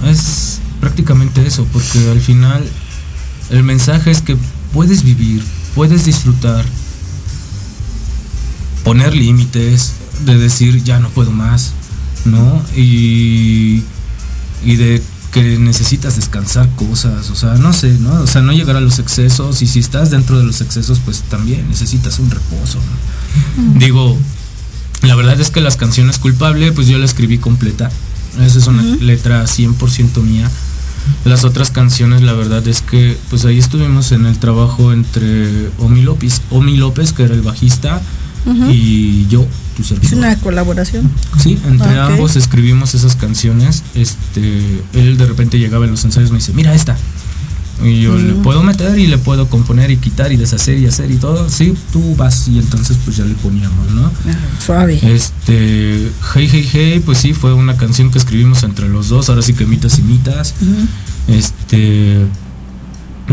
Es 0.07 0.61
prácticamente 0.81 1.47
eso. 1.47 1.67
Porque 1.73 2.11
al 2.11 2.21
final 2.21 2.65
el 3.51 3.63
mensaje 3.63 4.11
es 4.11 4.23
que 4.23 4.37
puedes 4.73 5.03
vivir, 5.03 5.43
puedes 5.75 6.05
disfrutar, 6.05 6.65
poner 8.85 9.15
límites, 9.15 9.93
de 10.25 10.39
decir 10.39 10.83
ya 10.83 11.01
no 11.01 11.09
puedo 11.11 11.31
más, 11.31 11.73
¿no? 12.25 12.63
Y, 12.77 13.83
y 14.65 14.77
de 14.77 15.03
que 15.33 15.59
necesitas 15.59 16.17
descansar 16.17 16.69
cosas, 16.77 17.31
o 17.31 17.35
sea, 17.35 17.55
no 17.55 17.73
sé, 17.73 17.97
¿no? 18.01 18.13
O 18.23 18.27
sea, 18.27 18.43
no 18.43 18.53
llegar 18.53 18.77
a 18.77 18.81
los 18.81 18.99
excesos 18.99 19.63
y 19.63 19.67
si 19.67 19.79
estás 19.79 20.11
dentro 20.11 20.39
de 20.39 20.45
los 20.45 20.61
excesos, 20.61 21.01
pues 21.05 21.23
también 21.23 21.69
necesitas 21.69 22.19
un 22.19 22.31
reposo, 22.31 22.79
¿no? 22.79 23.79
Digo, 23.79 24.19
la 25.03 25.15
verdad 25.15 25.41
es 25.41 25.51
que 25.51 25.61
las 25.61 25.77
canciones 25.77 26.19
culpable, 26.19 26.73
pues 26.73 26.87
yo 26.89 26.99
la 26.99 27.05
escribí 27.05 27.39
completa. 27.39 27.91
Esa 28.41 28.59
es 28.59 28.67
una 28.67 28.83
letra 28.83 29.45
100% 29.45 30.23
mía. 30.23 30.51
Las 31.25 31.45
otras 31.45 31.71
canciones, 31.71 32.23
la 32.23 32.35
verdad 32.35 32.67
es 32.69 32.83
que, 32.83 33.17
pues 33.31 33.45
ahí 33.45 33.59
estuvimos 33.59 34.13
en 34.13 34.27
el 34.27 34.39
trabajo 34.39 34.93
entre 34.93 35.71
Omi 35.79 36.03
López, 36.03 36.43
Omi 36.51 36.77
López, 36.77 37.13
que 37.13 37.23
era 37.25 37.35
el 37.35 37.43
bajista, 37.43 38.03
y 38.71 39.27
yo, 39.29 39.47
tu 39.83 39.95
Es 40.07 40.13
una 40.13 40.37
colaboración. 40.37 41.11
Sí, 41.39 41.59
entre 41.67 41.89
Ok. 42.01 42.11
ambos 42.13 42.37
escribimos 42.37 42.95
esas 42.95 43.17
canciones. 43.17 43.83
Este, 43.95 44.83
él 44.95 45.17
de 45.17 45.27
repente 45.27 45.59
llegaba 45.59 45.85
en 45.85 45.91
los 45.93 46.05
ensayos 46.05 46.31
y 46.31 46.33
me 46.33 46.39
dice, 46.39 46.53
mira 46.53 46.75
esta. 46.75 46.97
Y 47.83 48.03
yo 48.03 48.15
le 48.19 48.35
puedo 48.35 48.63
meter 48.63 48.99
y 48.99 49.07
le 49.07 49.17
puedo 49.17 49.49
componer 49.49 49.91
y 49.91 49.97
quitar 49.97 50.31
y 50.33 50.37
deshacer 50.37 50.77
y 50.79 50.87
hacer 50.87 51.11
y 51.11 51.17
todo. 51.17 51.49
Sí, 51.49 51.75
tú 51.93 52.15
vas 52.15 52.47
y 52.47 52.59
entonces 52.59 52.99
pues 53.07 53.17
ya 53.17 53.25
le 53.25 53.33
poníamos, 53.37 53.91
¿no? 53.93 54.11
Suave. 54.65 55.01
Este, 55.03 56.11
Hey 56.35 56.49
Hey 56.53 56.69
Hey, 56.71 57.03
pues 57.05 57.17
sí, 57.19 57.33
fue 57.33 57.55
una 57.55 57.79
canción 57.79 58.11
que 58.11 58.19
escribimos 58.19 58.65
entre 58.65 58.87
los 58.89 59.09
dos, 59.09 59.31
ahora 59.31 59.41
sí 59.41 59.55
que 59.55 59.65
mitas 59.65 59.99
y 59.99 60.03
mitas. 60.03 60.55
Este, 61.27 62.19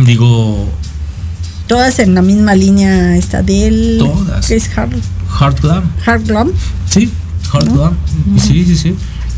digo, 0.05 0.69
Todas 1.67 1.99
en 1.99 2.15
la 2.15 2.21
misma 2.21 2.55
línea 2.55 3.17
está 3.17 3.43
de 3.43 3.67
él. 3.67 3.95
Todas. 3.99 4.47
que 4.47 4.55
es 4.55 4.69
Hard, 5.39 5.61
Glam. 5.61 5.83
hard 6.05 6.25
Glam. 6.27 6.51
Sí, 6.89 7.11
Hard 7.51 7.71
Glam. 7.71 7.93
Sí, 8.39 8.65
sí, 8.65 8.75
sí. 8.75 8.95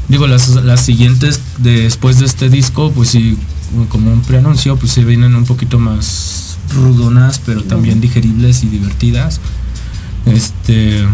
Digo, 0.07 0.27
las, 0.27 0.49
las 0.49 0.81
siguientes 0.81 1.39
después 1.59 2.19
de 2.19 2.25
este 2.25 2.49
disco, 2.49 2.91
pues 2.91 3.09
sí, 3.09 3.37
como 3.89 4.11
un 4.11 4.21
preanuncio, 4.21 4.75
pues 4.77 4.91
sí 4.93 5.03
vienen 5.03 5.35
un 5.35 5.45
poquito 5.45 5.77
más 5.77 6.57
rudonas, 6.73 7.39
pero 7.45 7.63
también 7.63 8.01
digeribles 8.01 8.63
y 8.63 8.67
divertidas. 8.67 9.39
Este. 10.25 11.05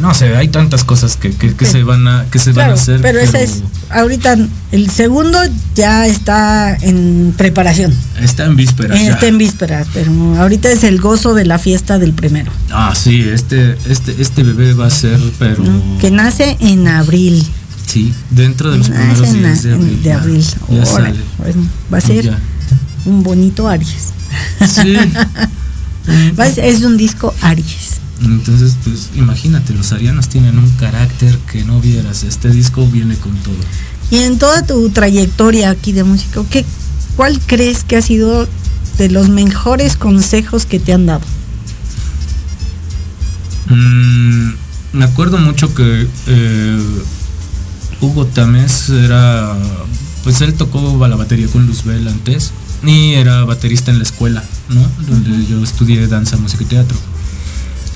No 0.00 0.14
sé, 0.14 0.36
hay 0.36 0.48
tantas 0.48 0.84
cosas 0.84 1.16
que, 1.16 1.30
que, 1.32 1.54
que 1.54 1.66
se 1.66 1.82
van 1.82 2.06
a, 2.06 2.26
que 2.30 2.38
se 2.38 2.52
van 2.52 2.70
a 2.70 2.74
hacer. 2.74 3.00
pero 3.00 3.18
ese 3.18 3.42
es, 3.42 3.62
ahorita 3.90 4.36
el 4.70 4.90
segundo 4.90 5.38
ya 5.74 6.06
está 6.06 6.76
en 6.80 7.34
preparación. 7.36 7.92
Está 8.20 8.44
en 8.44 8.54
vísperas. 8.56 8.98
ya. 9.00 9.10
Está 9.10 9.26
en 9.26 9.38
vísperas, 9.38 9.88
pero 9.92 10.12
ahorita 10.40 10.70
es 10.70 10.84
el 10.84 11.00
gozo 11.00 11.34
de 11.34 11.44
la 11.46 11.58
fiesta 11.58 11.98
del 11.98 12.12
primero, 12.12 12.52
Ah, 12.70 12.94
sí, 12.96 13.22
este, 13.22 13.76
este, 13.88 14.14
este 14.22 14.42
bebé 14.44 14.74
va 14.74 14.86
a 14.86 14.90
ser, 14.90 15.18
pero 15.38 15.62
que 16.00 16.10
nace 16.10 16.56
en 16.60 16.86
abril. 16.88 17.44
sí, 17.86 18.12
dentro 18.30 18.70
de 18.70 18.78
los 18.78 18.88
Nace 18.90 19.00
primeros 19.22 19.32
días 19.32 19.62
de 19.64 19.68
en- 19.70 19.74
abril. 19.80 20.02
de 20.02 20.12
abril. 20.12 20.44
ya 20.70 20.86
sale. 20.86 21.14
bueno, 21.38 21.66
va 21.92 21.98
a 21.98 22.00
ser 22.00 22.24
Ya. 22.24 22.38
un 23.04 23.22
bonito 23.24 23.68
Aries. 23.68 24.12
Sí. 24.60 24.94
Es 26.56 26.82
un 26.84 26.96
disco 26.96 27.34
Aries. 27.42 27.98
Entonces, 28.22 28.76
pues 28.84 29.10
imagínate, 29.14 29.74
los 29.74 29.92
arianos 29.92 30.28
tienen 30.28 30.58
un 30.58 30.70
carácter 30.72 31.38
que 31.50 31.64
no 31.64 31.80
vieras. 31.80 32.24
Este 32.24 32.50
disco 32.50 32.86
viene 32.86 33.16
con 33.16 33.34
todo. 33.36 33.54
Y 34.10 34.18
en 34.18 34.38
toda 34.38 34.66
tu 34.66 34.88
trayectoria 34.90 35.70
aquí 35.70 35.92
de 35.92 36.04
músico, 36.04 36.46
¿qué, 36.50 36.64
¿cuál 37.16 37.38
crees 37.40 37.84
que 37.84 37.96
ha 37.96 38.02
sido 38.02 38.48
de 38.96 39.10
los 39.10 39.28
mejores 39.28 39.96
consejos 39.96 40.66
que 40.66 40.80
te 40.80 40.92
han 40.92 41.06
dado? 41.06 41.20
Mm, 43.68 44.52
me 44.94 45.04
acuerdo 45.04 45.38
mucho 45.38 45.74
que 45.74 46.06
eh, 46.26 46.82
Hugo 48.00 48.26
Tamés 48.26 48.88
era, 48.88 49.56
pues 50.24 50.40
él 50.40 50.54
tocó 50.54 51.06
la 51.06 51.16
batería 51.16 51.48
con 51.48 51.66
Luzbel 51.66 52.08
antes 52.08 52.52
y 52.84 53.14
era 53.14 53.44
baterista 53.44 53.90
en 53.90 53.98
la 53.98 54.04
escuela, 54.04 54.42
¿no? 54.70 54.80
Donde 55.06 55.46
yo 55.46 55.62
estudié 55.62 56.06
danza, 56.06 56.36
música 56.36 56.64
y 56.64 56.66
teatro. 56.66 56.96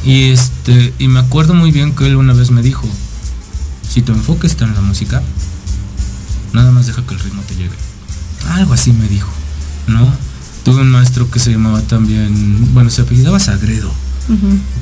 Y 0.05 0.31
este, 0.31 0.93
y 0.99 1.09
me 1.09 1.21
acuerdo 1.21 1.55
muy 1.55 1.71
bien 1.71 1.95
que 1.95 2.07
él 2.07 2.17
una 2.17 2.33
vez 2.33 2.51
me 2.51 2.63
dijo, 2.63 2.89
si 3.89 4.03
tu 4.03 4.13
enfoque 4.13 4.47
está 4.47 4.65
en 4.65 4.75
la 4.75 4.81
música, 4.81 5.23
nada 6.53 6.71
más 6.73 6.87
deja 6.87 7.05
que 7.07 7.15
el 7.15 7.21
ritmo 7.21 7.43
te 7.47 7.55
llegue. 7.55 7.77
Algo 8.51 8.75
así 8.75 8.93
me 8.93 9.09
dijo, 9.09 9.31
¿no? 9.87 10.13
Tuve 10.65 10.83
un 10.83 10.91
maestro 10.91 11.31
que 11.31 11.39
se 11.39 11.53
llamaba 11.53 11.83
también, 11.83 12.73
bueno, 12.75 12.91
se 12.91 13.03
apellidaba 13.03 13.39
Sagredo 13.39 13.93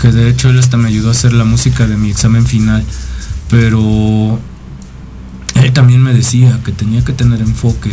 que 0.00 0.12
de 0.12 0.28
hecho 0.28 0.50
él 0.50 0.58
hasta 0.58 0.76
me 0.76 0.88
ayudó 0.88 1.08
a 1.08 1.12
hacer 1.12 1.32
la 1.32 1.44
música 1.44 1.86
de 1.86 1.96
mi 1.96 2.10
examen 2.10 2.46
final, 2.46 2.84
pero 3.48 4.38
él 5.54 5.72
también 5.72 6.02
me 6.02 6.12
decía 6.12 6.60
que 6.64 6.72
tenía 6.72 7.04
que 7.04 7.12
tener 7.12 7.40
enfoque. 7.40 7.90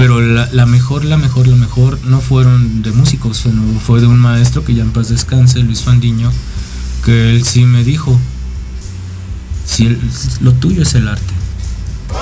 Pero 0.00 0.18
la, 0.22 0.64
mejor, 0.64 1.04
la 1.04 1.18
mejor, 1.18 1.46
la 1.46 1.56
mejor 1.56 1.98
no 2.06 2.22
fueron 2.22 2.80
de 2.80 2.90
músicos, 2.90 3.36
sino 3.36 3.62
fue 3.80 4.00
de 4.00 4.06
un 4.06 4.18
maestro 4.18 4.64
que 4.64 4.74
ya 4.74 4.82
en 4.82 4.92
paz 4.92 5.10
descanse, 5.10 5.58
Luis 5.58 5.82
Fandiño, 5.82 6.32
que 7.04 7.36
él 7.36 7.44
sí 7.44 7.66
me 7.66 7.84
dijo, 7.84 8.18
si 9.66 9.94
lo 10.40 10.54
tuyo 10.54 10.84
es 10.84 10.94
el 10.94 11.06
arte, 11.06 11.34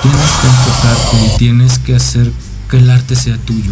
tienes 0.01 0.29
que 0.41 0.47
enfocarte 0.47 1.25
y 1.25 1.37
tienes 1.37 1.79
que 1.79 1.95
hacer 1.95 2.29
que 2.69 2.79
el 2.79 2.89
arte 2.89 3.15
sea 3.15 3.37
tuyo 3.37 3.71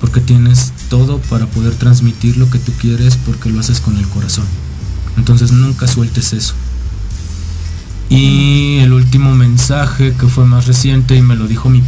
porque 0.00 0.20
tienes 0.20 0.72
todo 0.90 1.18
para 1.18 1.46
poder 1.46 1.74
transmitir 1.76 2.36
lo 2.36 2.50
que 2.50 2.58
tú 2.58 2.72
quieres 2.72 3.16
porque 3.24 3.50
lo 3.50 3.60
haces 3.60 3.80
con 3.80 3.96
el 3.98 4.08
corazón. 4.08 4.46
Entonces 5.16 5.52
nunca 5.52 5.86
sueltes 5.86 6.32
eso. 6.32 6.54
Y 8.10 8.78
el 8.78 8.92
último 8.92 9.36
mensaje 9.36 10.12
que 10.18 10.26
fue 10.26 10.44
más 10.44 10.66
reciente 10.66 11.14
y 11.14 11.22
me 11.22 11.36
lo 11.36 11.46
dijo 11.46 11.70
mi. 11.70 11.84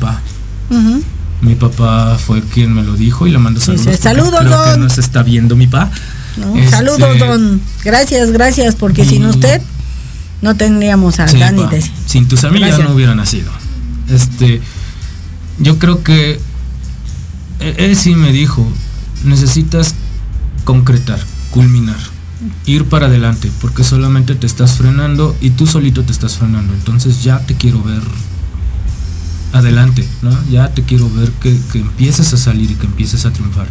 Ujú. 0.70 1.02
Mi 1.44 1.54
papá 1.54 2.16
fue 2.18 2.40
quien 2.42 2.72
me 2.74 2.82
lo 2.82 2.94
dijo 2.96 3.26
y 3.26 3.30
le 3.30 3.38
mando 3.38 3.60
saludos. 3.60 3.84
Porque 3.86 4.02
"Saludos, 4.02 4.40
creo 4.40 4.64
que 4.64 4.70
don". 4.70 4.80
nos 4.80 4.98
está 4.98 5.22
viendo 5.22 5.56
mi 5.56 5.66
papá. 5.66 5.90
¿no? 6.38 6.56
Este, 6.56 6.70
Saludos, 6.70 7.18
don. 7.18 7.60
Gracias, 7.84 8.30
gracias, 8.32 8.74
porque 8.74 9.04
sin 9.04 9.24
usted 9.26 9.60
no 10.42 10.56
tendríamos 10.56 11.20
a 11.20 11.28
Sí, 11.28 11.38
Dani. 11.38 11.62
pa, 11.64 11.68
de- 11.70 11.84
sin 12.06 12.26
tus 12.28 12.44
amigas 12.44 12.78
no 12.78 12.92
hubiera 12.94 13.14
nacido. 13.14 13.50
Este, 14.10 14.60
yo 15.58 15.78
creo 15.78 16.02
que 16.02 16.40
e- 17.60 17.74
él 17.78 17.94
sí 17.96 18.14
me 18.14 18.32
dijo, 18.32 18.66
necesitas 19.24 19.94
concretar, 20.64 21.20
culminar, 21.50 21.96
ir 22.66 22.84
para 22.86 23.06
adelante, 23.06 23.50
porque 23.60 23.84
solamente 23.84 24.34
te 24.34 24.46
estás 24.46 24.72
frenando 24.72 25.36
y 25.40 25.50
tú 25.50 25.66
solito 25.66 26.02
te 26.02 26.12
estás 26.12 26.36
frenando. 26.38 26.72
Entonces 26.74 27.22
ya 27.22 27.38
te 27.40 27.54
quiero 27.54 27.82
ver 27.82 28.02
adelante, 29.54 30.06
¿no? 30.22 30.30
Ya 30.50 30.68
te 30.74 30.82
quiero 30.82 31.08
ver 31.10 31.30
que, 31.40 31.56
que 31.72 31.78
empieces 31.78 32.32
a 32.34 32.36
salir 32.36 32.70
y 32.70 32.74
que 32.74 32.86
empieces 32.86 33.24
a 33.24 33.30
triunfar. 33.32 33.66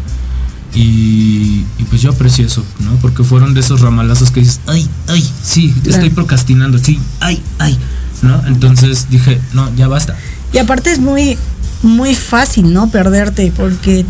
Y, 0.73 1.65
y 1.77 1.84
pues 1.89 2.01
yo 2.01 2.09
aprecio 2.11 2.45
eso, 2.45 2.63
¿no? 2.79 2.95
Porque 2.95 3.23
fueron 3.23 3.53
de 3.53 3.59
esos 3.59 3.81
ramalazos 3.81 4.31
que 4.31 4.39
dices, 4.39 4.59
ay, 4.65 4.89
ay, 5.07 5.29
sí, 5.43 5.71
Claro. 5.71 5.89
estoy 5.91 6.09
procrastinando, 6.09 6.79
sí, 6.79 6.99
ay, 7.19 7.39
ay, 7.59 7.77
¿no? 8.23 8.41
Entonces 8.47 9.07
dije, 9.11 9.39
no, 9.53 9.73
ya 9.75 9.88
basta. 9.88 10.15
Y 10.51 10.57
aparte 10.57 10.91
es 10.91 10.99
muy, 10.99 11.38
muy 11.84 12.15
fácil, 12.15 12.73
¿no? 12.73 12.89
Perderte, 12.89 13.51
porque 13.55 14.03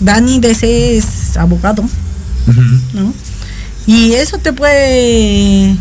Dani 0.00 0.38
DC 0.38 0.98
es 0.98 1.36
abogado, 1.36 1.82
¿no? 2.92 3.12
Y 3.86 4.12
eso 4.12 4.38
te 4.38 4.52
puede 4.52 5.76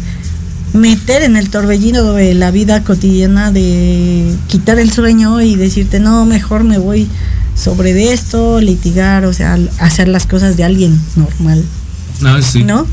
meter 0.73 1.21
en 1.21 1.35
el 1.35 1.49
torbellino 1.49 2.13
de 2.13 2.33
la 2.33 2.51
vida 2.51 2.83
cotidiana 2.83 3.51
de 3.51 4.35
quitar 4.47 4.79
el 4.79 4.91
sueño 4.91 5.41
y 5.41 5.55
decirte, 5.55 5.99
no, 5.99 6.25
mejor 6.25 6.63
me 6.63 6.77
voy 6.79 7.07
sobre 7.55 7.93
de 7.93 8.13
esto, 8.13 8.59
litigar, 8.59 9.25
o 9.25 9.33
sea, 9.33 9.57
hacer 9.79 10.07
las 10.07 10.25
cosas 10.25 10.57
de 10.57 10.63
alguien 10.63 10.99
normal, 11.15 11.63
No, 12.21 12.41
sí. 12.41 12.63
¿no? 12.63 12.87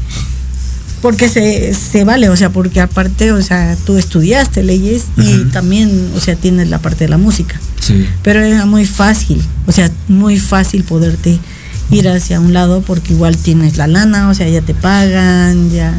Porque 1.01 1.31
se, 1.31 1.73
se 1.73 2.05
vale, 2.05 2.29
o 2.29 2.37
sea, 2.37 2.51
porque 2.51 2.83
aparte, 2.83 3.33
o 3.33 3.41
sea, 3.41 3.75
tú 3.87 3.97
estudiaste 3.97 4.63
leyes 4.63 5.05
y 5.17 5.45
también, 5.45 6.11
o 6.15 6.21
sea, 6.21 6.37
tienes 6.37 6.69
la 6.69 6.79
parte 6.79 7.05
de 7.05 7.09
la 7.09 7.17
música. 7.17 7.59
Sí. 7.81 8.07
Pero 8.23 8.41
era 8.41 8.67
muy 8.67 8.85
fácil, 8.85 9.43
o 9.67 9.73
sea, 9.73 9.91
muy 10.09 10.39
fácil 10.39 10.85
poderte 10.85 11.39
ir 11.91 12.07
hacia 12.07 12.39
un 12.39 12.53
lado 12.53 12.83
porque 12.83 13.15
igual 13.15 13.39
tienes 13.39 13.79
la 13.79 13.87
lana, 13.87 14.29
o 14.29 14.35
sea, 14.35 14.47
ya 14.51 14.61
te 14.61 14.75
pagan, 14.75 15.71
ya. 15.71 15.95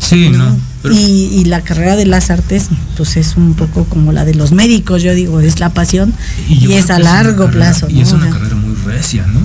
Sí, 0.00 0.28
no. 0.28 0.67
Pero- 0.82 0.94
Y, 0.94 1.30
y 1.32 1.44
la 1.46 1.62
carrera 1.62 1.96
de 1.96 2.06
las 2.06 2.30
artes, 2.30 2.68
pues 2.96 3.16
es 3.16 3.36
un 3.36 3.54
poco 3.54 3.84
como 3.84 4.12
la 4.12 4.24
de 4.24 4.34
los 4.34 4.52
médicos, 4.52 5.02
yo 5.02 5.14
digo, 5.14 5.40
es 5.40 5.58
la 5.60 5.70
pasión 5.70 6.12
y, 6.48 6.72
es 6.72 6.90
a 6.90 6.98
largo 6.98 7.46
carrera- 7.46 7.70
plazo. 7.72 7.86
Y 7.90 7.94
¿no? 7.94 8.02
es 8.02 8.12
una 8.12 8.30
carrera 8.30 8.54
muy 8.56 8.74
recia, 8.84 9.26
¿no? 9.26 9.40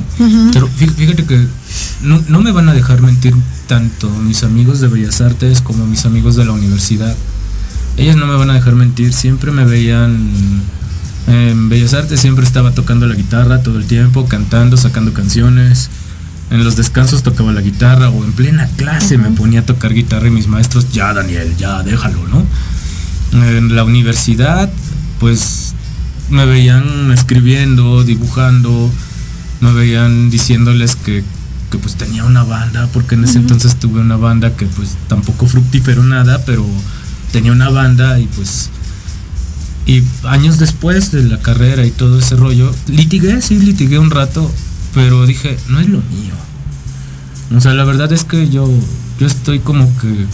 Pero 0.52 0.68
fí- 0.70 0.92
fíjate 0.94 1.26
que 1.26 1.46
no, 2.04 2.22
no 2.30 2.42
me 2.42 2.52
van 2.52 2.70
a 2.70 2.74
dejar 2.74 3.02
mentir 3.02 3.34
tanto 3.68 4.10
mis 4.10 4.44
amigos 4.44 4.80
de 4.80 4.88
Bellas 4.88 5.22
Artes 5.22 5.62
como 5.62 5.86
mis 5.86 6.06
amigos 6.06 6.36
de 6.36 6.46
la 6.46 6.52
universidad. 6.52 7.16
Ellos 7.98 8.16
no 8.16 8.26
me 8.28 8.36
van 8.36 8.50
a 8.50 8.54
dejar 8.56 8.76
mentir, 8.76 9.14
siempre 9.14 9.52
me 9.52 9.66
veían 9.66 10.30
en 11.28 11.70
Bellas 11.70 11.94
Artes, 11.94 12.20
siempre 12.20 12.46
estaba 12.46 12.72
tocando 12.72 13.08
la 13.08 13.16
guitarra 13.16 13.64
todo 13.64 13.78
el 13.78 13.86
tiempo, 13.86 14.26
cantando, 14.28 14.78
sacando 14.78 15.14
canciones. 15.14 15.90
En 16.54 16.64
los 16.64 16.76
descansos 16.76 17.24
tocaba 17.24 17.52
la 17.52 17.62
guitarra 17.62 18.12
o 18.12 18.24
en 18.24 18.32
plena 18.32 18.68
clase 18.78 19.18
me 19.18 19.32
ponía 19.32 19.62
a 19.62 19.66
tocar 19.66 19.92
guitarra 19.92 20.28
y 20.28 20.30
mis 20.30 20.48
maestros, 20.48 20.92
ya 20.92 21.12
Daniel, 21.12 21.58
ya 21.58 21.82
déjalo, 21.82 22.20
¿no? 22.28 22.46
En 23.32 23.76
la 23.76 23.84
universidad, 23.84 24.72
pues 25.20 25.74
me 26.30 26.46
veían 26.46 27.12
escribiendo, 27.12 28.04
dibujando, 28.04 28.92
me 29.62 29.74
veían 29.74 30.30
diciéndoles 30.30 30.96
que, 30.96 31.24
que, 31.72 31.80
pues 31.80 31.96
tenía 31.96 32.24
una 32.24 32.44
banda, 32.44 32.88
porque 32.94 33.16
en 33.16 33.24
ese 33.24 33.40
entonces 33.40 33.78
tuve 33.78 34.02
una 34.02 34.18
banda 34.18 34.56
que 34.56 34.68
pues 34.68 34.96
tampoco 35.08 35.48
fructífero 35.48 36.04
nada, 36.04 36.46
pero 36.46 36.64
tenía 37.32 37.52
una 37.52 37.70
banda 37.70 38.20
y 38.20 38.28
pues 38.28 38.70
y 39.88 40.04
años 40.24 40.60
después 40.60 41.12
de 41.12 41.24
la 41.24 41.40
carrera 41.40 41.84
y 41.84 41.90
todo 41.90 42.20
ese 42.20 42.36
rollo, 42.36 42.72
litigué, 42.86 43.42
sí, 43.42 43.58
litigué 43.58 43.98
un 43.98 44.12
rato, 44.12 44.54
pero 44.94 45.26
dije, 45.26 45.58
no 45.70 45.80
es 45.80 45.88
lo 45.90 45.98
mío. 46.00 46.34
O 47.56 47.60
sea, 47.60 47.74
la 47.74 47.84
verdad 47.84 48.12
es 48.12 48.24
que 48.24 48.50
yo, 48.50 48.68
yo 49.20 49.28
estoy 49.28 49.60
como 49.60 49.86
que, 50.00 50.26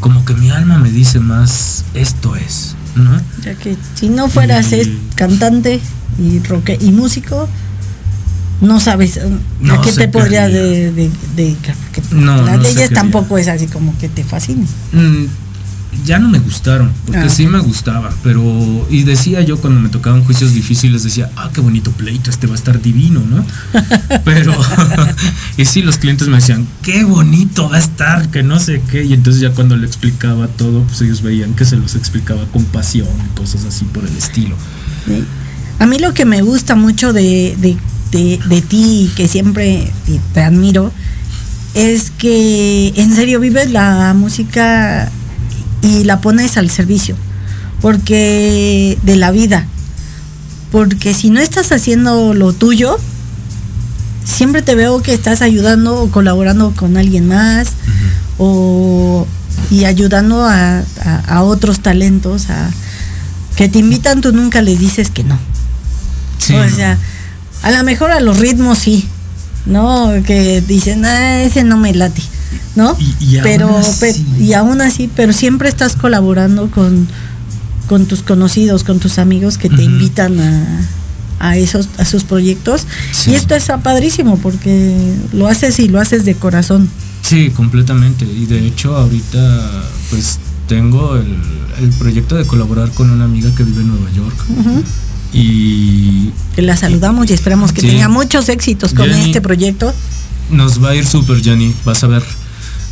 como 0.00 0.24
que 0.24 0.34
mi 0.34 0.50
alma 0.50 0.78
me 0.78 0.90
dice 0.90 1.20
más, 1.20 1.84
esto 1.94 2.36
es, 2.36 2.74
¿no? 2.96 3.20
ya 3.42 3.54
que 3.54 3.76
si 3.94 4.08
no 4.08 4.28
fueras 4.28 4.72
Y- 4.72 4.98
cantante 5.14 5.80
y 6.18 6.40
roque 6.40 6.76
y 6.80 6.90
músico, 6.90 7.48
no 8.60 8.78
sabes 8.80 9.16
eh, 9.16 9.22
No 9.60 9.74
a 9.74 9.82
qué 9.82 9.92
te 9.92 10.08
podrías 10.08 10.48
quería. 10.50 10.62
de- 10.62 10.92
de- 10.92 11.10
dedicar. 11.36 11.74
porque 11.76 12.02
No, 12.14 12.42
las 12.42 12.56
no 12.58 12.62
leyes 12.62 12.90
tampoco 12.92 13.38
es 13.38 13.48
así 13.48 13.66
como 13.66 13.96
que 13.98 14.08
te 14.08 14.22
fascinen. 14.24 14.66
Mm, 14.92 15.24
ya 16.06 16.18
no 16.18 16.28
me 16.28 16.38
gustaron, 16.38 16.90
porque 17.06 17.20
Ah. 17.20 17.28
sí 17.28 17.46
me 17.46 17.58
gustaba, 17.60 18.10
pero 18.22 18.42
y 18.90 19.02
decía 19.04 19.40
yo 19.42 19.58
cuando 19.60 19.78
me 19.80 19.88
tocaban 19.88 20.24
juicios 20.24 20.54
difíciles 20.54 21.02
decía, 21.04 21.30
"Ah, 21.36 21.50
qué 21.52 21.60
bonito 21.60 21.90
pleito, 21.92 22.30
este 22.30 22.46
va 22.46 22.54
a 22.54 22.56
estar 22.56 22.80
divino, 22.80 23.20
¿no?" 23.28 23.44
Pero 24.24 24.52
y 25.56 25.64
sí 25.64 25.82
los 25.82 25.98
clientes 25.98 26.28
me 26.28 26.36
decían, 26.36 26.66
"Qué 26.82 27.04
bonito 27.04 27.68
va 27.68 27.76
a 27.76 27.80
estar, 27.80 28.28
que 28.30 28.42
no 28.42 28.58
sé 28.58 28.82
qué." 28.90 29.04
Y 29.04 29.12
entonces 29.12 29.40
ya 29.42 29.50
cuando 29.50 29.76
le 29.76 29.86
explicaba 29.86 30.48
todo, 30.48 30.82
pues 30.84 31.00
ellos 31.02 31.22
veían 31.22 31.54
que 31.54 31.64
se 31.64 31.76
los 31.76 31.94
explicaba 31.94 32.44
con 32.46 32.64
pasión 32.64 33.08
y 33.30 33.36
cosas 33.38 33.64
así 33.64 33.84
por 33.84 34.04
el 34.04 34.16
estilo. 34.16 34.56
Sí. 35.06 35.24
A 35.78 35.86
mí 35.86 35.98
lo 35.98 36.14
que 36.14 36.24
me 36.24 36.42
gusta 36.42 36.74
mucho 36.74 37.12
de, 37.12 37.56
de, 37.60 37.76
de- 38.12 38.40
de 38.48 38.62
ti 38.62 39.08
y 39.10 39.12
que 39.14 39.28
siempre 39.28 39.90
te 40.32 40.40
admiro 40.42 40.92
es 41.74 42.10
que 42.10 42.92
en 42.96 43.14
serio 43.14 43.40
vives 43.40 43.70
la 43.70 44.14
música 44.14 45.10
y 45.82 46.04
la 46.04 46.20
pones 46.20 46.56
al 46.56 46.70
servicio, 46.70 47.16
porque 47.80 48.98
de 49.02 49.16
la 49.16 49.30
vida, 49.30 49.66
porque 50.70 51.12
si 51.14 51.30
no 51.30 51.40
estás 51.40 51.72
haciendo 51.72 52.32
lo 52.34 52.52
tuyo, 52.52 52.96
siempre 54.24 54.62
te 54.62 54.74
veo 54.74 55.02
que 55.02 55.12
estás 55.14 55.42
ayudando 55.42 56.00
o 56.02 56.10
colaborando 56.10 56.72
con 56.76 56.96
alguien 56.96 57.26
más 57.28 57.68
o 58.38 59.26
y 59.70 59.84
ayudando 59.84 60.44
a, 60.44 60.78
a- 60.78 61.22
a 61.26 61.42
otros 61.42 61.80
talentos 61.80 62.48
a 62.50 62.70
que 63.56 63.68
te 63.68 63.78
invitan 63.80 64.20
tú 64.20 64.32
nunca 64.32 64.62
les 64.62 64.78
dices 64.78 65.10
que 65.10 65.24
no. 65.24 65.38
Sí, 66.38 66.54
o 66.54 66.64
no. 66.64 66.74
sea 66.74 66.98
a 67.62 67.70
lo 67.70 67.84
mejor 67.84 68.10
a 68.10 68.20
los 68.20 68.38
ritmos 68.38 68.78
sí 68.78 69.06
no 69.66 70.10
que 70.26 70.60
dicen 70.62 71.04
ah, 71.04 71.42
ese 71.42 71.62
no 71.64 71.76
me 71.76 71.92
late 71.94 72.22
no 72.76 72.96
y 73.20 73.36
aún 73.36 73.42
pero 73.42 73.80
pe- 74.00 74.10
así. 74.10 74.26
y 74.40 74.52
aún 74.54 74.80
así 74.80 75.08
pero 75.14 75.32
siempre 75.32 75.68
estás 75.68 75.94
colaborando 75.96 76.70
con 76.70 77.06
con 77.88 78.06
tus 78.06 78.22
conocidos 78.22 78.84
con 78.84 78.98
tus 78.98 79.18
amigos 79.18 79.58
que 79.58 79.68
te 79.68 79.82
invitan 79.82 80.40
a 80.40 80.80
a 81.40 81.56
esos 81.56 81.88
a 81.98 82.04
sus 82.04 82.24
proyectos 82.24 82.86
Sí. 83.12 83.32
y 83.32 83.34
esto 83.34 83.54
está 83.54 83.78
padrísimo 83.78 84.38
porque 84.38 84.96
lo 85.32 85.48
haces 85.48 85.78
y 85.80 85.88
lo 85.88 86.00
haces 86.00 86.24
de 86.24 86.34
corazón 86.34 86.88
Sí, 87.22 87.50
completamente. 87.50 88.24
Y 88.24 88.46
de 88.46 88.66
hecho 88.66 88.96
ahorita 88.96 89.82
pues 90.10 90.38
tengo 90.68 91.16
el, 91.16 91.36
el 91.80 91.90
proyecto 91.90 92.34
de 92.34 92.44
colaborar 92.44 92.90
con 92.90 93.10
una 93.10 93.24
amiga 93.24 93.48
que 93.54 93.62
vive 93.62 93.80
en 93.82 93.88
Nueva 93.88 94.10
York. 94.10 94.34
Y 95.32 96.30
la 96.56 96.76
saludamos 96.76 97.30
y 97.30 97.32
esperamos 97.32 97.72
que 97.72 97.80
Sí. 97.80 97.86
tenga 97.88 98.08
muchos 98.08 98.48
éxitos 98.48 98.92
con 98.92 99.06
Jenny. 99.08 99.26
este 99.26 99.40
proyecto 99.40 99.92
nos 100.50 100.82
va 100.82 100.90
a 100.90 100.94
ir 100.94 101.06
súper, 101.06 101.40
Jenny, 101.42 101.72
vas 101.84 102.02
a 102.04 102.08
ver. 102.08 102.22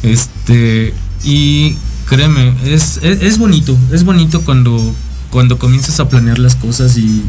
Este, 0.03 0.95
y 1.25 1.77
créeme, 2.07 2.55
es, 2.65 2.99
es, 3.03 3.23
es 3.23 3.39
bonito, 3.39 3.77
es 3.93 4.05
bonito 4.05 4.43
cuando, 4.43 4.95
cuando 5.31 5.59
comienzas 5.59 6.01
a 6.01 6.09
planear 6.09 6.39
las 6.39 6.57
cosas 6.57 6.97
y 6.97 7.23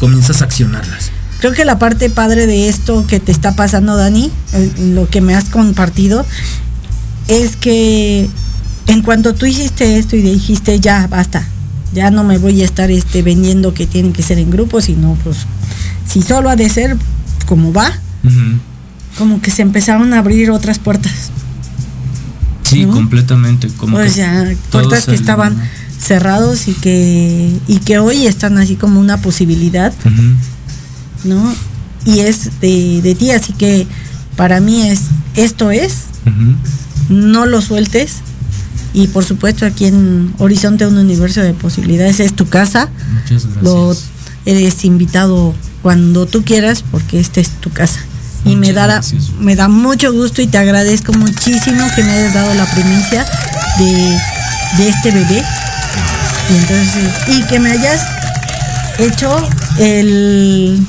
comienzas 0.00 0.42
a 0.42 0.44
accionarlas. 0.44 1.10
Creo 1.38 1.52
que 1.52 1.64
la 1.64 1.78
parte 1.78 2.08
padre 2.10 2.46
de 2.46 2.68
esto 2.68 3.06
que 3.06 3.20
te 3.20 3.30
está 3.30 3.54
pasando, 3.54 3.96
Dani, 3.96 4.30
eh, 4.52 4.72
lo 4.94 5.08
que 5.08 5.20
me 5.20 5.34
has 5.34 5.44
compartido, 5.44 6.24
es 7.28 7.56
que 7.56 8.28
en 8.86 9.02
cuanto 9.02 9.34
tú 9.34 9.46
hiciste 9.46 9.98
esto 9.98 10.16
y 10.16 10.22
dijiste 10.22 10.80
ya 10.80 11.06
basta, 11.08 11.46
ya 11.92 12.10
no 12.10 12.24
me 12.24 12.38
voy 12.38 12.62
a 12.62 12.64
estar 12.64 12.90
este 12.90 13.22
vendiendo 13.22 13.74
que 13.74 13.86
tienen 13.86 14.12
que 14.12 14.22
ser 14.22 14.38
en 14.38 14.50
grupo, 14.50 14.80
sino 14.80 15.16
pues 15.24 15.38
si 16.06 16.22
solo 16.22 16.48
ha 16.48 16.56
de 16.56 16.68
ser 16.68 16.96
como 17.46 17.72
va, 17.72 17.92
como 19.18 19.40
que 19.40 19.50
se 19.50 19.62
empezaron 19.62 20.12
a 20.12 20.18
abrir 20.18 20.50
otras 20.50 20.78
puertas. 20.78 21.30
Sí, 22.68 22.84
completamente. 22.86 23.68
Como 23.76 23.98
o 23.98 24.08
sea, 24.08 24.44
todo 24.70 24.82
puertas 24.82 25.06
que 25.06 25.14
estaban 25.14 25.56
cerrados 25.98 26.68
y 26.68 26.74
que 26.74 27.52
y 27.66 27.78
que 27.78 27.98
hoy 27.98 28.26
están 28.26 28.58
así 28.58 28.76
como 28.76 29.00
una 29.00 29.20
posibilidad. 29.22 29.92
¿no? 31.24 31.54
Y 32.04 32.20
es 32.20 32.60
de, 32.60 33.00
de 33.02 33.14
ti, 33.14 33.30
así 33.32 33.52
que 33.52 33.86
para 34.36 34.60
mí 34.60 34.82
es, 34.82 35.02
esto 35.34 35.70
es, 35.70 36.04
no 37.08 37.46
lo 37.46 37.60
sueltes. 37.60 38.16
Y 38.94 39.08
por 39.08 39.24
supuesto 39.24 39.66
aquí 39.66 39.86
en 39.86 40.32
Horizonte 40.38 40.86
un 40.86 40.96
universo 40.96 41.42
de 41.42 41.52
posibilidades 41.52 42.20
es 42.20 42.34
tu 42.34 42.48
casa. 42.48 42.88
Muchas 43.12 43.44
gracias. 43.44 43.62
Lo 43.62 43.94
eres 44.46 44.84
invitado 44.84 45.54
cuando 45.82 46.26
tú 46.26 46.44
quieras 46.44 46.84
porque 46.90 47.20
esta 47.20 47.40
es 47.40 47.50
tu 47.60 47.70
casa. 47.70 48.00
Y 48.46 48.56
me 48.56 48.72
da, 48.72 48.86
gracias. 48.86 49.30
me 49.40 49.56
da 49.56 49.68
mucho 49.68 50.12
gusto 50.12 50.40
y 50.42 50.46
te 50.46 50.56
agradezco 50.58 51.12
muchísimo 51.12 51.84
que 51.94 52.02
me 52.04 52.12
hayas 52.12 52.34
dado 52.34 52.54
la 52.54 52.64
primicia 52.66 53.24
de, 53.78 54.18
de 54.78 54.88
este 54.88 55.10
bebé. 55.10 55.42
Y 56.50 56.56
entonces, 56.56 57.10
y 57.28 57.42
que 57.48 57.58
me 57.58 57.72
hayas 57.72 58.00
hecho 58.98 59.36
el, 59.78 60.86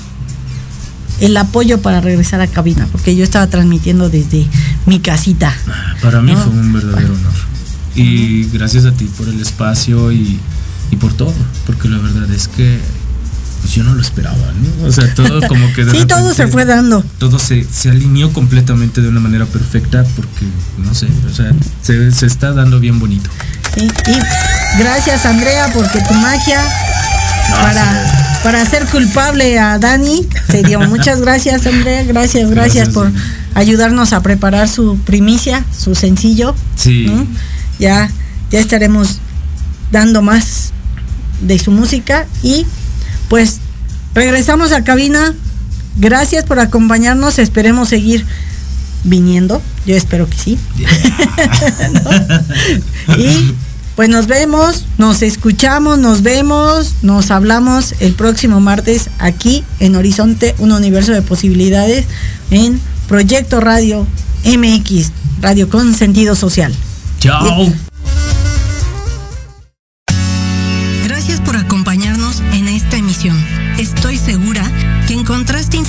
el 1.20 1.38
apoyo 1.38 1.82
para 1.82 2.00
regresar 2.00 2.42
a 2.42 2.48
cabina, 2.48 2.88
porque 2.92 3.16
yo 3.16 3.24
estaba 3.24 3.48
transmitiendo 3.48 4.10
desde 4.10 4.46
mi 4.86 5.00
casita. 5.00 5.52
Para 6.02 6.22
mí 6.22 6.34
No. 6.34 6.44
fue 6.44 6.52
un 6.54 6.74
verdadero 6.74 7.14
honor. 7.16 7.34
Y 7.96 8.44
gracias 8.50 8.86
a 8.86 8.92
ti 8.92 9.06
por 9.18 9.28
el 9.28 9.42
espacio 9.42 10.12
y, 10.12 10.40
y 10.92 10.96
por 10.98 11.14
todo, 11.14 11.34
porque 11.66 11.90
la 11.90 11.98
verdad 11.98 12.30
es 12.32 12.48
que 12.48 12.80
pues 13.62 13.74
yo 13.74 13.84
no 13.84 13.94
lo 13.94 14.02
esperaba, 14.02 14.36
¿no? 14.36 14.88
O 14.88 14.92
sea, 14.92 15.14
todo 15.14 15.46
como 15.48 15.72
que 15.74 15.86
de 15.86 15.92
Sí, 15.92 16.06
todo 16.06 16.34
se 16.34 16.48
fue 16.48 16.66
dando. 16.66 17.04
todo 17.20 17.40
se, 17.40 17.66
se 17.72 17.90
alineó 17.90 18.32
completamente 18.34 19.02
de 19.02 19.10
una 19.10 19.20
manera 19.20 19.46
perfecta 19.46 20.04
porque, 20.16 20.46
no 20.78 20.94
sé, 20.94 21.08
o 21.30 21.34
sea, 21.34 21.52
se, 21.82 22.12
se 22.12 22.26
está 22.26 22.52
dando 22.54 22.80
bien 22.80 23.00
bonito. 23.00 23.30
Sí, 23.76 23.86
Y 23.86 24.80
gracias 24.80 25.26
Andrea 25.26 25.70
porque 25.74 26.00
tu 26.08 26.14
magia 26.16 26.62
para, 27.62 28.40
para 28.44 28.62
hacer 28.62 28.86
culpable 28.88 29.60
a 29.60 29.78
Dani 29.80 30.28
se 30.50 30.64
dio. 30.64 30.80
Muchas 30.90 31.22
gracias 31.22 31.66
Andrea, 31.66 32.04
gracias, 32.04 32.50
gracias, 32.50 32.90
Gracias, 32.90 32.90
por 32.90 33.12
ayudarnos 33.56 34.14
a 34.14 34.22
preparar 34.22 34.68
su 34.70 34.98
primicia, 35.06 35.64
su 35.78 35.96
sencillo. 35.96 36.56
Sí. 36.76 37.06
¿no? 37.08 37.26
Ya, 37.80 38.10
ya 38.52 38.60
estaremos 38.60 39.20
dando 39.92 40.22
más 40.22 40.72
de 41.42 41.60
su 41.60 41.72
música 41.72 42.26
y 42.44 42.66
pues 43.30 43.60
regresamos 44.14 44.72
a 44.72 44.84
cabina. 44.84 45.34
Gracias 45.98 46.46
por 46.46 46.60
acompañarnos, 46.60 47.40
esperemos 47.40 47.90
seguir 47.90 48.26
viniendo, 49.04 49.62
yo 49.86 49.96
espero 49.96 50.30
que 50.30 50.38
sí. 50.38 50.60
¿No? 53.08 53.18
Y 53.18 53.56
pues 53.96 54.10
nos 54.10 54.28
vemos, 54.28 54.86
nos 55.00 55.24
escuchamos, 55.24 55.98
nos 55.98 56.22
vemos, 56.22 56.94
nos 57.02 57.32
hablamos 57.32 57.96
el 58.00 58.14
próximo 58.14 58.60
martes 58.60 59.10
aquí 59.18 59.64
en 59.80 59.96
Horizonte, 59.96 60.54
un 60.60 60.72
universo 60.72 61.14
de 61.14 61.24
posibilidades 61.24 62.06
en 62.52 62.80
Proyecto 63.08 63.60
Radio 63.60 64.06
MX, 64.46 65.12
Radio 65.42 65.68
con 65.68 65.96
sentido 65.96 66.36
social. 66.36 66.76
Chao. 67.20 67.74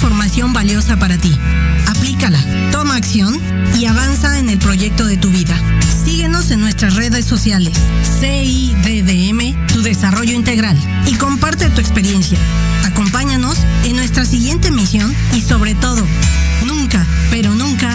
Información 0.09 0.55
valiosa 0.55 0.97
para 0.97 1.19
ti. 1.19 1.31
Aplícala, 1.87 2.43
toma 2.73 2.97
acción 2.97 3.39
y 3.79 3.85
avanza 3.85 4.39
en 4.39 4.49
el 4.49 4.59
proyecto 4.59 5.05
de 5.05 5.19
tu 5.19 5.29
vida. 5.29 5.55
Síguenos 6.03 6.51
en 6.51 6.61
nuestras 6.61 6.95
redes 6.95 7.27
sociales, 7.27 7.75
CIDDM, 8.19 9.67
tu 9.67 9.83
desarrollo 9.83 10.33
integral, 10.33 10.79
y 11.07 11.13
comparte 11.17 11.69
tu 11.69 11.83
experiencia. 11.83 12.39
Acompáñanos 12.85 13.59
en 13.85 13.97
nuestra 13.97 14.25
siguiente 14.25 14.69
emisión 14.69 15.15
y 15.35 15.43
sobre 15.43 15.75
todo, 15.75 16.03
nunca, 16.65 17.05
pero 17.31 17.55
nunca, 17.55 17.95